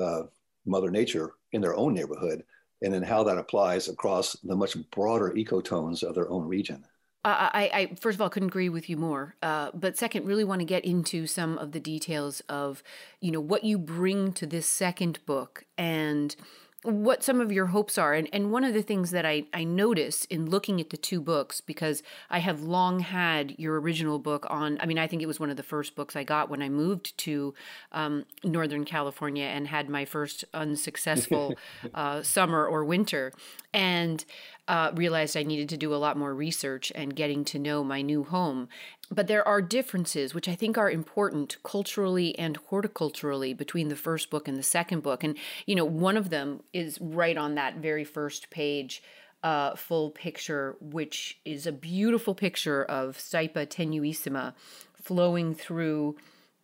uh, 0.00 0.22
Mother 0.64 0.90
Nature 0.90 1.32
in 1.52 1.60
their 1.60 1.76
own 1.76 1.92
neighborhood, 1.94 2.42
and 2.82 2.92
then 2.92 3.02
how 3.02 3.22
that 3.24 3.38
applies 3.38 3.88
across 3.88 4.32
the 4.42 4.56
much 4.56 4.76
broader 4.90 5.32
ecotones 5.36 6.02
of 6.02 6.14
their 6.14 6.30
own 6.30 6.48
region. 6.48 6.82
I, 7.28 7.70
I, 7.72 7.94
first 7.98 8.16
of 8.16 8.22
all 8.22 8.28
couldn't 8.28 8.48
agree 8.48 8.68
with 8.68 8.88
you 8.88 8.96
more. 8.96 9.34
Uh, 9.42 9.70
but 9.74 9.98
second, 9.98 10.26
really 10.26 10.44
want 10.44 10.60
to 10.60 10.64
get 10.64 10.84
into 10.84 11.26
some 11.26 11.58
of 11.58 11.72
the 11.72 11.80
details 11.80 12.40
of, 12.48 12.82
you 13.20 13.30
know, 13.30 13.40
what 13.40 13.64
you 13.64 13.78
bring 13.78 14.32
to 14.34 14.46
this 14.46 14.66
second 14.66 15.18
book 15.26 15.64
and 15.76 16.36
what 16.86 17.24
some 17.24 17.40
of 17.40 17.50
your 17.50 17.66
hopes 17.66 17.98
are. 17.98 18.14
And, 18.14 18.28
and 18.32 18.52
one 18.52 18.62
of 18.62 18.72
the 18.72 18.82
things 18.82 19.10
that 19.10 19.26
I, 19.26 19.44
I 19.52 19.64
notice 19.64 20.24
in 20.26 20.48
looking 20.48 20.80
at 20.80 20.90
the 20.90 20.96
two 20.96 21.20
books, 21.20 21.60
because 21.60 22.02
I 22.30 22.38
have 22.38 22.62
long 22.62 23.00
had 23.00 23.58
your 23.58 23.80
original 23.80 24.18
book 24.18 24.46
on, 24.48 24.78
I 24.80 24.86
mean, 24.86 24.98
I 24.98 25.06
think 25.06 25.20
it 25.20 25.26
was 25.26 25.40
one 25.40 25.50
of 25.50 25.56
the 25.56 25.62
first 25.62 25.96
books 25.96 26.14
I 26.14 26.22
got 26.22 26.48
when 26.48 26.62
I 26.62 26.68
moved 26.68 27.16
to 27.18 27.54
um, 27.92 28.24
Northern 28.44 28.84
California 28.84 29.46
and 29.46 29.66
had 29.66 29.88
my 29.88 30.04
first 30.04 30.44
unsuccessful 30.54 31.54
uh, 31.94 32.22
summer 32.22 32.64
or 32.64 32.84
winter. 32.84 33.32
And 33.74 34.24
uh, 34.68 34.90
realized 34.94 35.36
I 35.36 35.42
needed 35.42 35.68
to 35.70 35.76
do 35.76 35.94
a 35.94 35.96
lot 35.96 36.16
more 36.16 36.34
research 36.34 36.90
and 36.94 37.14
getting 37.14 37.44
to 37.46 37.58
know 37.58 37.84
my 37.84 38.02
new 38.02 38.24
home. 38.24 38.68
But 39.10 39.28
there 39.28 39.46
are 39.46 39.62
differences, 39.62 40.34
which 40.34 40.48
I 40.48 40.56
think 40.56 40.76
are 40.76 40.90
important 40.90 41.56
culturally 41.62 42.36
and 42.38 42.58
horticulturally 42.70 43.56
between 43.56 43.88
the 43.88 43.96
first 43.96 44.30
book 44.30 44.48
and 44.48 44.56
the 44.56 44.62
second 44.62 45.02
book. 45.02 45.22
And, 45.22 45.36
you 45.66 45.76
know, 45.76 45.84
one 45.84 46.16
of 46.16 46.30
them 46.30 46.62
is 46.72 46.98
right 47.00 47.36
on 47.36 47.54
that 47.54 47.76
very 47.76 48.04
first 48.04 48.50
page. 48.50 49.02
Uh, 49.42 49.76
full 49.76 50.10
picture, 50.10 50.76
which 50.80 51.38
is 51.44 51.68
a 51.68 51.72
beautiful 51.72 52.34
picture 52.34 52.82
of 52.82 53.16
Stipa 53.16 53.64
tenuissima 53.66 54.54
flowing 55.00 55.54
through. 55.54 56.16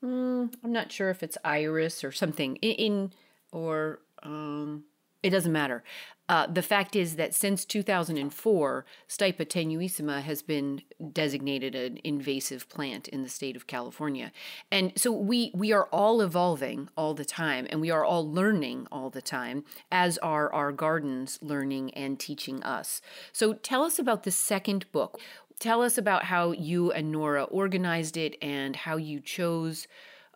Mm, 0.02 0.52
I'm 0.64 0.72
not 0.72 0.90
sure 0.90 1.08
if 1.10 1.22
it's 1.22 1.38
iris 1.44 2.02
or 2.02 2.10
something 2.10 2.56
in, 2.56 2.72
in 2.72 3.12
or 3.52 4.00
um, 4.24 4.84
it 5.22 5.30
doesn't 5.30 5.52
matter. 5.52 5.84
Uh, 6.32 6.46
the 6.46 6.62
fact 6.62 6.96
is 6.96 7.16
that 7.16 7.34
since 7.34 7.62
2004, 7.66 8.86
Stipa 9.06 9.44
tenuissima 9.44 10.22
has 10.22 10.40
been 10.40 10.80
designated 11.12 11.74
an 11.74 11.98
invasive 12.04 12.70
plant 12.70 13.06
in 13.06 13.22
the 13.22 13.28
state 13.28 13.54
of 13.54 13.66
California. 13.66 14.32
And 14.70 14.94
so 14.96 15.12
we, 15.12 15.50
we 15.52 15.72
are 15.72 15.88
all 15.92 16.22
evolving 16.22 16.88
all 16.96 17.12
the 17.12 17.26
time, 17.26 17.66
and 17.68 17.82
we 17.82 17.90
are 17.90 18.02
all 18.02 18.26
learning 18.26 18.86
all 18.90 19.10
the 19.10 19.20
time, 19.20 19.64
as 19.90 20.16
are 20.18 20.50
our 20.54 20.72
gardens 20.72 21.38
learning 21.42 21.92
and 21.92 22.18
teaching 22.18 22.62
us. 22.62 23.02
So 23.34 23.52
tell 23.52 23.82
us 23.82 23.98
about 23.98 24.22
the 24.22 24.30
second 24.30 24.90
book. 24.90 25.20
Tell 25.60 25.82
us 25.82 25.98
about 25.98 26.24
how 26.24 26.52
you 26.52 26.92
and 26.92 27.12
Nora 27.12 27.42
organized 27.42 28.16
it 28.16 28.36
and 28.40 28.74
how 28.74 28.96
you 28.96 29.20
chose 29.20 29.86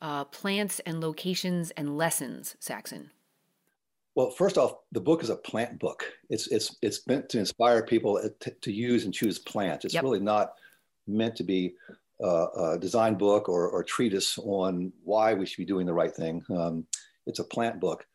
uh, 0.03 0.25
plants 0.25 0.79
and 0.81 1.01
locations 1.01 1.71
and 1.71 1.97
lessons, 1.97 2.55
Saxon. 2.61 3.13
Well, 4.17 4.31
first 4.31 4.57
off, 4.57 4.77
the 4.93 5.01
book 5.01 5.23
is 5.23 5.29
a 5.29 5.37
plant 5.37 5.79
book. 5.79 6.11
It's 6.31 6.47
it's 6.49 6.75
it's 6.81 7.07
meant 7.07 7.29
to 7.29 7.39
inspire 7.39 7.85
people 7.85 8.19
to, 8.41 8.51
to 8.51 8.73
use 8.73 9.05
and 9.05 9.13
choose 9.13 9.39
plants. 9.39 9.85
It's 9.85 9.93
yep. 9.93 10.03
really 10.03 10.21
not 10.21 10.55
meant 11.07 11.37
to 11.37 11.45
be 11.45 11.75
uh, 12.25 12.47
a 12.73 12.79
design 12.79 13.17
book 13.17 13.51
or, 13.51 13.69
or 13.69 13.85
treatise 13.85 14.39
on 14.39 14.91
why 15.05 15.35
we 15.35 15.45
should 15.45 15.59
be 15.59 15.67
doing 15.67 15.85
the 15.85 15.93
right 15.93 16.15
thing. 16.15 16.43
Um, 16.51 16.87
it's 17.27 17.41
a 17.41 17.45
plant 17.45 17.79
book, 17.79 18.07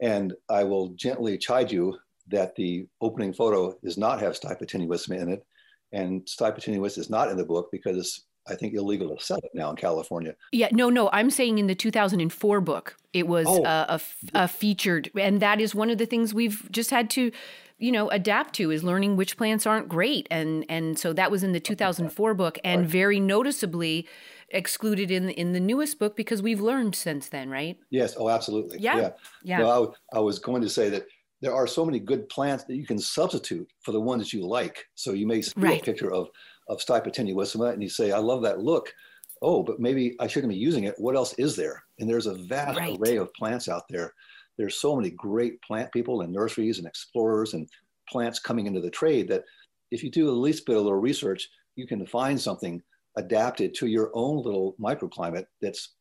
and 0.00 0.32
I 0.48 0.62
will 0.62 0.90
gently 0.90 1.36
chide 1.36 1.72
you 1.72 1.98
that 2.28 2.54
the 2.54 2.86
opening 3.00 3.32
photo 3.32 3.76
does 3.82 3.98
not 3.98 4.20
have 4.20 4.38
Stipa 4.38 4.62
tenuissima 4.62 5.20
in 5.20 5.28
it, 5.28 5.44
and 5.90 6.22
Stipa 6.26 6.60
tenuis 6.60 6.98
is 6.98 7.10
not 7.10 7.30
in 7.30 7.36
the 7.36 7.44
book 7.44 7.70
because 7.72 8.26
I 8.48 8.54
think, 8.54 8.74
illegal 8.74 9.16
to 9.16 9.22
sell 9.22 9.38
it 9.38 9.50
now 9.54 9.70
in 9.70 9.76
California. 9.76 10.34
Yeah, 10.52 10.68
no, 10.72 10.90
no. 10.90 11.10
I'm 11.12 11.30
saying 11.30 11.58
in 11.58 11.66
the 11.66 11.74
2004 11.74 12.60
book, 12.60 12.96
it 13.12 13.26
was 13.26 13.46
oh. 13.48 13.64
a, 13.64 13.86
a, 13.88 14.00
a 14.34 14.48
featured, 14.48 15.10
and 15.18 15.40
that 15.40 15.60
is 15.60 15.74
one 15.74 15.90
of 15.90 15.98
the 15.98 16.06
things 16.06 16.34
we've 16.34 16.68
just 16.70 16.90
had 16.90 17.10
to 17.10 17.30
you 17.78 17.92
know 17.92 18.08
adapt 18.10 18.54
to 18.56 18.70
is 18.70 18.84
learning 18.84 19.16
which 19.16 19.36
plants 19.36 19.66
aren't 19.66 19.88
great 19.88 20.26
and 20.30 20.64
and 20.68 20.98
so 20.98 21.12
that 21.12 21.30
was 21.30 21.42
in 21.42 21.52
the 21.52 21.60
2004 21.60 22.34
book 22.34 22.58
and 22.64 22.82
right. 22.82 22.90
very 22.90 23.20
noticeably 23.20 24.06
excluded 24.50 25.10
in 25.10 25.26
the, 25.26 25.32
in 25.38 25.52
the 25.52 25.60
newest 25.60 25.98
book 25.98 26.16
because 26.16 26.42
we've 26.42 26.60
learned 26.60 26.94
since 26.94 27.28
then 27.28 27.48
right 27.48 27.78
yes 27.90 28.14
oh 28.18 28.28
absolutely 28.28 28.78
yeah 28.80 28.96
yeah, 28.96 29.10
yeah. 29.44 29.58
No, 29.58 29.94
I, 30.12 30.18
I 30.18 30.20
was 30.20 30.38
going 30.38 30.62
to 30.62 30.68
say 30.68 30.88
that 30.90 31.06
there 31.40 31.54
are 31.54 31.68
so 31.68 31.84
many 31.84 32.00
good 32.00 32.28
plants 32.28 32.64
that 32.64 32.74
you 32.74 32.84
can 32.84 32.98
substitute 32.98 33.70
for 33.82 33.92
the 33.92 34.00
ones 34.00 34.24
that 34.24 34.32
you 34.32 34.44
like 34.44 34.86
so 34.94 35.12
you 35.12 35.26
may 35.26 35.40
see 35.40 35.52
right. 35.56 35.80
a 35.80 35.84
picture 35.84 36.12
of 36.12 36.28
of 36.68 36.78
Stipa 36.78 37.08
tenuissima 37.08 37.72
and 37.72 37.82
you 37.82 37.88
say, 37.88 38.12
I 38.12 38.18
love 38.18 38.42
that 38.42 38.60
look. 38.60 38.92
Oh, 39.40 39.62
but 39.62 39.80
maybe 39.80 40.16
I 40.20 40.26
shouldn't 40.26 40.52
be 40.52 40.58
using 40.58 40.84
it. 40.84 40.94
What 40.98 41.16
else 41.16 41.32
is 41.34 41.54
there? 41.54 41.84
And 41.98 42.08
there's 42.08 42.26
a 42.26 42.34
vast 42.34 42.78
right. 42.78 42.98
array 42.98 43.16
of 43.16 43.32
plants 43.34 43.68
out 43.68 43.84
there. 43.88 44.12
There's 44.56 44.80
so 44.80 44.96
many 44.96 45.10
great 45.10 45.62
plant 45.62 45.92
people 45.92 46.22
and 46.22 46.32
nurseries 46.32 46.78
and 46.78 46.86
explorers 46.86 47.54
and 47.54 47.68
plants 48.08 48.40
coming 48.40 48.66
into 48.66 48.80
the 48.80 48.90
trade 48.90 49.28
that 49.28 49.44
if 49.90 50.02
you 50.02 50.10
do 50.10 50.26
the 50.26 50.32
least 50.32 50.66
bit 50.66 50.76
of 50.76 50.82
little 50.82 50.98
research, 50.98 51.48
you 51.76 51.86
can 51.86 52.04
find 52.06 52.40
something 52.40 52.82
adapted 53.16 53.74
to 53.74 53.86
your 53.86 54.10
own 54.14 54.42
little 54.42 54.74
microclimate 54.80 55.44
that's 55.62 55.94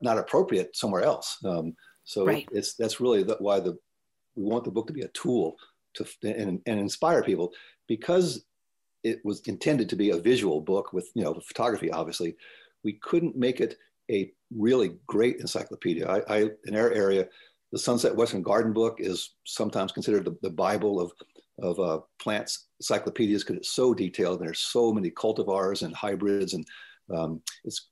not 0.00 0.18
appropriate 0.18 0.76
somewhere 0.76 1.02
else. 1.02 1.38
Um, 1.44 1.74
so 2.04 2.26
right. 2.26 2.46
it's 2.52 2.74
that's 2.74 3.00
really 3.00 3.22
the, 3.22 3.36
why 3.40 3.60
the 3.60 3.78
we 4.36 4.44
want 4.44 4.64
the 4.64 4.70
book 4.70 4.86
to 4.88 4.92
be 4.92 5.02
a 5.02 5.08
tool 5.08 5.56
to 5.94 6.06
and, 6.22 6.60
and 6.66 6.80
inspire 6.80 7.22
people 7.22 7.52
because 7.88 8.44
it 9.04 9.20
was 9.24 9.40
intended 9.42 9.88
to 9.90 9.96
be 9.96 10.10
a 10.10 10.18
visual 10.18 10.60
book 10.60 10.92
with 10.92 11.08
you 11.14 11.22
know 11.22 11.34
photography 11.34 11.90
obviously. 11.90 12.36
We 12.82 12.94
couldn't 12.94 13.36
make 13.36 13.60
it 13.60 13.76
a 14.10 14.32
really 14.54 14.96
great 15.06 15.38
encyclopedia. 15.40 16.06
I, 16.08 16.22
I 16.28 16.50
in 16.64 16.74
our 16.74 16.90
area 16.90 17.28
the 17.72 17.78
sunset 17.78 18.14
western 18.14 18.42
garden 18.42 18.72
book 18.72 18.96
is 18.98 19.34
sometimes 19.44 19.92
considered 19.92 20.24
the, 20.24 20.36
the 20.42 20.50
bible 20.50 21.00
of 21.00 21.12
of 21.60 21.78
uh, 21.78 22.00
plants. 22.20 22.66
Encyclopedias 22.80 23.44
because 23.44 23.56
it's 23.56 23.72
so 23.72 23.94
detailed 23.94 24.40
and 24.40 24.46
there's 24.46 24.58
so 24.58 24.92
many 24.92 25.10
cultivars 25.10 25.82
and 25.82 25.94
hybrids 25.94 26.54
and 26.54 26.66
um, 27.14 27.40
it's 27.64 27.88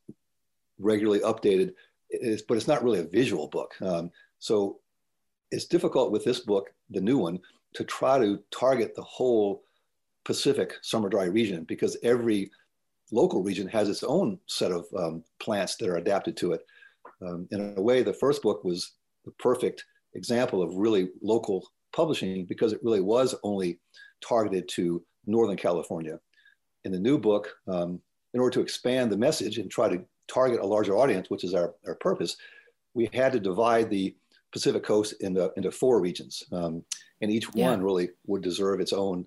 regularly 0.78 1.20
updated. 1.20 1.72
It's, 2.10 2.42
but 2.42 2.56
it's 2.56 2.68
not 2.68 2.82
really 2.82 2.98
a 2.98 3.04
visual 3.04 3.48
book. 3.48 3.74
Um, 3.80 4.10
so 4.38 4.80
it's 5.50 5.66
difficult 5.66 6.12
with 6.12 6.24
this 6.24 6.40
book, 6.40 6.70
the 6.90 7.00
new 7.00 7.18
one, 7.18 7.38
to 7.74 7.84
try 7.84 8.18
to 8.18 8.40
target 8.50 8.94
the 8.94 9.02
whole 9.02 9.62
Pacific 10.24 10.74
summer 10.82 11.08
dry 11.08 11.24
region 11.24 11.64
because 11.64 11.96
every 12.02 12.50
local 13.10 13.42
region 13.42 13.68
has 13.68 13.88
its 13.88 14.02
own 14.02 14.38
set 14.46 14.72
of 14.72 14.86
um, 14.96 15.24
plants 15.40 15.76
that 15.76 15.88
are 15.88 15.96
adapted 15.96 16.36
to 16.38 16.52
it. 16.52 16.62
Um, 17.24 17.46
in 17.50 17.74
a 17.76 17.80
way, 17.80 18.02
the 18.02 18.14
first 18.14 18.42
book 18.42 18.64
was 18.64 18.92
the 19.24 19.32
perfect 19.32 19.84
example 20.14 20.62
of 20.62 20.74
really 20.74 21.10
local 21.22 21.66
publishing 21.94 22.44
because 22.46 22.72
it 22.72 22.82
really 22.82 23.00
was 23.00 23.34
only 23.42 23.78
targeted 24.26 24.68
to 24.70 25.02
Northern 25.26 25.56
California. 25.56 26.18
In 26.84 26.92
the 26.92 26.98
new 26.98 27.18
book, 27.18 27.54
um, 27.68 28.00
in 28.34 28.40
order 28.40 28.54
to 28.54 28.60
expand 28.60 29.12
the 29.12 29.16
message 29.16 29.58
and 29.58 29.70
try 29.70 29.88
to 29.88 30.02
target 30.32 30.60
a 30.60 30.66
larger 30.66 30.96
audience, 30.96 31.28
which 31.30 31.44
is 31.44 31.54
our, 31.54 31.74
our 31.86 31.94
purpose, 31.96 32.36
we 32.94 33.08
had 33.12 33.32
to 33.32 33.40
divide 33.40 33.90
the 33.90 34.14
Pacific 34.52 34.82
coast 34.82 35.14
into, 35.20 35.50
into 35.56 35.70
four 35.70 36.00
regions. 36.00 36.42
Um, 36.52 36.84
and 37.20 37.30
each 37.30 37.46
yeah. 37.54 37.70
one 37.70 37.82
really 37.82 38.10
would 38.26 38.42
deserve 38.42 38.80
its 38.80 38.92
own 38.92 39.26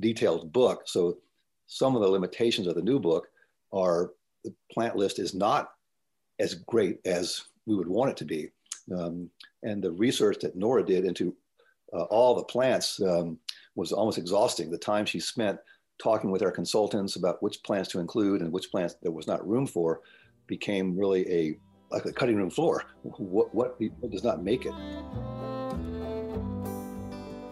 detailed 0.00 0.52
book. 0.52 0.82
So 0.86 1.18
some 1.66 1.96
of 1.96 2.02
the 2.02 2.08
limitations 2.08 2.66
of 2.66 2.74
the 2.74 2.82
new 2.82 2.98
book 2.98 3.28
are 3.72 4.12
the 4.44 4.54
plant 4.72 4.96
list 4.96 5.18
is 5.18 5.34
not 5.34 5.70
as 6.38 6.54
great 6.54 6.98
as 7.04 7.44
we 7.66 7.74
would 7.74 7.88
want 7.88 8.10
it 8.10 8.16
to 8.18 8.24
be. 8.24 8.50
Um, 8.96 9.30
and 9.62 9.82
the 9.82 9.92
research 9.92 10.38
that 10.40 10.56
Nora 10.56 10.84
did 10.84 11.04
into 11.04 11.34
uh, 11.92 12.02
all 12.04 12.34
the 12.34 12.44
plants 12.44 13.00
um, 13.02 13.38
was 13.74 13.92
almost 13.92 14.18
exhausting. 14.18 14.70
The 14.70 14.78
time 14.78 15.06
she 15.06 15.18
spent 15.18 15.58
talking 15.98 16.30
with 16.30 16.42
our 16.42 16.50
consultants 16.50 17.16
about 17.16 17.42
which 17.42 17.62
plants 17.62 17.88
to 17.90 18.00
include 18.00 18.42
and 18.42 18.52
which 18.52 18.70
plants 18.70 18.96
there 19.02 19.12
was 19.12 19.26
not 19.26 19.46
room 19.46 19.66
for 19.66 20.02
became 20.46 20.96
really 20.96 21.30
a 21.32 21.58
like 21.90 22.04
a 22.04 22.12
cutting 22.12 22.36
room 22.36 22.50
floor. 22.50 22.84
What, 23.02 23.54
what, 23.54 23.80
what 24.00 24.10
does 24.10 24.24
not 24.24 24.42
make 24.42 24.66
it? 24.66 24.74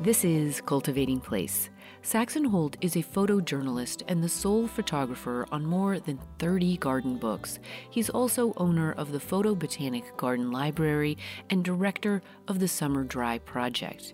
This 0.01 0.25
is 0.25 0.61
Cultivating 0.61 1.21
Place. 1.21 1.71
Saxon 2.05 2.45
Holt 2.45 2.77
is 2.83 2.97
a 2.97 3.03
photojournalist 3.03 4.03
and 4.09 4.23
the 4.23 4.29
sole 4.29 4.67
photographer 4.67 5.47
on 5.51 5.65
more 5.65 5.99
than 5.99 6.21
30 6.39 6.77
garden 6.77 7.17
books. 7.17 7.59
He's 7.89 8.11
also 8.11 8.53
owner 8.59 8.93
of 8.93 9.11
the 9.11 9.19
PhotoBotanic 9.19 10.15
Garden 10.19 10.53
Library 10.53 11.17
and 11.49 11.65
director 11.65 12.21
of 12.47 12.59
the 12.59 12.69
Summer 12.69 13.05
Dry 13.05 13.39
Project. 13.39 14.13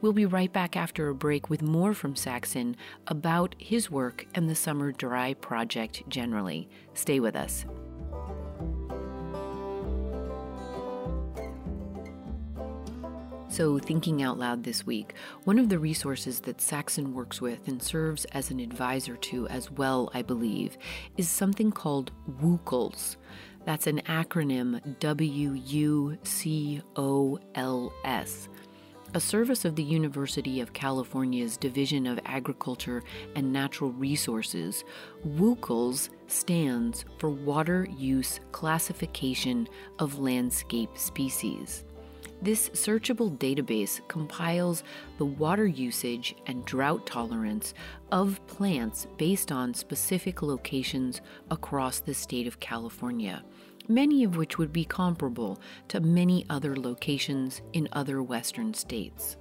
We'll 0.00 0.12
be 0.12 0.26
right 0.26 0.52
back 0.52 0.76
after 0.76 1.08
a 1.08 1.14
break 1.14 1.50
with 1.50 1.60
more 1.60 1.92
from 1.92 2.14
Saxon 2.14 2.76
about 3.08 3.56
his 3.58 3.90
work 3.90 4.26
and 4.36 4.48
the 4.48 4.54
Summer 4.54 4.92
Dry 4.92 5.34
Project 5.34 6.08
generally. 6.08 6.68
Stay 6.94 7.18
with 7.18 7.34
us. 7.34 7.66
So, 13.54 13.78
thinking 13.78 14.20
out 14.20 14.36
loud 14.36 14.64
this 14.64 14.84
week, 14.84 15.14
one 15.44 15.60
of 15.60 15.68
the 15.68 15.78
resources 15.78 16.40
that 16.40 16.60
Saxon 16.60 17.14
works 17.14 17.40
with 17.40 17.68
and 17.68 17.80
serves 17.80 18.24
as 18.32 18.50
an 18.50 18.58
advisor 18.58 19.16
to 19.16 19.46
as 19.46 19.70
well, 19.70 20.10
I 20.12 20.22
believe, 20.22 20.76
is 21.16 21.28
something 21.28 21.70
called 21.70 22.10
WUCOLS. 22.42 23.16
That's 23.64 23.86
an 23.86 24.02
acronym 24.06 24.98
W 24.98 25.52
U 25.52 26.18
C 26.24 26.82
O 26.96 27.38
L 27.54 27.92
S. 28.04 28.48
A 29.14 29.20
service 29.20 29.64
of 29.64 29.76
the 29.76 29.84
University 29.84 30.60
of 30.60 30.72
California's 30.72 31.56
Division 31.56 32.08
of 32.08 32.18
Agriculture 32.24 33.04
and 33.36 33.52
Natural 33.52 33.92
Resources, 33.92 34.82
WUCOLS 35.24 36.10
stands 36.26 37.04
for 37.18 37.30
Water 37.30 37.86
Use 37.96 38.40
Classification 38.50 39.68
of 40.00 40.18
Landscape 40.18 40.98
Species. 40.98 41.84
This 42.44 42.68
searchable 42.74 43.38
database 43.38 44.06
compiles 44.06 44.84
the 45.16 45.24
water 45.24 45.66
usage 45.66 46.34
and 46.46 46.62
drought 46.66 47.06
tolerance 47.06 47.72
of 48.12 48.46
plants 48.46 49.06
based 49.16 49.50
on 49.50 49.72
specific 49.72 50.42
locations 50.42 51.22
across 51.50 52.00
the 52.00 52.12
state 52.12 52.46
of 52.46 52.60
California, 52.60 53.42
many 53.88 54.24
of 54.24 54.36
which 54.36 54.58
would 54.58 54.74
be 54.74 54.84
comparable 54.84 55.58
to 55.88 56.00
many 56.00 56.44
other 56.50 56.76
locations 56.76 57.62
in 57.72 57.88
other 57.92 58.22
Western 58.22 58.74
states. 58.74 59.38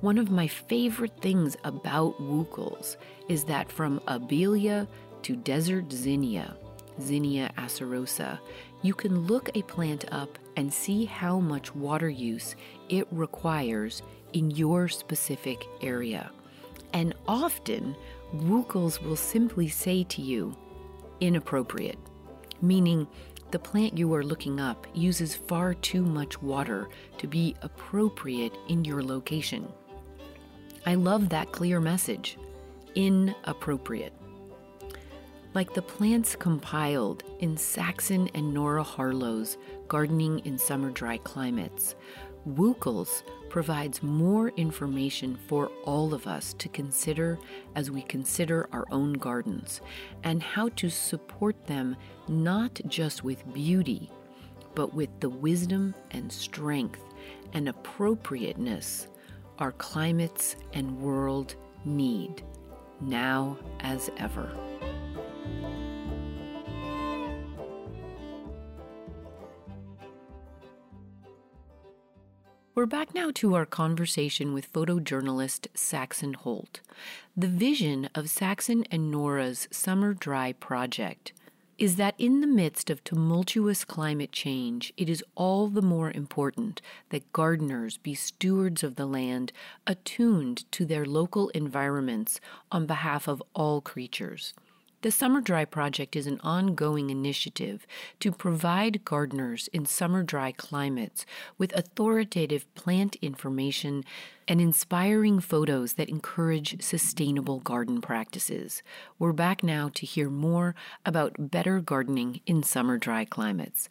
One 0.00 0.16
of 0.16 0.30
my 0.30 0.46
favorite 0.46 1.20
things 1.20 1.56
about 1.64 2.22
WUCOLS 2.22 2.96
is 3.28 3.42
that 3.46 3.72
from 3.72 3.98
Abelia 4.06 4.86
to 5.22 5.34
desert 5.34 5.92
zinnia, 5.92 6.56
Zinnia 7.00 7.50
acerosa, 7.56 8.38
you 8.82 8.94
can 8.94 9.26
look 9.26 9.50
a 9.56 9.62
plant 9.62 10.04
up 10.12 10.38
and 10.56 10.72
see 10.72 11.04
how 11.04 11.38
much 11.40 11.74
water 11.74 12.08
use 12.08 12.56
it 12.88 13.06
requires 13.10 14.02
in 14.32 14.50
your 14.50 14.88
specific 14.88 15.64
area. 15.80 16.30
And 16.92 17.14
often, 17.26 17.96
WUCOLS 18.34 19.00
will 19.02 19.16
simply 19.16 19.68
say 19.68 20.04
to 20.04 20.22
you, 20.22 20.56
inappropriate, 21.20 21.98
meaning 22.60 23.06
the 23.50 23.58
plant 23.58 23.98
you 23.98 24.12
are 24.14 24.22
looking 24.22 24.60
up 24.60 24.86
uses 24.94 25.34
far 25.34 25.74
too 25.74 26.02
much 26.02 26.40
water 26.40 26.88
to 27.18 27.26
be 27.26 27.56
appropriate 27.62 28.56
in 28.68 28.84
your 28.84 29.02
location. 29.02 29.68
I 30.86 30.94
love 30.94 31.28
that 31.28 31.52
clear 31.52 31.80
message 31.80 32.38
inappropriate 32.94 34.12
like 35.54 35.74
the 35.74 35.82
plants 35.82 36.36
compiled 36.36 37.24
in 37.40 37.56
Saxon 37.56 38.28
and 38.34 38.54
Nora 38.54 38.82
Harlow's 38.82 39.58
Gardening 39.88 40.40
in 40.40 40.56
Summer 40.56 40.90
Dry 40.90 41.18
Climates, 41.18 41.96
WUCOLS 42.46 43.22
provides 43.48 44.02
more 44.02 44.48
information 44.50 45.36
for 45.48 45.70
all 45.84 46.14
of 46.14 46.26
us 46.26 46.54
to 46.54 46.68
consider 46.68 47.38
as 47.74 47.90
we 47.90 48.02
consider 48.02 48.68
our 48.72 48.86
own 48.92 49.12
gardens 49.14 49.80
and 50.22 50.42
how 50.42 50.68
to 50.70 50.88
support 50.88 51.66
them 51.66 51.96
not 52.28 52.80
just 52.86 53.24
with 53.24 53.52
beauty, 53.52 54.08
but 54.74 54.94
with 54.94 55.10
the 55.18 55.28
wisdom 55.28 55.94
and 56.12 56.32
strength 56.32 57.02
and 57.52 57.68
appropriateness 57.68 59.08
our 59.58 59.72
climates 59.72 60.56
and 60.72 60.98
world 60.98 61.56
need, 61.84 62.42
now 63.00 63.58
as 63.80 64.10
ever. 64.16 64.69
We're 72.72 72.86
back 72.86 73.16
now 73.16 73.32
to 73.34 73.54
our 73.56 73.66
conversation 73.66 74.54
with 74.54 74.72
photojournalist 74.72 75.66
Saxon 75.74 76.34
Holt. 76.34 76.78
The 77.36 77.48
vision 77.48 78.08
of 78.14 78.30
Saxon 78.30 78.84
and 78.92 79.10
Nora's 79.10 79.66
Summer 79.72 80.14
Dry 80.14 80.52
project 80.52 81.32
is 81.78 81.96
that 81.96 82.14
in 82.16 82.40
the 82.40 82.46
midst 82.46 82.88
of 82.88 83.02
tumultuous 83.02 83.84
climate 83.84 84.30
change, 84.30 84.92
it 84.96 85.08
is 85.08 85.24
all 85.34 85.66
the 85.66 85.82
more 85.82 86.12
important 86.12 86.80
that 87.08 87.32
gardeners 87.32 87.96
be 87.96 88.14
stewards 88.14 88.84
of 88.84 88.94
the 88.94 89.06
land, 89.06 89.52
attuned 89.84 90.70
to 90.70 90.86
their 90.86 91.04
local 91.04 91.48
environments 91.48 92.40
on 92.70 92.86
behalf 92.86 93.26
of 93.26 93.42
all 93.52 93.80
creatures. 93.80 94.54
The 95.02 95.10
Summer 95.10 95.40
Dry 95.40 95.64
Project 95.64 96.14
is 96.14 96.26
an 96.26 96.38
ongoing 96.42 97.08
initiative 97.08 97.86
to 98.18 98.30
provide 98.30 99.02
gardeners 99.02 99.66
in 99.72 99.86
summer 99.86 100.22
dry 100.22 100.52
climates 100.52 101.24
with 101.56 101.74
authoritative 101.74 102.66
plant 102.74 103.16
information 103.22 104.04
and 104.46 104.60
inspiring 104.60 105.40
photos 105.40 105.94
that 105.94 106.10
encourage 106.10 106.82
sustainable 106.82 107.60
garden 107.60 108.02
practices. 108.02 108.82
We're 109.18 109.32
back 109.32 109.62
now 109.62 109.88
to 109.94 110.04
hear 110.04 110.28
more 110.28 110.74
about 111.06 111.50
better 111.50 111.80
gardening 111.80 112.42
in 112.44 112.62
summer 112.62 112.98
dry 112.98 113.24
climates. 113.24 113.88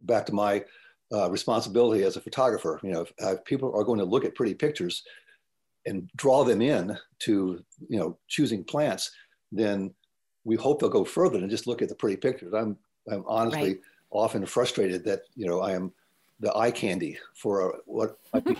Back 0.00 0.24
to 0.24 0.32
my 0.32 0.64
uh, 1.12 1.30
responsibility 1.30 2.02
as 2.02 2.16
a 2.16 2.20
photographer. 2.22 2.80
You 2.82 2.92
know, 2.92 3.00
if, 3.02 3.12
if 3.18 3.44
people 3.44 3.76
are 3.76 3.84
going 3.84 3.98
to 3.98 4.06
look 4.06 4.24
at 4.24 4.34
pretty 4.34 4.54
pictures 4.54 5.02
and 5.84 6.08
draw 6.16 6.44
them 6.44 6.62
in 6.62 6.96
to, 7.24 7.62
you 7.90 7.98
know, 7.98 8.16
choosing 8.26 8.64
plants, 8.64 9.10
then 9.52 9.92
we 10.44 10.56
hope 10.56 10.80
they'll 10.80 10.88
go 10.88 11.04
further 11.04 11.38
than 11.38 11.50
just 11.50 11.66
look 11.66 11.82
at 11.82 11.88
the 11.88 11.94
pretty 11.94 12.16
pictures. 12.16 12.52
I'm 12.54 12.76
I'm 13.10 13.24
honestly 13.26 13.68
right. 13.68 13.80
often 14.10 14.44
frustrated 14.46 15.04
that 15.04 15.22
you 15.36 15.46
know 15.46 15.60
I 15.60 15.72
am 15.72 15.92
the 16.40 16.54
eye 16.56 16.70
candy 16.70 17.18
for 17.34 17.70
a, 17.70 17.72
what 17.84 18.18
might 18.32 18.44
be 18.44 18.56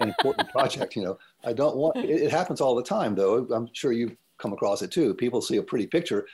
an 0.00 0.08
important 0.08 0.48
project. 0.50 0.96
You 0.96 1.04
know, 1.04 1.18
I 1.44 1.52
don't 1.52 1.76
want. 1.76 1.96
It, 1.96 2.22
it, 2.22 2.30
happens 2.30 2.60
all 2.60 2.74
the 2.74 2.82
time, 2.82 3.14
though. 3.14 3.46
I'm 3.52 3.68
sure 3.72 3.92
you've 3.92 4.16
come 4.38 4.52
across 4.52 4.82
it 4.82 4.90
too. 4.90 5.14
People 5.14 5.40
see 5.40 5.58
a 5.58 5.62
pretty 5.62 5.86
picture, 5.86 6.26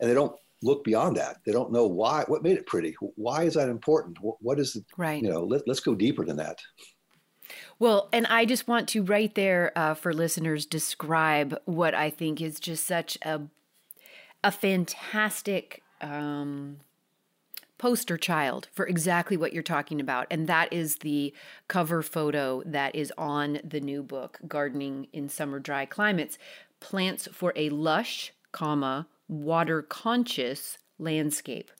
and 0.00 0.10
they 0.10 0.14
don't 0.14 0.36
look 0.62 0.84
beyond 0.84 1.16
that. 1.16 1.38
They 1.44 1.52
don't 1.52 1.72
know 1.72 1.86
why. 1.86 2.24
What 2.26 2.42
made 2.42 2.56
it 2.56 2.66
pretty? 2.66 2.96
Why 3.16 3.44
is 3.44 3.54
that 3.54 3.68
important? 3.68 4.20
what, 4.20 4.36
what 4.40 4.58
is 4.58 4.72
the, 4.72 4.84
right? 4.96 5.22
You 5.22 5.30
know, 5.30 5.44
let, 5.44 5.66
let's 5.66 5.80
go 5.80 5.94
deeper 5.94 6.24
than 6.24 6.36
that. 6.36 6.60
Well, 7.78 8.08
and 8.12 8.26
I 8.26 8.46
just 8.46 8.66
want 8.66 8.88
to 8.90 9.02
right 9.02 9.34
there 9.34 9.72
uh, 9.76 9.94
for 9.94 10.12
listeners 10.12 10.64
describe 10.64 11.58
what 11.66 11.94
I 11.94 12.08
think 12.10 12.40
is 12.40 12.58
just 12.58 12.86
such 12.86 13.18
a 13.22 13.42
a 14.44 14.52
fantastic 14.52 15.82
um, 16.02 16.76
poster 17.78 18.18
child 18.18 18.68
for 18.72 18.86
exactly 18.86 19.36
what 19.36 19.52
you're 19.54 19.62
talking 19.62 20.00
about. 20.00 20.26
And 20.30 20.46
that 20.46 20.72
is 20.72 20.96
the 20.96 21.34
cover 21.66 22.02
photo 22.02 22.62
that 22.66 22.94
is 22.94 23.12
on 23.18 23.58
the 23.64 23.80
new 23.80 24.02
book, 24.02 24.38
Gardening 24.46 25.08
in 25.12 25.28
Summer 25.28 25.58
Dry 25.58 25.86
Climates 25.86 26.38
Plants 26.78 27.26
for 27.32 27.54
a 27.56 27.70
Lush, 27.70 28.32
comma, 28.52 29.08
Water 29.28 29.80
Conscious 29.80 30.76
Landscape. 30.98 31.70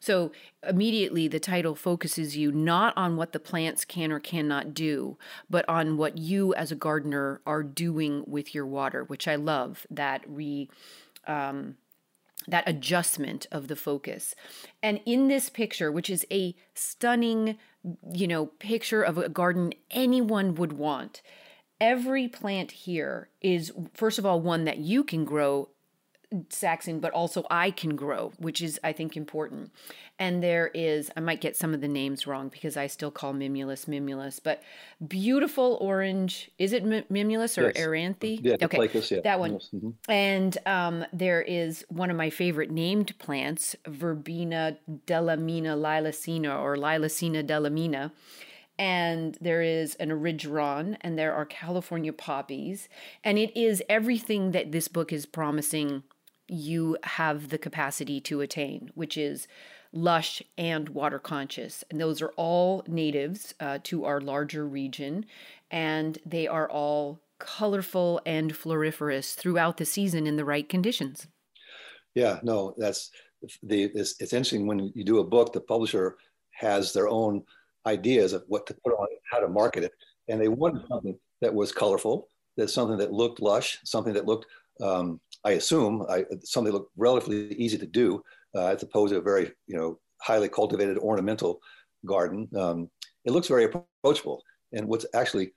So 0.00 0.32
immediately 0.66 1.28
the 1.28 1.38
title 1.38 1.74
focuses 1.74 2.36
you 2.36 2.50
not 2.50 2.96
on 2.96 3.16
what 3.16 3.32
the 3.32 3.38
plants 3.38 3.84
can 3.84 4.10
or 4.10 4.20
cannot 4.20 4.72
do, 4.72 5.18
but 5.50 5.68
on 5.68 5.98
what 5.98 6.16
you 6.16 6.54
as 6.54 6.72
a 6.72 6.76
gardener 6.76 7.42
are 7.44 7.62
doing 7.62 8.24
with 8.26 8.54
your 8.54 8.66
water, 8.66 9.04
which 9.04 9.28
I 9.28 9.34
love 9.34 9.86
that 9.90 10.22
re 10.26 10.70
um, 11.26 11.76
that 12.48 12.68
adjustment 12.68 13.46
of 13.50 13.68
the 13.68 13.76
focus. 13.76 14.34
And 14.82 15.00
in 15.06 15.28
this 15.28 15.48
picture, 15.48 15.90
which 15.90 16.10
is 16.10 16.26
a 16.30 16.54
stunning, 16.74 17.58
you 18.12 18.26
know, 18.26 18.46
picture 18.46 19.02
of 19.02 19.18
a 19.18 19.28
garden 19.28 19.72
anyone 19.90 20.54
would 20.54 20.72
want, 20.72 21.22
every 21.80 22.28
plant 22.28 22.70
here 22.70 23.28
is, 23.40 23.72
first 23.94 24.18
of 24.18 24.26
all, 24.26 24.40
one 24.40 24.64
that 24.64 24.78
you 24.78 25.04
can 25.04 25.24
grow 25.24 25.68
Saxon, 26.48 26.98
but 26.98 27.12
also 27.12 27.46
I 27.50 27.70
can 27.70 27.94
grow, 27.94 28.32
which 28.38 28.60
is, 28.60 28.80
I 28.82 28.92
think, 28.92 29.16
important. 29.16 29.70
And 30.18 30.42
there 30.42 30.70
is, 30.74 31.10
I 31.16 31.20
might 31.20 31.40
get 31.40 31.56
some 31.56 31.72
of 31.72 31.80
the 31.80 31.88
names 31.88 32.26
wrong 32.26 32.48
because 32.48 32.76
I 32.76 32.88
still 32.88 33.10
call 33.10 33.32
Mimulus 33.32 33.86
Mimulus, 33.86 34.40
but 34.42 34.62
beautiful 35.06 35.78
orange. 35.80 36.50
Is 36.58 36.72
it 36.72 36.84
Mimulus 36.84 37.58
or 37.58 37.68
yes. 37.68 37.76
Eranthe? 37.76 38.40
Yeah, 38.42 38.56
okay. 38.60 38.76
Placus, 38.76 39.10
yeah. 39.10 39.20
That 39.22 39.38
one. 39.38 39.58
Mm-hmm. 39.58 39.90
And 40.08 40.58
um, 40.66 41.04
there 41.12 41.42
is 41.42 41.84
one 41.88 42.10
of 42.10 42.16
my 42.16 42.30
favorite 42.30 42.70
named 42.70 43.16
plants, 43.18 43.76
Verbena 43.86 44.78
delamina 45.06 45.76
lilacina 45.76 46.60
or 46.60 46.76
Lilacina 46.76 47.46
delamina 47.46 48.10
and 48.78 49.38
there 49.40 49.62
is 49.62 49.94
an 49.94 50.10
erigeron, 50.10 50.96
and 51.00 51.18
there 51.18 51.32
are 51.32 51.46
California 51.46 52.12
poppies, 52.12 52.90
and 53.24 53.38
it 53.38 53.56
is 53.56 53.82
everything 53.88 54.50
that 54.50 54.70
this 54.70 54.86
book 54.86 55.14
is 55.14 55.24
promising 55.24 56.02
you 56.48 56.96
have 57.02 57.48
the 57.48 57.58
capacity 57.58 58.20
to 58.20 58.40
attain, 58.40 58.90
which 58.94 59.16
is 59.16 59.48
lush 59.92 60.42
and 60.56 60.88
water 60.90 61.18
conscious. 61.18 61.82
And 61.90 62.00
those 62.00 62.22
are 62.22 62.32
all 62.36 62.84
natives 62.86 63.54
uh, 63.60 63.78
to 63.84 64.04
our 64.04 64.20
larger 64.20 64.66
region, 64.66 65.26
and 65.70 66.18
they 66.24 66.46
are 66.46 66.68
all 66.68 67.20
colorful 67.38 68.20
and 68.24 68.52
floriferous 68.52 69.34
throughout 69.34 69.76
the 69.76 69.84
season 69.84 70.26
in 70.26 70.36
the 70.36 70.44
right 70.44 70.68
conditions. 70.68 71.26
Yeah, 72.14 72.38
no, 72.42 72.74
that's 72.78 73.10
the 73.62 73.84
it's, 73.94 74.14
it's 74.20 74.32
interesting 74.32 74.66
when 74.66 74.90
you 74.94 75.04
do 75.04 75.18
a 75.18 75.24
book, 75.24 75.52
the 75.52 75.60
publisher 75.60 76.16
has 76.52 76.92
their 76.92 77.08
own 77.08 77.42
ideas 77.84 78.32
of 78.32 78.42
what 78.48 78.66
to 78.66 78.74
put 78.84 78.94
on 78.94 79.06
how 79.30 79.40
to 79.40 79.48
market 79.48 79.84
it, 79.84 79.92
and 80.28 80.40
they 80.40 80.48
wanted 80.48 80.86
something 80.88 81.18
that 81.42 81.54
was 81.54 81.72
colorful, 81.72 82.28
that 82.56 82.70
something 82.70 82.96
that 82.96 83.12
looked 83.12 83.40
lush, 83.40 83.78
something 83.84 84.14
that 84.14 84.24
looked 84.24 84.46
um, 84.80 85.20
I 85.44 85.52
assume, 85.52 86.04
I, 86.08 86.24
something 86.42 86.72
looked 86.72 86.92
relatively 86.96 87.54
easy 87.54 87.78
to 87.78 87.86
do, 87.86 88.22
uh, 88.54 88.66
as 88.66 88.82
opposed 88.82 89.12
to 89.12 89.18
a 89.18 89.22
very, 89.22 89.52
you 89.66 89.76
know, 89.76 89.98
highly 90.22 90.48
cultivated 90.48 90.98
ornamental 90.98 91.60
garden. 92.04 92.48
Um, 92.56 92.90
it 93.24 93.32
looks 93.32 93.48
very 93.48 93.64
approachable. 93.64 94.42
And 94.72 94.88
what's 94.88 95.06
actually 95.14 95.52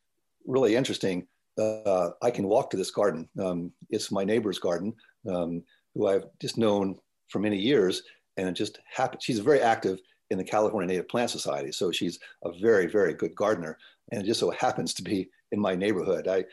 really 0.45 0.75
interesting, 0.75 1.27
uh, 1.57 2.11
I 2.21 2.31
can 2.31 2.47
walk 2.47 2.69
to 2.69 2.77
this 2.77 2.91
garden. 2.91 3.27
Um, 3.39 3.71
it's 3.89 4.11
my 4.11 4.23
neighbor's 4.23 4.59
garden, 4.59 4.93
um, 5.29 5.63
who 5.93 6.07
I've 6.07 6.25
just 6.39 6.57
known 6.57 6.97
for 7.29 7.39
many 7.39 7.57
years, 7.57 8.03
and 8.37 8.47
it 8.47 8.53
just 8.53 8.79
happened. 8.91 9.21
She's 9.21 9.39
very 9.39 9.61
active 9.61 9.99
in 10.29 10.37
the 10.37 10.43
California 10.43 10.87
Native 10.87 11.07
Plant 11.07 11.31
Society, 11.31 11.71
so 11.71 11.91
she's 11.91 12.19
a 12.43 12.51
very, 12.59 12.87
very 12.87 13.13
good 13.13 13.35
gardener, 13.35 13.77
and 14.11 14.21
it 14.21 14.25
just 14.25 14.39
so 14.39 14.51
happens 14.51 14.93
to 14.93 15.03
be 15.03 15.29
in 15.51 15.59
my 15.59 15.75
neighborhood. 15.75 16.27
I 16.27 16.45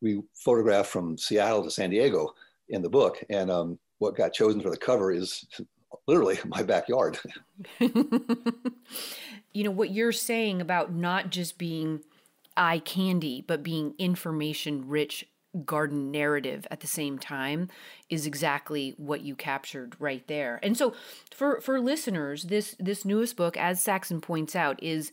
we 0.00 0.22
photographed 0.34 0.90
from 0.90 1.18
Seattle 1.18 1.62
to 1.64 1.70
San 1.70 1.90
Diego 1.90 2.34
in 2.68 2.82
the 2.82 2.88
book, 2.88 3.22
and 3.30 3.50
um, 3.50 3.78
what 3.98 4.16
got 4.16 4.32
chosen 4.32 4.60
for 4.60 4.70
the 4.70 4.76
cover 4.76 5.12
is 5.12 5.46
literally 6.06 6.38
my 6.46 6.62
backyard. 6.62 7.18
you 7.78 9.64
know 9.64 9.70
what 9.70 9.90
you're 9.90 10.12
saying 10.12 10.60
about 10.60 10.92
not 10.92 11.30
just 11.30 11.58
being 11.58 12.00
eye 12.56 12.80
candy, 12.80 13.44
but 13.46 13.62
being 13.62 13.94
information 13.98 14.88
rich 14.88 15.26
garden 15.64 16.12
narrative 16.12 16.64
at 16.70 16.80
the 16.80 16.86
same 16.86 17.18
time 17.18 17.68
is 18.08 18.24
exactly 18.24 18.94
what 18.98 19.22
you 19.22 19.34
captured 19.34 19.96
right 19.98 20.26
there. 20.28 20.60
And 20.62 20.76
so 20.76 20.94
for 21.34 21.60
for 21.60 21.80
listeners, 21.80 22.44
this 22.44 22.76
this 22.78 23.04
newest 23.04 23.36
book 23.36 23.56
as 23.56 23.82
Saxon 23.82 24.20
points 24.20 24.54
out 24.54 24.80
is 24.82 25.10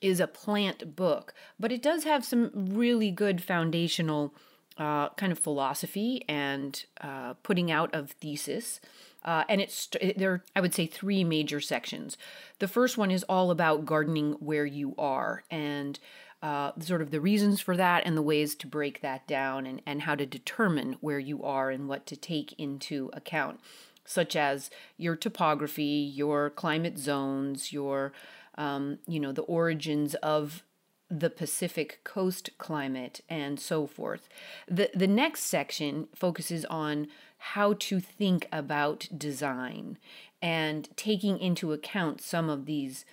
is 0.00 0.20
a 0.20 0.26
plant 0.26 0.96
book, 0.96 1.34
but 1.58 1.72
it 1.72 1.82
does 1.82 2.04
have 2.04 2.24
some 2.24 2.50
really 2.54 3.10
good 3.10 3.42
foundational 3.42 4.34
uh, 4.78 5.08
kind 5.10 5.32
of 5.32 5.38
philosophy 5.38 6.22
and 6.28 6.84
uh, 7.00 7.34
putting 7.42 7.70
out 7.70 7.92
of 7.94 8.12
thesis. 8.12 8.80
Uh, 9.24 9.44
and 9.48 9.60
it's 9.60 9.88
there 10.16 10.32
are, 10.32 10.44
I 10.54 10.60
would 10.60 10.72
say, 10.72 10.86
three 10.86 11.24
major 11.24 11.60
sections. 11.60 12.16
The 12.60 12.68
first 12.68 12.96
one 12.96 13.10
is 13.10 13.24
all 13.24 13.50
about 13.50 13.84
gardening 13.84 14.34
where 14.34 14.64
you 14.64 14.94
are 14.96 15.42
and 15.50 15.98
uh, 16.40 16.72
sort 16.78 17.02
of 17.02 17.10
the 17.10 17.20
reasons 17.20 17.60
for 17.60 17.76
that 17.76 18.04
and 18.06 18.16
the 18.16 18.22
ways 18.22 18.54
to 18.54 18.66
break 18.66 19.00
that 19.00 19.26
down 19.26 19.66
and, 19.66 19.82
and 19.84 20.02
how 20.02 20.14
to 20.14 20.24
determine 20.24 20.96
where 21.00 21.18
you 21.18 21.42
are 21.42 21.70
and 21.70 21.88
what 21.88 22.06
to 22.06 22.16
take 22.16 22.52
into 22.58 23.10
account, 23.12 23.58
such 24.04 24.36
as 24.36 24.70
your 24.96 25.16
topography, 25.16 25.82
your 25.82 26.50
climate 26.50 26.96
zones, 26.96 27.72
your 27.72 28.12
um, 28.58 28.98
you 29.06 29.18
know, 29.18 29.32
the 29.32 29.42
origins 29.42 30.14
of 30.16 30.62
the 31.10 31.30
Pacific 31.30 32.00
coast 32.04 32.50
climate 32.58 33.22
and 33.30 33.58
so 33.58 33.86
forth. 33.86 34.28
The 34.68 34.90
the 34.94 35.06
next 35.06 35.44
section 35.44 36.08
focuses 36.14 36.66
on 36.66 37.08
how 37.38 37.74
to 37.74 38.00
think 38.00 38.46
about 38.52 39.08
design 39.16 39.96
and 40.42 40.88
taking 40.96 41.38
into 41.38 41.72
account 41.72 42.20
some 42.20 42.50
of 42.50 42.66
these 42.66 43.06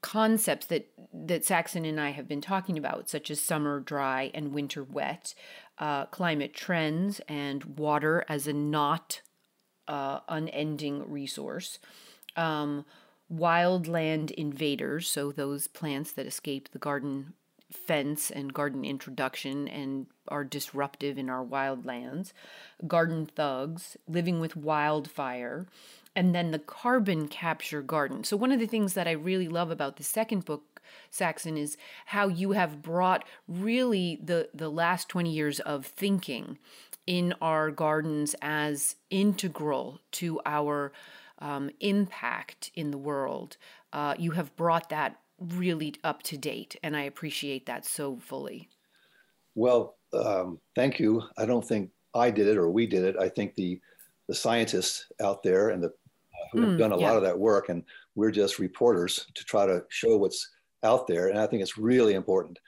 concepts 0.00 0.66
that 0.66 0.88
that 1.12 1.44
Saxon 1.44 1.84
and 1.84 2.00
I 2.00 2.10
have 2.10 2.26
been 2.26 2.40
talking 2.40 2.78
about, 2.78 3.08
such 3.08 3.30
as 3.30 3.40
summer 3.40 3.78
dry 3.78 4.30
and 4.34 4.52
winter 4.52 4.82
wet, 4.82 5.34
uh, 5.78 6.06
climate 6.06 6.54
trends, 6.54 7.20
and 7.28 7.78
water 7.78 8.24
as 8.28 8.46
a 8.46 8.52
not 8.52 9.20
uh, 9.86 10.20
unending 10.28 11.08
resource. 11.10 11.78
Um, 12.36 12.84
wildland 13.32 14.30
invaders, 14.32 15.08
so 15.08 15.32
those 15.32 15.66
plants 15.66 16.12
that 16.12 16.26
escape 16.26 16.70
the 16.72 16.78
garden 16.78 17.34
fence 17.72 18.30
and 18.30 18.52
garden 18.52 18.84
introduction 18.84 19.68
and 19.68 20.06
are 20.28 20.44
disruptive 20.44 21.18
in 21.18 21.30
our 21.30 21.44
wildlands, 21.44 22.32
garden 22.86 23.26
thugs, 23.26 23.96
living 24.08 24.40
with 24.40 24.56
wildfire, 24.56 25.66
and 26.16 26.34
then 26.34 26.50
the 26.50 26.58
carbon 26.58 27.28
capture 27.28 27.82
garden. 27.82 28.24
So, 28.24 28.36
one 28.36 28.52
of 28.52 28.58
the 28.58 28.66
things 28.66 28.94
that 28.94 29.06
I 29.06 29.12
really 29.12 29.48
love 29.48 29.70
about 29.70 29.96
the 29.96 30.02
second 30.02 30.44
book, 30.44 30.82
Saxon, 31.10 31.56
is 31.56 31.76
how 32.06 32.26
you 32.28 32.52
have 32.52 32.82
brought 32.82 33.24
really 33.46 34.18
the, 34.22 34.48
the 34.52 34.68
last 34.68 35.08
20 35.08 35.30
years 35.30 35.60
of 35.60 35.86
thinking 35.86 36.58
in 37.06 37.34
our 37.40 37.70
gardens 37.70 38.34
as 38.42 38.96
integral 39.10 40.00
to 40.12 40.40
our 40.44 40.92
um, 41.40 41.70
impact 41.80 42.70
in 42.74 42.90
the 42.90 42.98
world, 42.98 43.56
uh, 43.92 44.14
you 44.18 44.32
have 44.32 44.54
brought 44.56 44.90
that 44.90 45.20
really 45.38 45.94
up 46.04 46.22
to 46.24 46.36
date, 46.36 46.76
and 46.82 46.96
I 46.96 47.02
appreciate 47.02 47.66
that 47.66 47.86
so 47.86 48.16
fully. 48.18 48.68
Well, 49.54 49.96
um, 50.12 50.58
thank 50.74 51.00
you. 51.00 51.22
I 51.38 51.46
don't 51.46 51.66
think 51.66 51.90
I 52.14 52.30
did 52.30 52.46
it 52.46 52.56
or 52.56 52.70
we 52.70 52.86
did 52.86 53.04
it. 53.04 53.16
I 53.18 53.28
think 53.28 53.54
the 53.54 53.80
the 54.28 54.34
scientists 54.34 55.06
out 55.20 55.42
there 55.42 55.70
and 55.70 55.82
the 55.82 55.88
uh, 55.88 55.90
who 56.52 56.60
have 56.60 56.70
mm, 56.70 56.78
done 56.78 56.92
a 56.92 56.98
yeah. 56.98 57.08
lot 57.08 57.16
of 57.16 57.22
that 57.24 57.38
work, 57.38 57.68
and 57.68 57.82
we're 58.14 58.30
just 58.30 58.58
reporters 58.58 59.26
to 59.34 59.44
try 59.44 59.66
to 59.66 59.82
show 59.88 60.16
what's 60.16 60.48
out 60.84 61.06
there. 61.06 61.28
And 61.28 61.38
I 61.38 61.46
think 61.46 61.62
it's 61.62 61.78
really 61.78 62.14
important 62.14 62.58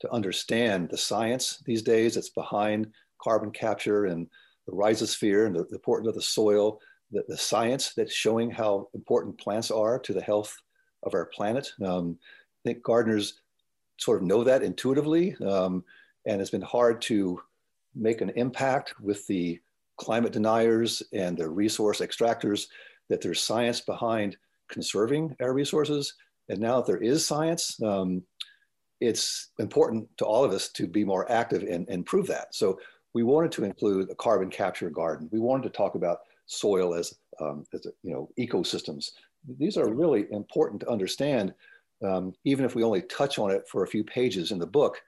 to 0.00 0.10
understand 0.12 0.88
the 0.88 0.96
science 0.96 1.60
these 1.66 1.82
days 1.82 2.14
that's 2.14 2.30
behind 2.30 2.92
carbon 3.20 3.50
capture 3.50 4.06
and 4.06 4.28
the 4.66 4.72
rhizosphere 4.72 5.46
and 5.46 5.56
the, 5.56 5.64
the 5.64 5.74
importance 5.74 6.08
of 6.08 6.14
the 6.14 6.22
soil 6.22 6.80
the, 7.10 7.24
the 7.28 7.36
science 7.36 7.92
that's 7.94 8.12
showing 8.12 8.50
how 8.50 8.88
important 8.94 9.38
plants 9.38 9.70
are 9.70 9.98
to 9.98 10.12
the 10.12 10.20
health 10.20 10.56
of 11.02 11.14
our 11.14 11.26
planet. 11.26 11.70
Um, 11.84 12.18
I 12.20 12.68
think 12.68 12.82
gardeners 12.82 13.40
sort 13.98 14.20
of 14.20 14.26
know 14.26 14.44
that 14.44 14.62
intuitively, 14.62 15.36
um, 15.44 15.84
and 16.26 16.40
it's 16.40 16.50
been 16.50 16.60
hard 16.60 17.00
to 17.02 17.40
make 17.94 18.20
an 18.20 18.30
impact 18.30 18.94
with 19.00 19.26
the 19.26 19.60
climate 19.96 20.32
deniers 20.32 21.02
and 21.12 21.36
the 21.36 21.48
resource 21.48 22.00
extractors 22.00 22.68
that 23.08 23.20
there's 23.20 23.42
science 23.42 23.80
behind 23.80 24.36
conserving 24.68 25.34
our 25.40 25.52
resources. 25.52 26.14
And 26.48 26.60
now 26.60 26.76
that 26.76 26.86
there 26.86 27.02
is 27.02 27.26
science, 27.26 27.80
um, 27.82 28.22
it's 29.00 29.50
important 29.58 30.08
to 30.18 30.24
all 30.24 30.44
of 30.44 30.52
us 30.52 30.68
to 30.70 30.86
be 30.86 31.04
more 31.04 31.30
active 31.30 31.62
and, 31.62 31.88
and 31.88 32.06
prove 32.06 32.26
that. 32.28 32.54
So 32.54 32.78
we 33.14 33.22
wanted 33.22 33.52
to 33.52 33.64
include 33.64 34.10
a 34.10 34.14
carbon 34.14 34.50
capture 34.50 34.90
garden. 34.90 35.28
We 35.32 35.40
wanted 35.40 35.64
to 35.64 35.70
talk 35.70 35.94
about 35.94 36.20
soil 36.48 36.94
as, 36.94 37.14
um, 37.40 37.64
as 37.72 37.86
a, 37.86 37.90
you 38.02 38.12
know, 38.12 38.28
ecosystems. 38.38 39.10
These 39.58 39.76
are 39.76 39.88
really 39.88 40.26
important 40.32 40.80
to 40.80 40.90
understand. 40.90 41.54
Um, 42.04 42.34
even 42.44 42.64
if 42.64 42.74
we 42.74 42.82
only 42.82 43.02
touch 43.02 43.38
on 43.38 43.50
it 43.50 43.68
for 43.68 43.84
a 43.84 43.88
few 43.88 44.02
pages 44.02 44.50
in 44.50 44.58
the 44.58 44.66
book, 44.66 45.00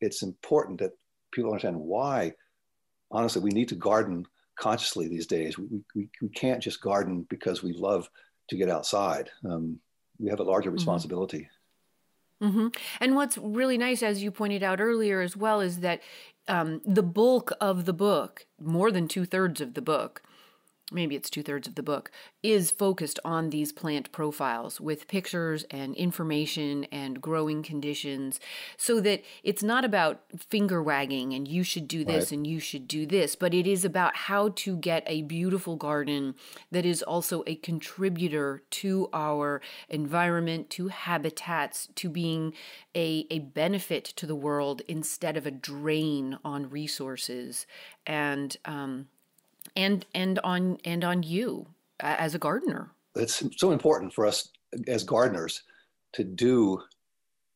it's 0.00 0.22
important 0.22 0.80
that 0.80 0.92
people 1.32 1.50
understand 1.50 1.76
why, 1.76 2.34
honestly, 3.10 3.42
we 3.42 3.50
need 3.50 3.68
to 3.68 3.76
garden 3.76 4.26
consciously 4.58 5.08
these 5.08 5.26
days. 5.26 5.58
We, 5.58 5.66
we, 5.94 6.08
we 6.20 6.28
can't 6.28 6.62
just 6.62 6.80
garden 6.80 7.26
because 7.28 7.62
we 7.62 7.72
love 7.72 8.08
to 8.48 8.56
get 8.56 8.68
outside. 8.68 9.30
Um, 9.44 9.78
we 10.18 10.28
have 10.30 10.40
a 10.40 10.44
larger 10.44 10.70
mm-hmm. 10.70 10.76
responsibility. 10.76 11.48
Mm-hmm. 12.42 12.68
And 13.00 13.16
what's 13.16 13.36
really 13.38 13.76
nice, 13.76 14.02
as 14.02 14.22
you 14.22 14.30
pointed 14.30 14.62
out 14.62 14.80
earlier 14.80 15.20
as 15.20 15.36
well, 15.36 15.60
is 15.60 15.80
that 15.80 16.00
um, 16.48 16.80
the 16.84 17.02
bulk 17.02 17.52
of 17.60 17.84
the 17.84 17.92
book, 17.92 18.46
more 18.58 18.90
than 18.90 19.08
two 19.08 19.26
thirds 19.26 19.60
of 19.60 19.74
the 19.74 19.82
book, 19.82 20.22
maybe 20.90 21.14
it's 21.16 21.30
two 21.30 21.42
thirds 21.42 21.68
of 21.68 21.74
the 21.74 21.82
book, 21.82 22.10
is 22.42 22.70
focused 22.70 23.18
on 23.24 23.50
these 23.50 23.72
plant 23.72 24.10
profiles 24.12 24.80
with 24.80 25.08
pictures 25.08 25.64
and 25.70 25.94
information 25.96 26.84
and 26.92 27.20
growing 27.20 27.62
conditions 27.62 28.40
so 28.76 29.00
that 29.00 29.22
it's 29.42 29.62
not 29.62 29.84
about 29.84 30.22
finger 30.48 30.82
wagging 30.82 31.32
and 31.34 31.46
you 31.46 31.62
should 31.62 31.86
do 31.86 32.04
this 32.04 32.26
right. 32.26 32.32
and 32.32 32.46
you 32.46 32.60
should 32.60 32.88
do 32.88 33.06
this, 33.06 33.36
but 33.36 33.54
it 33.54 33.66
is 33.66 33.84
about 33.84 34.16
how 34.16 34.48
to 34.50 34.76
get 34.76 35.02
a 35.06 35.22
beautiful 35.22 35.76
garden 35.76 36.34
that 36.70 36.86
is 36.86 37.02
also 37.02 37.42
a 37.46 37.54
contributor 37.56 38.62
to 38.70 39.08
our 39.12 39.60
environment, 39.88 40.70
to 40.70 40.88
habitats, 40.88 41.88
to 41.94 42.08
being 42.08 42.52
a, 42.94 43.26
a 43.30 43.38
benefit 43.40 44.04
to 44.04 44.26
the 44.26 44.34
world 44.34 44.82
instead 44.88 45.36
of 45.36 45.46
a 45.46 45.50
drain 45.50 46.38
on 46.44 46.70
resources. 46.70 47.66
And 48.06 48.56
um, 48.64 49.06
and 49.76 50.06
and 50.14 50.38
on 50.40 50.78
and 50.84 51.04
on 51.04 51.22
you 51.22 51.66
as 52.00 52.34
a 52.34 52.38
gardener. 52.38 52.92
It's 53.14 53.42
so 53.56 53.72
important 53.72 54.12
for 54.12 54.26
us 54.26 54.48
as 54.86 55.04
gardeners 55.04 55.62
to 56.12 56.24
do 56.24 56.80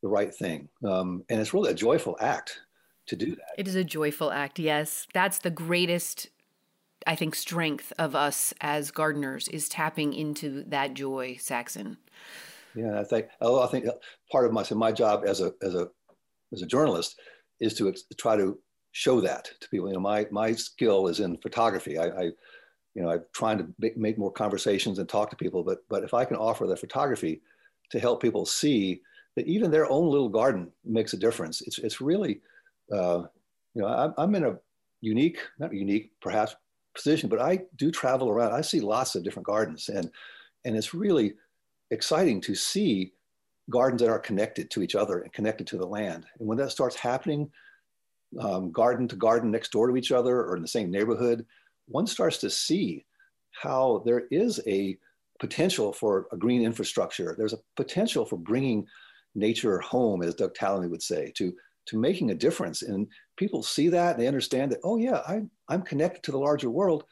the 0.02 0.08
right 0.08 0.34
thing, 0.34 0.68
um, 0.86 1.24
and 1.28 1.40
it's 1.40 1.54
really 1.54 1.70
a 1.70 1.74
joyful 1.74 2.16
act 2.20 2.60
to 3.06 3.16
do 3.16 3.34
that. 3.36 3.54
It 3.58 3.68
is 3.68 3.74
a 3.74 3.84
joyful 3.84 4.30
act. 4.30 4.58
Yes, 4.58 5.06
that's 5.12 5.38
the 5.38 5.50
greatest. 5.50 6.28
I 7.06 7.16
think 7.16 7.34
strength 7.34 7.92
of 7.98 8.14
us 8.14 8.54
as 8.60 8.90
gardeners 8.90 9.48
is 9.48 9.68
tapping 9.68 10.14
into 10.14 10.64
that 10.68 10.94
joy, 10.94 11.36
Saxon. 11.38 11.98
Yeah, 12.74 12.98
I 12.98 13.04
think 13.04 13.28
I 13.40 13.66
think 13.66 13.86
part 14.32 14.46
of 14.46 14.52
my 14.52 14.62
so 14.62 14.74
my 14.74 14.90
job 14.90 15.24
as 15.26 15.40
a 15.40 15.52
as 15.62 15.74
a 15.74 15.88
as 16.52 16.62
a 16.62 16.66
journalist 16.66 17.20
is 17.60 17.74
to 17.74 17.94
try 18.16 18.36
to 18.36 18.58
show 18.94 19.20
that 19.20 19.50
to 19.60 19.68
people. 19.68 19.88
You 19.88 19.94
know, 19.94 20.00
my 20.00 20.26
my 20.30 20.52
skill 20.52 21.08
is 21.08 21.20
in 21.20 21.36
photography. 21.38 21.98
I, 21.98 22.06
I 22.06 22.22
you 22.94 23.02
know, 23.02 23.10
I'm 23.10 23.24
trying 23.32 23.58
to 23.58 23.66
make, 23.80 23.96
make, 23.96 24.16
more 24.16 24.30
conversations 24.30 25.00
and 25.00 25.08
talk 25.08 25.28
to 25.30 25.36
people. 25.36 25.64
But 25.64 25.84
but 25.90 26.04
if 26.04 26.14
I 26.14 26.24
can 26.24 26.36
offer 26.36 26.66
the 26.66 26.76
photography 26.76 27.42
to 27.90 27.98
help 27.98 28.22
people 28.22 28.46
see 28.46 29.02
that 29.36 29.48
even 29.48 29.72
their 29.72 29.90
own 29.90 30.08
little 30.08 30.28
garden 30.28 30.70
makes 30.84 31.12
a 31.12 31.18
difference, 31.18 31.60
it's 31.62 31.78
it's 31.78 32.00
really, 32.00 32.40
uh, 32.92 33.24
you 33.74 33.82
know, 33.82 33.88
I'm, 33.88 34.14
I'm 34.16 34.34
in 34.36 34.44
a 34.44 34.56
unique, 35.00 35.40
not 35.58 35.74
unique, 35.74 36.12
perhaps 36.20 36.54
position, 36.94 37.28
but 37.28 37.40
I 37.40 37.62
do 37.74 37.90
travel 37.90 38.30
around. 38.30 38.52
I 38.52 38.60
see 38.60 38.80
lots 38.80 39.16
of 39.16 39.24
different 39.24 39.46
gardens, 39.46 39.88
and 39.88 40.08
and 40.64 40.76
it's 40.76 40.94
really 40.94 41.34
exciting 41.90 42.40
to 42.42 42.54
see 42.54 43.12
gardens 43.70 44.02
that 44.02 44.10
are 44.10 44.20
connected 44.20 44.70
to 44.70 44.82
each 44.82 44.94
other 44.94 45.18
and 45.18 45.32
connected 45.32 45.66
to 45.66 45.78
the 45.78 45.86
land. 45.86 46.26
And 46.38 46.46
when 46.46 46.58
that 46.58 46.70
starts 46.70 46.94
happening, 46.94 47.50
um, 48.40 48.72
garden 48.72 49.08
to 49.08 49.16
garden 49.16 49.50
next 49.50 49.72
door 49.72 49.88
to 49.88 49.96
each 49.96 50.12
other 50.12 50.42
or 50.42 50.56
in 50.56 50.62
the 50.62 50.68
same 50.68 50.90
neighborhood, 50.90 51.46
one 51.86 52.06
starts 52.06 52.38
to 52.38 52.50
see 52.50 53.04
how 53.52 54.02
there 54.04 54.24
is 54.30 54.60
a 54.66 54.96
potential 55.38 55.92
for 55.92 56.26
a 56.32 56.36
green 56.36 56.62
infrastructure. 56.62 57.34
There's 57.36 57.52
a 57.52 57.60
potential 57.76 58.24
for 58.24 58.36
bringing 58.36 58.86
nature 59.34 59.78
home, 59.80 60.22
as 60.22 60.34
Doug 60.34 60.54
Tallamy 60.54 60.88
would 60.90 61.02
say, 61.02 61.32
to, 61.36 61.52
to 61.86 61.98
making 61.98 62.30
a 62.30 62.34
difference. 62.34 62.82
And 62.82 63.06
people 63.36 63.62
see 63.62 63.88
that 63.88 64.16
they 64.16 64.26
understand 64.26 64.72
that, 64.72 64.80
oh, 64.84 64.96
yeah, 64.96 65.22
I, 65.26 65.42
I'm 65.68 65.82
connected 65.82 66.22
to 66.24 66.32
the 66.32 66.38
larger 66.38 66.70
world. 66.70 67.04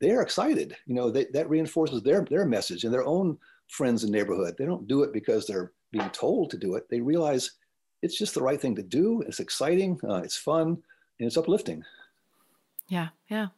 They're 0.00 0.22
excited. 0.22 0.76
You 0.86 0.94
know, 0.94 1.10
they, 1.10 1.26
that 1.32 1.48
reinforces 1.48 2.02
their, 2.02 2.24
their 2.28 2.46
message 2.46 2.84
and 2.84 2.92
their 2.92 3.06
own 3.06 3.38
friends 3.68 4.02
and 4.02 4.12
neighborhood. 4.12 4.56
They 4.58 4.66
don't 4.66 4.88
do 4.88 5.02
it 5.02 5.12
because 5.12 5.46
they're 5.46 5.72
being 5.92 6.10
told 6.10 6.50
to 6.50 6.58
do 6.58 6.74
it. 6.74 6.88
They 6.90 7.00
realize 7.00 7.52
it's 8.02 8.18
just 8.18 8.34
the 8.34 8.42
right 8.42 8.60
thing 8.60 8.74
to 8.76 8.82
do. 8.82 9.22
It's 9.26 9.40
exciting, 9.40 10.00
uh, 10.08 10.22
it's 10.24 10.36
fun, 10.36 10.68
and 11.18 11.26
it's 11.26 11.36
uplifting. 11.36 11.84
Yeah, 12.88 13.08
yeah. 13.28 13.48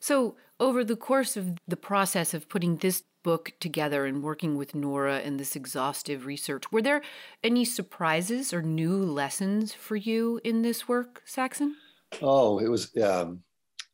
So, 0.00 0.36
over 0.60 0.84
the 0.84 0.96
course 0.96 1.36
of 1.36 1.52
the 1.66 1.76
process 1.76 2.34
of 2.34 2.48
putting 2.48 2.76
this 2.76 3.02
book 3.22 3.52
together 3.58 4.04
and 4.04 4.22
working 4.22 4.56
with 4.56 4.74
Nora 4.74 5.18
and 5.18 5.38
this 5.38 5.56
exhaustive 5.56 6.26
research, 6.26 6.70
were 6.70 6.82
there 6.82 7.02
any 7.42 7.64
surprises 7.64 8.52
or 8.52 8.62
new 8.62 8.96
lessons 8.96 9.72
for 9.72 9.96
you 9.96 10.40
in 10.44 10.62
this 10.62 10.86
work, 10.88 11.22
Saxon? 11.24 11.76
Oh, 12.22 12.58
it 12.58 12.68
was. 12.68 12.94
Um, 12.96 13.42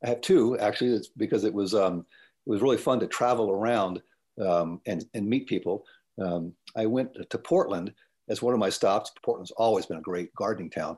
I 0.05 0.09
have 0.09 0.21
two 0.21 0.59
actually. 0.59 0.91
It's 0.91 1.09
because 1.09 1.45
it 1.45 1.53
was 1.53 1.75
um, 1.75 2.05
it 2.47 2.51
was 2.51 2.63
really 2.63 2.77
fun 2.77 3.01
to 3.01 3.07
travel 3.07 3.51
around 3.51 4.03
um, 4.41 4.81
and 4.87 5.05
and 5.15 5.29
meet 5.29 5.47
people. 5.47 5.85
Um, 6.21 6.53
I 6.77 6.87
went 6.87 7.17
to 7.31 7.39
Portland 7.39 7.93
as 8.31 8.41
one 8.41 8.55
of 8.55 8.61
my 8.61 8.71
stops. 8.71 9.13
Portland's 9.23 9.51
always 9.53 9.87
been 9.87 9.99
a 9.99 10.03
great 10.03 10.35
gardening 10.35 10.71
town. 10.71 10.97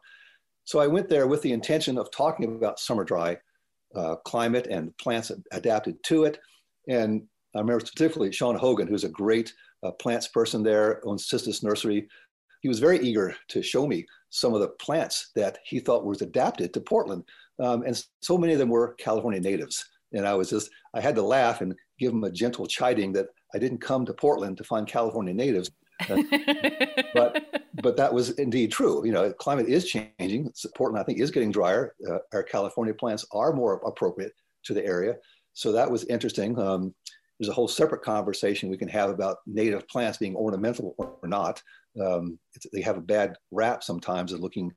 So 0.65 0.79
I 0.79 0.87
went 0.87 1.09
there 1.09 1.27
with 1.27 1.43
the 1.43 1.53
intention 1.53 1.99
of 1.99 2.11
talking 2.13 2.45
about 2.45 2.79
summer 2.79 3.03
dry 3.03 3.39
uh, 3.97 4.17
climate 4.25 4.69
and 4.69 4.97
plants 4.99 5.33
adapted 5.51 5.97
to 6.05 6.25
it. 6.25 6.39
And 6.89 7.23
I 7.55 7.59
remember 7.59 7.85
specifically 7.85 8.31
Sean 8.33 8.55
Hogan, 8.55 8.87
who's 8.87 9.05
a 9.05 9.09
great 9.09 9.53
uh, 9.83 9.91
plants 9.93 10.29
person 10.29 10.63
there, 10.63 11.07
owns 11.07 11.29
Cistus 11.29 11.63
Nursery. 11.63 12.07
He 12.61 12.69
was 12.69 12.79
very 12.79 13.01
eager 13.01 13.35
to 13.49 13.63
show 13.63 13.87
me 13.87 14.07
some 14.31 14.55
of 14.55 14.61
the 14.61 14.69
plants 14.69 15.31
that 15.35 15.59
he 15.65 15.81
thought 15.81 16.07
was 16.07 16.23
adapted 16.23 16.73
to 16.73 16.81
Portland. 16.81 17.25
Um, 17.59 17.83
and 17.83 18.03
so 18.21 18.39
many 18.39 18.53
of 18.53 18.59
them 18.59 18.69
were 18.69 18.95
California 18.95 19.41
natives. 19.41 19.85
And 20.13 20.27
I 20.27 20.35
was 20.35 20.51
just, 20.51 20.71
I 20.95 21.01
had 21.01 21.15
to 21.17 21.23
laugh 21.23 21.61
and 21.61 21.75
give 21.99 22.13
him 22.13 22.25
a 22.25 22.31
gentle 22.31 22.67
chiding 22.67 23.13
that 23.15 23.27
I 23.55 23.59
didn't 23.59 23.79
come 23.79 24.07
to 24.07 24.15
Portland 24.15 24.57
to 24.59 24.65
find 24.65 24.87
California 24.87 25.35
natives 25.35 25.71
but 27.15 27.63
but 27.83 27.97
that 27.97 28.13
was 28.13 28.31
indeed 28.31 28.71
true. 28.73 29.05
You 29.05 29.13
know, 29.13 29.33
climate 29.33 29.69
is 29.69 29.87
changing. 29.87 30.53
Portland, 30.77 31.01
I 31.01 31.05
think, 31.05 31.21
is 31.21 31.31
getting 31.31 31.53
drier. 31.53 31.95
Uh, 32.09 32.19
our 32.33 32.43
California 32.43 32.95
plants 32.95 33.25
are 33.33 33.53
more 33.53 33.81
appropriate 33.87 34.33
to 34.65 34.75
the 34.75 34.85
area. 34.85 35.17
So 35.55 35.73
that 35.73 35.91
was 35.91 36.05
interesting. 36.05 36.59
Um, 36.59 36.95
there's 37.39 37.49
a 37.49 37.55
whole 37.55 37.69
separate 37.69 38.03
conversation 38.03 38.71
we 38.71 38.77
can 38.77 38.89
have 38.89 39.11
about 39.11 39.39
native 39.47 39.89
plants 39.89 40.19
being 40.19 40.37
ornamental 40.37 40.95
or 40.99 41.19
not. 41.25 41.63
Um, 42.01 42.39
they 42.73 42.83
have 42.83 42.97
a 42.97 43.03
bad 43.03 43.37
rap 43.51 43.83
sometimes 43.83 44.33
of 44.33 44.41
looking 44.41 44.73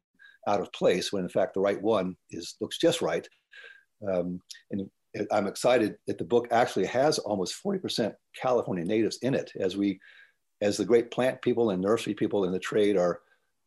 out 0.47 0.61
of 0.61 0.71
place 0.73 1.11
when 1.11 1.23
in 1.23 1.29
fact 1.29 1.53
the 1.53 1.59
right 1.59 1.81
one 1.81 2.15
is 2.31 2.55
looks 2.59 2.77
just 2.77 3.01
right. 3.01 3.27
Um, 4.07 4.41
and 4.71 4.89
I'm 5.31 5.47
excited 5.47 5.95
that 6.07 6.17
the 6.17 6.25
book 6.25 6.47
actually 6.51 6.85
has 6.87 7.19
almost 7.19 7.55
40% 7.65 8.13
California 8.39 8.83
natives 8.83 9.17
in 9.21 9.33
it 9.33 9.51
as 9.59 9.77
we 9.77 9.99
as 10.61 10.77
the 10.77 10.85
great 10.85 11.11
plant 11.11 11.41
people 11.41 11.71
and 11.71 11.81
nursery 11.81 12.13
people 12.13 12.45
in 12.45 12.51
the 12.51 12.59
trade 12.59 12.97
are 12.97 13.21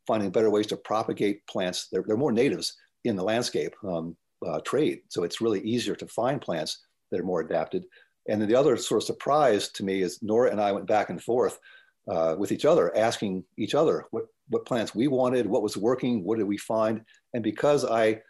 finding 0.07 0.31
better 0.31 0.49
ways 0.49 0.67
to 0.67 0.77
propagate 0.77 1.45
plants, 1.47 1.87
they're, 1.91 2.03
they're 2.05 2.17
more 2.17 2.31
natives 2.31 2.75
in 3.05 3.15
the 3.15 3.23
landscape 3.23 3.75
um, 3.87 4.15
uh, 4.45 4.59
trade. 4.61 5.01
So 5.09 5.23
it's 5.23 5.41
really 5.41 5.61
easier 5.61 5.95
to 5.95 6.07
find 6.07 6.41
plants 6.41 6.79
that 7.11 7.19
are 7.19 7.25
more 7.25 7.41
adapted. 7.41 7.85
And 8.27 8.41
then 8.41 8.49
the 8.49 8.55
other 8.55 8.77
sort 8.77 9.01
of 9.01 9.07
surprise 9.07 9.69
to 9.69 9.83
me 9.83 10.01
is 10.01 10.21
Nora 10.21 10.51
and 10.51 10.61
I 10.61 10.71
went 10.71 10.87
back 10.87 11.09
and 11.09 11.21
forth 11.21 11.59
uh, 12.07 12.35
with 12.37 12.51
each 12.51 12.65
other, 12.65 12.95
asking 12.97 13.43
each 13.57 13.75
other 13.75 14.05
what, 14.11 14.25
what 14.49 14.65
plants 14.65 14.95
we 14.95 15.07
wanted, 15.07 15.45
what 15.45 15.63
was 15.63 15.77
working, 15.77 16.23
what 16.23 16.37
did 16.37 16.47
we 16.47 16.57
find. 16.57 17.03
And 17.33 17.43
because 17.43 17.85
I 17.85 18.21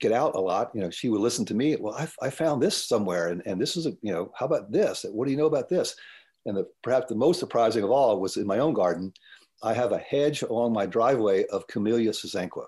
get 0.00 0.12
out 0.12 0.34
a 0.34 0.40
lot, 0.40 0.70
you 0.74 0.80
know, 0.80 0.90
she 0.90 1.08
would 1.08 1.20
listen 1.20 1.44
to 1.46 1.54
me. 1.54 1.76
Well, 1.76 1.94
I, 1.94 2.08
I 2.26 2.30
found 2.30 2.62
this 2.62 2.76
somewhere, 2.76 3.28
and, 3.28 3.42
and 3.46 3.60
this 3.60 3.76
is 3.76 3.86
a, 3.86 3.90
you 4.02 4.12
know, 4.12 4.32
how 4.34 4.46
about 4.46 4.70
this? 4.70 5.04
What 5.10 5.24
do 5.24 5.30
you 5.30 5.36
know 5.36 5.46
about 5.46 5.68
this? 5.68 5.96
And 6.46 6.56
the, 6.56 6.66
perhaps 6.82 7.06
the 7.08 7.14
most 7.14 7.40
surprising 7.40 7.84
of 7.84 7.90
all 7.90 8.20
was 8.20 8.36
in 8.36 8.46
my 8.46 8.58
own 8.58 8.74
garden, 8.74 9.12
I 9.62 9.72
have 9.72 9.92
a 9.92 9.98
hedge 9.98 10.42
along 10.42 10.72
my 10.72 10.86
driveway 10.86 11.46
of 11.46 11.66
Camellia 11.66 12.10
sasanqua, 12.10 12.66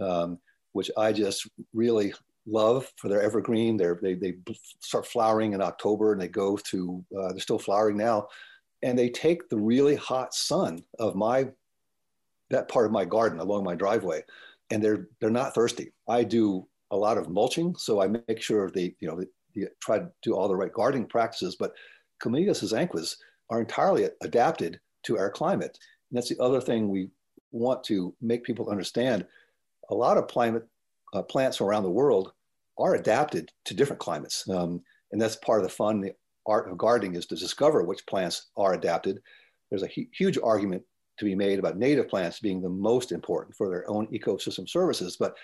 um, 0.00 0.38
which 0.72 0.90
I 0.96 1.12
just 1.12 1.48
really 1.74 2.14
love 2.46 2.90
for 2.96 3.08
their 3.08 3.20
evergreen. 3.20 3.76
They're, 3.76 3.98
they, 4.02 4.14
they 4.14 4.36
start 4.80 5.06
flowering 5.06 5.52
in 5.52 5.60
October 5.60 6.12
and 6.12 6.20
they 6.20 6.28
go 6.28 6.56
to, 6.56 7.04
uh, 7.18 7.28
they're 7.28 7.40
still 7.40 7.58
flowering 7.58 7.96
now. 7.96 8.28
And 8.82 8.98
they 8.98 9.10
take 9.10 9.48
the 9.48 9.58
really 9.58 9.96
hot 9.96 10.32
sun 10.32 10.82
of 10.98 11.14
my, 11.14 11.48
that 12.48 12.68
part 12.68 12.86
of 12.86 12.92
my 12.92 13.04
garden 13.04 13.38
along 13.38 13.64
my 13.64 13.74
driveway, 13.74 14.22
and 14.70 14.82
they're, 14.82 15.08
they're 15.20 15.30
not 15.30 15.54
thirsty. 15.54 15.92
I 16.08 16.24
do 16.24 16.66
a 16.90 16.96
lot 16.96 17.18
of 17.18 17.28
mulching, 17.28 17.76
so 17.76 18.00
I 18.00 18.08
make 18.08 18.40
sure 18.40 18.70
they, 18.70 18.94
you 19.00 19.06
know, 19.08 19.16
they, 19.20 19.26
they 19.54 19.68
try 19.80 19.98
to 19.98 20.10
do 20.22 20.34
all 20.34 20.48
the 20.48 20.56
right 20.56 20.72
gardening 20.72 21.06
practices, 21.06 21.56
but 21.56 21.74
Camellia 22.20 22.52
sasanquas 22.52 23.16
are 23.50 23.60
entirely 23.60 24.08
adapted 24.22 24.80
to 25.04 25.18
our 25.18 25.30
climate. 25.30 25.78
And 26.10 26.16
that's 26.16 26.28
the 26.28 26.40
other 26.40 26.60
thing 26.60 26.88
we 26.88 27.08
want 27.52 27.82
to 27.84 28.14
make 28.20 28.44
people 28.44 28.70
understand. 28.70 29.26
A 29.90 29.94
lot 29.94 30.18
of 30.18 30.28
climate 30.28 30.66
uh, 31.12 31.22
plants 31.22 31.60
around 31.60 31.82
the 31.82 31.90
world 31.90 32.32
are 32.78 32.94
adapted 32.94 33.50
to 33.64 33.74
different 33.74 34.00
climates. 34.00 34.48
Um, 34.48 34.82
and 35.12 35.20
that's 35.20 35.36
part 35.36 35.60
of 35.60 35.64
the 35.64 35.74
fun, 35.74 36.00
the 36.00 36.14
art 36.46 36.70
of 36.70 36.78
gardening 36.78 37.16
is 37.16 37.26
to 37.26 37.36
discover 37.36 37.82
which 37.82 38.06
plants 38.06 38.50
are 38.56 38.74
adapted. 38.74 39.20
There's 39.70 39.82
a 39.82 39.88
hu- 39.88 40.06
huge 40.12 40.38
argument 40.42 40.82
to 41.18 41.24
be 41.24 41.34
made 41.34 41.58
about 41.58 41.76
native 41.76 42.08
plants 42.08 42.40
being 42.40 42.62
the 42.62 42.68
most 42.68 43.12
important 43.12 43.56
for 43.56 43.68
their 43.68 43.88
own 43.90 44.06
ecosystem 44.08 44.68
services. 44.68 45.16
But 45.18 45.36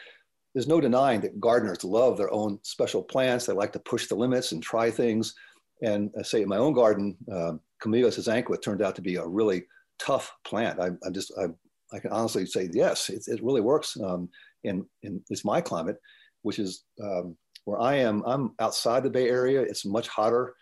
there's 0.54 0.66
no 0.66 0.80
denying 0.80 1.20
that 1.20 1.40
gardeners 1.40 1.84
love 1.84 2.16
their 2.16 2.32
own 2.32 2.58
special 2.62 3.02
plants. 3.02 3.44
They 3.44 3.52
like 3.52 3.72
to 3.74 3.78
push 3.78 4.06
the 4.06 4.14
limits 4.14 4.52
and 4.52 4.62
try 4.62 4.90
things. 4.90 5.34
And 5.82 6.10
I 6.18 6.22
say 6.22 6.42
in 6.42 6.48
my 6.48 6.56
own 6.56 6.72
garden, 6.72 7.16
um, 7.30 7.60
Camellia 7.80 8.10
sasanqua 8.10 8.60
turned 8.62 8.82
out 8.82 8.96
to 8.96 9.02
be 9.02 9.16
a 9.16 9.26
really 9.26 9.64
tough 9.98 10.34
plant. 10.44 10.80
I, 10.80 10.90
I 11.06 11.10
just, 11.10 11.32
I, 11.38 11.46
I, 11.94 11.98
can 11.98 12.12
honestly 12.12 12.46
say, 12.46 12.68
yes, 12.72 13.10
it, 13.10 13.24
it 13.28 13.42
really 13.42 13.60
works 13.60 13.96
um, 14.02 14.28
in, 14.64 14.86
in 15.02 15.22
it's 15.28 15.44
my 15.44 15.60
climate, 15.60 16.00
which 16.42 16.58
is 16.58 16.84
um, 17.02 17.36
where 17.64 17.80
I 17.80 17.96
am. 17.96 18.22
I'm 18.26 18.54
outside 18.60 19.02
the 19.02 19.10
Bay 19.10 19.28
Area. 19.28 19.60
It's 19.60 19.84
much 19.84 20.08
hotter 20.08 20.54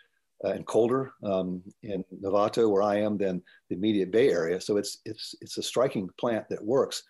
uh, 0.43 0.49
and 0.49 0.65
colder 0.65 1.13
um, 1.23 1.61
in 1.83 2.03
Novato, 2.21 2.69
where 2.69 2.83
I 2.83 2.97
am, 2.97 3.17
than 3.17 3.41
the 3.69 3.75
immediate 3.75 4.11
Bay 4.11 4.29
Area. 4.29 4.59
So 4.59 4.77
it's 4.77 4.99
it's 5.05 5.33
it's 5.41 5.57
a 5.57 5.63
striking 5.63 6.09
plant 6.19 6.49
that 6.49 6.63
works. 6.63 7.03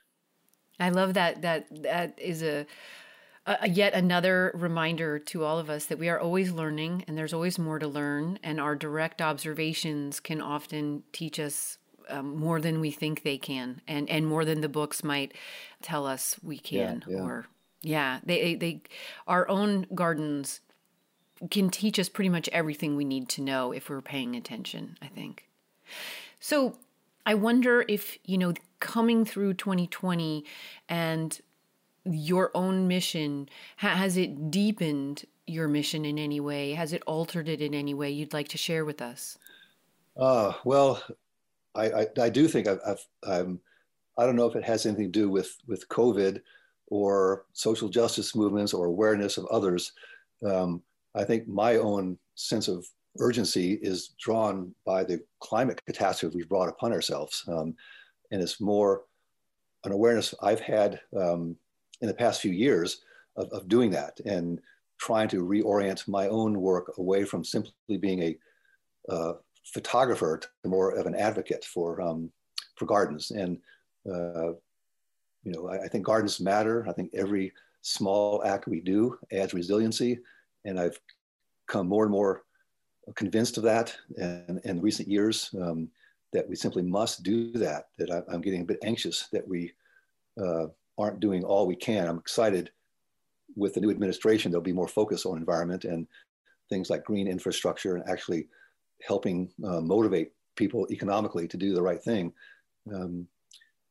I 0.80 0.90
love 0.90 1.14
that. 1.16 1.42
That 1.42 1.66
that 1.82 2.20
is 2.20 2.44
a, 2.44 2.66
a, 3.46 3.70
yet 3.70 3.94
another 3.94 4.52
reminder 4.54 5.20
to 5.20 5.44
all 5.44 5.60
of 5.60 5.70
us 5.70 5.86
that 5.86 6.00
we 6.00 6.10
are 6.10 6.20
always 6.20 6.52
learning, 6.52 7.06
and 7.08 7.18
there's 7.18 7.34
always 7.34 7.60
more 7.60 7.80
to 7.80 7.88
learn. 7.88 8.40
And 8.44 8.60
our 8.60 8.76
direct 8.76 9.22
observations 9.22 10.20
can 10.20 10.42
often 10.42 11.04
teach 11.12 11.40
us 11.40 11.78
um, 12.10 12.38
more 12.38 12.60
than 12.60 12.80
we 12.80 12.92
think 12.92 13.24
they 13.24 13.38
can, 13.38 13.82
and 13.88 14.10
and 14.10 14.28
more 14.28 14.46
than 14.46 14.62
the 14.62 14.70
books 14.70 15.04
might 15.04 15.34
tell 15.82 16.06
us 16.06 16.38
we 16.44 16.58
can. 16.58 17.04
Yeah, 17.08 17.18
yeah. 17.18 17.24
Or 17.24 17.46
yeah, 17.82 18.20
they 18.24 18.56
they 18.56 18.82
our 19.28 19.48
own 19.50 19.88
gardens 19.94 20.62
can 21.50 21.70
teach 21.70 22.00
us 22.00 22.10
pretty 22.10 22.30
much 22.30 22.50
everything 22.50 22.96
we 22.96 23.06
need 23.06 23.30
to 23.30 23.42
know 23.42 23.72
if 23.72 23.90
we're 23.90 24.02
paying 24.02 24.36
attention, 24.36 24.98
I 25.02 25.08
think. 25.08 25.48
So 26.40 26.78
I 27.26 27.34
wonder 27.34 27.86
if, 27.88 28.18
you 28.24 28.38
know, 28.38 28.54
coming 28.80 29.26
through 29.26 29.56
2020 29.56 30.46
and 30.88 31.40
your 32.06 32.52
own 32.54 32.88
mission, 32.88 33.50
has 33.78 34.18
it 34.18 34.52
deepened 34.52 35.26
your 35.48 35.68
mission 35.68 36.06
in 36.06 36.18
any 36.18 36.40
way? 36.40 36.74
Has 36.74 36.94
it 36.94 37.04
altered 37.06 37.50
it 37.50 37.62
in 37.62 37.74
any 37.74 37.94
way 37.94 38.12
you'd 38.12 38.34
like 38.34 38.48
to 38.50 38.58
share 38.58 38.86
with 38.86 39.02
us? 39.02 39.38
Uh, 40.18 40.54
well, 40.64 41.02
I, 41.74 41.92
I, 41.92 42.08
I 42.22 42.30
do 42.30 42.48
think 42.48 42.68
I've, 42.68 42.80
I've, 42.86 43.06
I'm, 43.28 43.60
I 44.18 44.26
don't 44.26 44.36
know 44.36 44.48
if 44.48 44.56
it 44.56 44.64
has 44.64 44.86
anything 44.86 45.12
to 45.12 45.20
do 45.20 45.30
with, 45.30 45.58
with 45.68 45.88
COVID 45.90 46.42
or 46.88 47.46
social 47.54 47.90
justice 47.90 48.36
movements 48.36 48.74
or 48.74 48.86
awareness 48.86 49.38
of 49.38 49.46
others. 49.48 49.92
Um, 50.46 50.82
I 51.16 51.24
think 51.24 51.48
my 51.48 51.78
own 51.78 52.18
sense 52.36 52.68
of 52.68 52.86
urgency 53.20 53.74
is 53.82 54.10
drawn 54.20 54.74
by 54.86 55.04
the 55.04 55.22
climate 55.40 55.82
catastrophe 55.86 56.38
we've 56.38 56.50
brought 56.50 56.70
upon 56.70 56.94
ourselves. 56.94 57.44
Um, 57.48 57.76
and 58.32 58.42
it's 58.42 58.62
more 58.62 59.04
an 59.84 59.92
awareness 59.92 60.34
I've 60.42 60.60
had 60.60 61.00
um, 61.18 61.56
in 62.02 62.08
the 62.08 62.14
past 62.14 62.42
few 62.42 62.52
years 62.52 63.02
of, 63.36 63.50
of, 63.50 63.68
doing 63.68 63.90
that 63.92 64.20
and 64.26 64.60
trying 65.00 65.28
to 65.28 65.44
reorient 65.44 66.08
my 66.08 66.28
own 66.28 66.60
work 66.60 66.98
away 66.98 67.24
from 67.24 67.44
simply 67.44 67.98
being 68.00 68.24
a 68.24 68.38
uh, 69.10 69.34
photographer 69.66 70.40
to 70.40 70.70
more 70.70 70.92
of 70.92 71.06
an 71.06 71.16
advocate 71.16 71.64
for, 71.66 72.02
um, 72.02 72.30
for 72.76 72.86
gardens. 72.86 73.32
And, 73.32 73.58
uh, 74.10 74.54
you 75.44 75.52
know, 75.52 75.70
I, 75.70 75.84
I 75.84 75.88
think 75.88 76.06
gardens 76.06 76.40
matter. 76.40 76.86
I 76.88 76.94
think 76.94 77.12
every 77.14 77.52
small 77.82 78.44
act 78.46 78.68
we 78.68 78.80
do 78.80 79.18
adds 79.32 79.54
resiliency 79.54 80.20
and 80.66 80.80
I've 80.80 81.00
come 81.68 81.88
more 81.88 82.04
and 82.04 82.12
more 82.12 82.44
convinced 83.16 83.58
of 83.58 83.64
that 83.64 83.96
in, 84.18 84.60
in 84.66 84.82
recent 84.82 85.08
years 85.08 85.54
um, 85.62 85.90
that 86.34 86.48
we 86.50 86.56
simply 86.56 86.82
must 86.82 87.24
do 87.24 87.52
that. 87.54 87.88
That 87.98 88.12
I, 88.12 88.34
am 88.34 88.42
getting 88.42 88.62
a 88.62 88.66
bit 88.66 88.80
anxious 88.84 89.28
that 89.32 89.48
we 89.48 89.72
uh, 90.44 90.68
aren't 90.98 91.20
doing 91.20 91.44
all 91.44 91.68
we 91.68 91.76
can. 91.76 92.08
I'm 92.08 92.18
excited 92.18 92.72
with 93.56 93.74
the 93.74 93.82
new 93.82 93.90
administration, 93.90 94.52
there'll 94.52 94.64
be 94.64 94.74
more 94.74 94.88
focus 94.88 95.26
on 95.26 95.38
environment 95.38 95.86
and 95.86 96.08
things 96.70 96.90
like 96.90 97.06
green 97.06 97.28
infrastructure 97.28 97.96
and 97.96 98.10
actually 98.10 98.48
helping 99.02 99.52
uh, 99.64 99.82
motivate 99.82 100.32
people 100.56 100.88
economically 100.90 101.48
to 101.48 101.58
do 101.58 101.74
the 101.74 101.82
right 101.82 102.02
thing. 102.02 102.34
Um, 102.94 103.28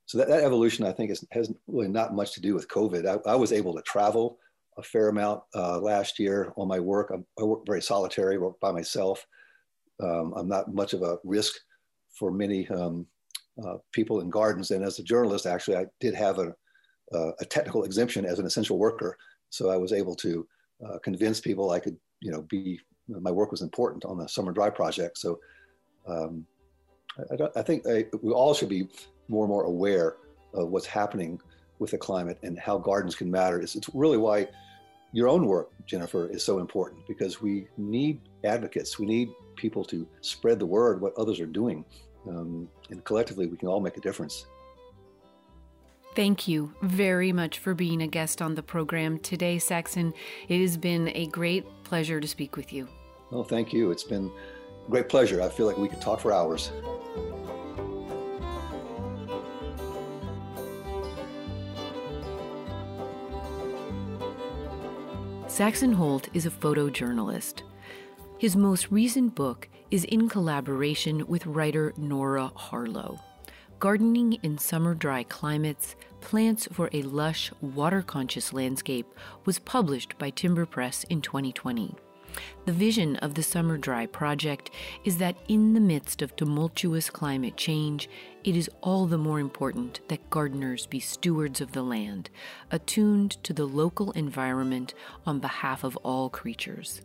so 0.07 0.19
that, 0.19 0.29
that 0.29 0.45
evolution, 0.45 0.85
I 0.85 0.93
think, 0.93 1.11
is, 1.11 1.25
has 1.31 1.53
really 1.67 1.89
not 1.89 2.15
much 2.15 2.33
to 2.35 2.41
do 2.41 2.55
with 2.55 2.69
COVID. 2.69 3.07
I, 3.07 3.31
I 3.31 3.37
was 3.37 3.53
able 3.53 3.75
to 3.75 3.83
travel 3.83 4.39
a 4.77 4.83
fair 4.83 5.09
amount 5.09 5.43
uh, 5.55 5.79
last 5.79 6.19
year 6.19 6.53
on 6.57 6.69
my 6.69 6.81
work. 6.81 7.11
I'm, 7.13 7.25
i 7.39 7.43
work 7.43 7.65
very 7.67 7.81
solitary, 7.81 8.39
work 8.39 8.59
by 8.61 8.73
myself. 8.73 9.27
Um, 10.03 10.35
I'm 10.37 10.49
not 10.49 10.75
much 10.75 10.93
of 10.93 11.03
a 11.03 11.19
risk 11.25 11.55
for 12.19 12.31
many 12.31 12.69
um, 12.69 13.07
uh, 13.65 13.77
people 13.93 14.21
in 14.21 14.31
gardens. 14.31 14.73
And 14.73 14.85
as 14.85 14.99
a 14.99 15.05
journalist, 15.05 15.47
actually, 15.47 15.77
I 15.77 15.87
did 16.01 16.15
have 16.15 16.39
a, 16.39 16.55
uh, 17.15 17.33
a 17.41 17.45
technical 17.45 17.85
exemption 17.85 18.25
as 18.25 18.39
an 18.39 18.47
essential 18.47 18.79
worker. 18.79 19.17
So 19.51 19.71
I 19.71 19.77
was 19.77 19.93
able 19.93 20.17
to 20.17 20.47
uh, 20.85 20.99
convince 20.99 21.41
people 21.41 21.71
I 21.71 21.81
could, 21.81 21.97
you 22.21 22.33
know, 22.33 22.43
be, 22.43 22.81
my 23.09 23.31
work 23.31 23.51
was 23.51 23.63
important 23.63 24.05
on 24.05 24.19
the 24.19 24.29
Summer 24.29 24.53
Dry 24.53 24.71
project. 24.71 25.19
So 25.19 25.39
um, 26.07 26.47
I, 27.31 27.61
I, 27.61 27.63
think 27.63 27.87
I, 27.87 28.07
we 28.23 28.33
all 28.33 28.55
should 28.55 28.69
be 28.69 28.89
more 29.29 29.45
and 29.45 29.51
more 29.51 29.65
aware 29.65 30.17
of 30.53 30.69
what's 30.69 30.87
happening 30.87 31.41
with 31.79 31.91
the 31.91 31.99
climate 31.99 32.39
and 32.43 32.59
how 32.59 32.79
gardens 32.79 33.15
can 33.15 33.31
matter. 33.31 33.61
It's, 33.61 33.75
it's 33.75 33.89
really 33.95 34.17
why 34.17 34.49
your 35.13 35.29
own 35.29 35.47
work, 35.47 35.71
Jennifer, 35.87 36.29
is 36.29 36.43
so 36.43 36.59
important 36.59 37.07
because 37.07 37.41
we 37.41 37.69
need 37.77 38.21
advocates. 38.45 38.99
We 38.99 39.07
need 39.07 39.31
people 39.57 39.85
to 39.85 40.07
spread 40.21 40.59
the 40.59 40.67
word 40.67 41.01
what 41.01 41.15
others 41.17 41.39
are 41.41 41.47
doing. 41.47 41.85
Um, 42.29 42.69
and 42.91 43.05
collectively, 43.05 43.47
we 43.47 43.57
can 43.57 43.69
all 43.69 43.81
make 43.81 43.97
a 43.97 44.01
difference. 44.01 44.47
Thank 46.15 46.47
you 46.47 46.73
very 46.81 47.33
much 47.33 47.59
for 47.59 47.75
being 47.75 48.01
a 48.01 48.07
guest 48.07 48.41
on 48.41 48.55
the 48.55 48.63
program 48.63 49.19
today, 49.19 49.59
Saxon. 49.59 50.15
It 50.49 50.61
has 50.61 50.77
been 50.77 51.09
a 51.09 51.27
great 51.27 51.67
pleasure 51.83 52.21
to 52.21 52.29
speak 52.29 52.57
with 52.57 52.73
you. 52.73 52.87
Oh, 53.33 53.43
thank 53.43 53.73
you. 53.73 53.91
It's 53.91 54.05
been 54.05 54.31
a 54.87 54.91
great 54.91 55.09
pleasure. 55.09 55.43
I 55.43 55.49
feel 55.49 55.67
like 55.67 55.77
we 55.77 55.89
could 55.89 56.01
talk 56.01 56.21
for 56.21 56.33
hours. 56.33 56.71
Saxon 65.49 65.93
Holt 65.93 66.29
is 66.33 66.47
a 66.47 66.51
photojournalist. 66.51 67.63
His 68.39 68.55
most 68.55 68.93
recent 68.93 69.35
book 69.35 69.69
is 69.91 70.05
in 70.05 70.29
collaboration 70.29 71.27
with 71.27 71.45
writer 71.47 71.93
Nora 71.97 72.53
Harlow. 72.55 73.19
Gardening 73.85 74.39
in 74.43 74.57
Summer 74.57 74.95
Dry 74.95 75.25
Climates 75.25 75.95
Plants 76.23 76.67
for 76.73 76.89
a 76.95 77.03
Lush, 77.03 77.53
Water 77.61 78.01
Conscious 78.01 78.55
Landscape 78.55 79.07
was 79.45 79.59
published 79.59 80.17
by 80.17 80.31
Timber 80.31 80.65
Press 80.65 81.05
in 81.11 81.21
2020. 81.21 81.95
The 82.65 82.73
vision 82.73 83.17
of 83.17 83.35
the 83.35 83.43
Summer 83.43 83.77
Dry 83.77 84.07
project 84.07 84.71
is 85.05 85.19
that 85.19 85.37
in 85.49 85.75
the 85.75 85.81
midst 85.81 86.23
of 86.23 86.35
tumultuous 86.35 87.11
climate 87.11 87.59
change, 87.59 88.09
it 88.43 88.57
is 88.57 88.71
all 88.81 89.05
the 89.05 89.19
more 89.19 89.39
important 89.39 90.01
that 90.09 90.31
gardeners 90.31 90.87
be 90.87 90.99
stewards 90.99 91.61
of 91.61 91.73
the 91.73 91.83
land, 91.83 92.31
attuned 92.71 93.33
to 93.45 93.53
the 93.53 93.67
local 93.67 94.13
environment 94.13 94.95
on 95.27 95.41
behalf 95.41 95.85
of 95.85 95.95
all 95.99 96.31
creatures. 96.31 97.03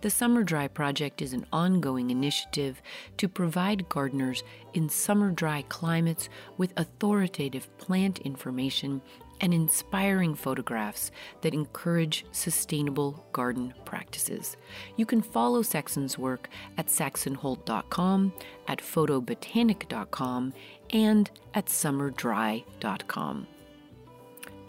The 0.00 0.10
Summer 0.10 0.44
Dry 0.44 0.68
Project 0.68 1.20
is 1.22 1.32
an 1.32 1.44
ongoing 1.52 2.10
initiative 2.12 2.80
to 3.16 3.26
provide 3.26 3.88
gardeners 3.88 4.44
in 4.72 4.88
summer 4.88 5.32
dry 5.32 5.62
climates 5.68 6.28
with 6.56 6.72
authoritative 6.76 7.76
plant 7.78 8.20
information 8.20 9.02
and 9.40 9.52
inspiring 9.52 10.36
photographs 10.36 11.10
that 11.40 11.52
encourage 11.52 12.24
sustainable 12.30 13.26
garden 13.32 13.74
practices. 13.84 14.56
You 14.96 15.04
can 15.04 15.20
follow 15.20 15.62
Saxon's 15.62 16.16
work 16.16 16.48
at 16.76 16.86
saxonholt.com, 16.86 18.32
at 18.68 18.78
photobotanic.com, 18.78 20.54
and 20.90 21.30
at 21.54 21.66
summerdry.com. 21.66 23.46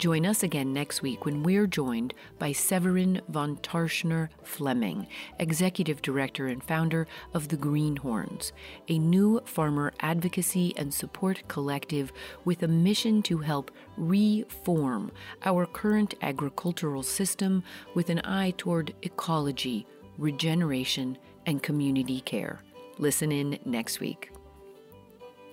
Join 0.00 0.24
us 0.24 0.42
again 0.42 0.72
next 0.72 1.02
week 1.02 1.26
when 1.26 1.42
we're 1.42 1.66
joined 1.66 2.14
by 2.38 2.52
Severine 2.52 3.20
von 3.28 3.58
Tscharner 3.58 4.30
Fleming, 4.42 5.06
Executive 5.38 6.00
Director 6.00 6.46
and 6.46 6.64
founder 6.64 7.06
of 7.34 7.48
the 7.48 7.58
Greenhorns, 7.58 8.52
a 8.88 8.98
new 8.98 9.42
farmer 9.44 9.92
advocacy 10.00 10.72
and 10.78 10.94
support 10.94 11.46
collective 11.48 12.14
with 12.46 12.62
a 12.62 12.68
mission 12.68 13.20
to 13.24 13.36
help 13.36 13.70
reform 13.98 15.12
our 15.44 15.66
current 15.66 16.14
agricultural 16.22 17.02
system 17.02 17.62
with 17.94 18.08
an 18.08 18.22
eye 18.24 18.54
toward 18.56 18.94
ecology, 19.02 19.86
regeneration, 20.16 21.18
and 21.44 21.62
community 21.62 22.22
care. 22.22 22.62
Listen 22.96 23.30
in 23.30 23.58
next 23.66 24.00
week. 24.00 24.32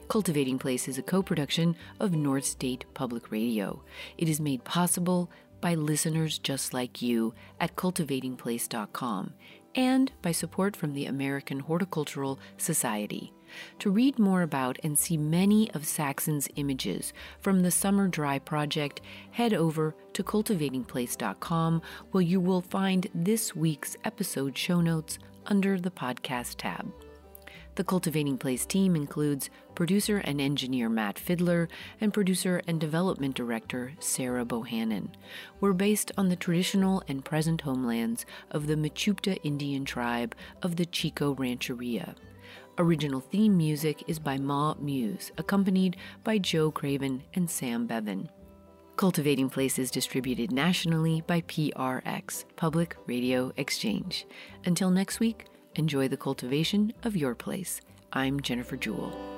Cultivating 0.07 0.57
Place 0.57 0.87
is 0.87 0.97
a 0.97 1.03
co 1.03 1.21
production 1.21 1.75
of 1.99 2.13
North 2.13 2.45
State 2.45 2.85
Public 2.93 3.29
Radio. 3.29 3.83
It 4.17 4.29
is 4.29 4.39
made 4.39 4.63
possible 4.63 5.29
by 5.59 5.75
listeners 5.75 6.39
just 6.39 6.73
like 6.73 7.01
you 7.01 7.33
at 7.59 7.75
cultivatingplace.com 7.75 9.33
and 9.75 10.11
by 10.21 10.31
support 10.31 10.75
from 10.77 10.93
the 10.93 11.07
American 11.07 11.59
Horticultural 11.59 12.39
Society. 12.57 13.33
To 13.79 13.89
read 13.89 14.17
more 14.17 14.43
about 14.43 14.77
and 14.83 14.97
see 14.97 15.17
many 15.17 15.71
of 15.71 15.85
Saxon's 15.85 16.47
images 16.55 17.11
from 17.41 17.61
the 17.61 17.71
Summer 17.71 18.07
Dry 18.07 18.39
Project, 18.39 19.01
head 19.31 19.53
over 19.53 19.95
to 20.13 20.23
cultivatingplace.com 20.23 21.81
where 22.11 22.23
you 22.23 22.39
will 22.39 22.61
find 22.61 23.07
this 23.13 23.55
week's 23.55 23.97
episode 24.05 24.57
show 24.57 24.79
notes 24.79 25.19
under 25.45 25.79
the 25.79 25.91
podcast 25.91 26.55
tab. 26.57 26.91
The 27.77 27.83
Cultivating 27.83 28.39
Place 28.39 28.65
team 28.65 28.95
includes 28.95 29.51
producer 29.75 30.17
and 30.17 30.41
engineer 30.41 30.89
Matt 30.89 31.21
Fidler 31.23 31.67
and 32.01 32.11
producer 32.11 32.59
and 32.65 32.81
development 32.81 33.35
director 33.35 33.93
Sarah 33.99 34.45
Bohannon. 34.45 35.09
We're 35.61 35.73
based 35.73 36.11
on 36.17 36.27
the 36.27 36.35
traditional 36.35 37.03
and 37.07 37.23
present 37.23 37.61
homelands 37.61 38.25
of 38.49 38.65
the 38.65 38.73
Mechoopda 38.73 39.37
Indian 39.43 39.85
tribe 39.85 40.33
of 40.63 40.77
the 40.77 40.87
Chico 40.87 41.35
Rancheria. 41.35 42.15
Original 42.79 43.19
theme 43.19 43.55
music 43.55 44.03
is 44.07 44.17
by 44.17 44.39
Ma 44.39 44.73
Muse, 44.79 45.31
accompanied 45.37 45.97
by 46.23 46.39
Joe 46.39 46.71
Craven 46.71 47.21
and 47.35 47.47
Sam 47.47 47.85
Bevan. 47.85 48.27
Cultivating 48.95 49.51
Place 49.51 49.77
is 49.77 49.91
distributed 49.91 50.51
nationally 50.51 51.21
by 51.27 51.41
PRX, 51.41 52.45
Public 52.55 52.97
Radio 53.05 53.51
Exchange. 53.55 54.25
Until 54.65 54.89
next 54.89 55.19
week, 55.19 55.45
enjoy 55.77 56.07
the 56.07 56.17
cultivation 56.17 56.93
of 57.03 57.15
your 57.15 57.35
place. 57.35 57.81
I'm 58.11 58.41
Jennifer 58.41 58.75
Jewell. 58.77 59.36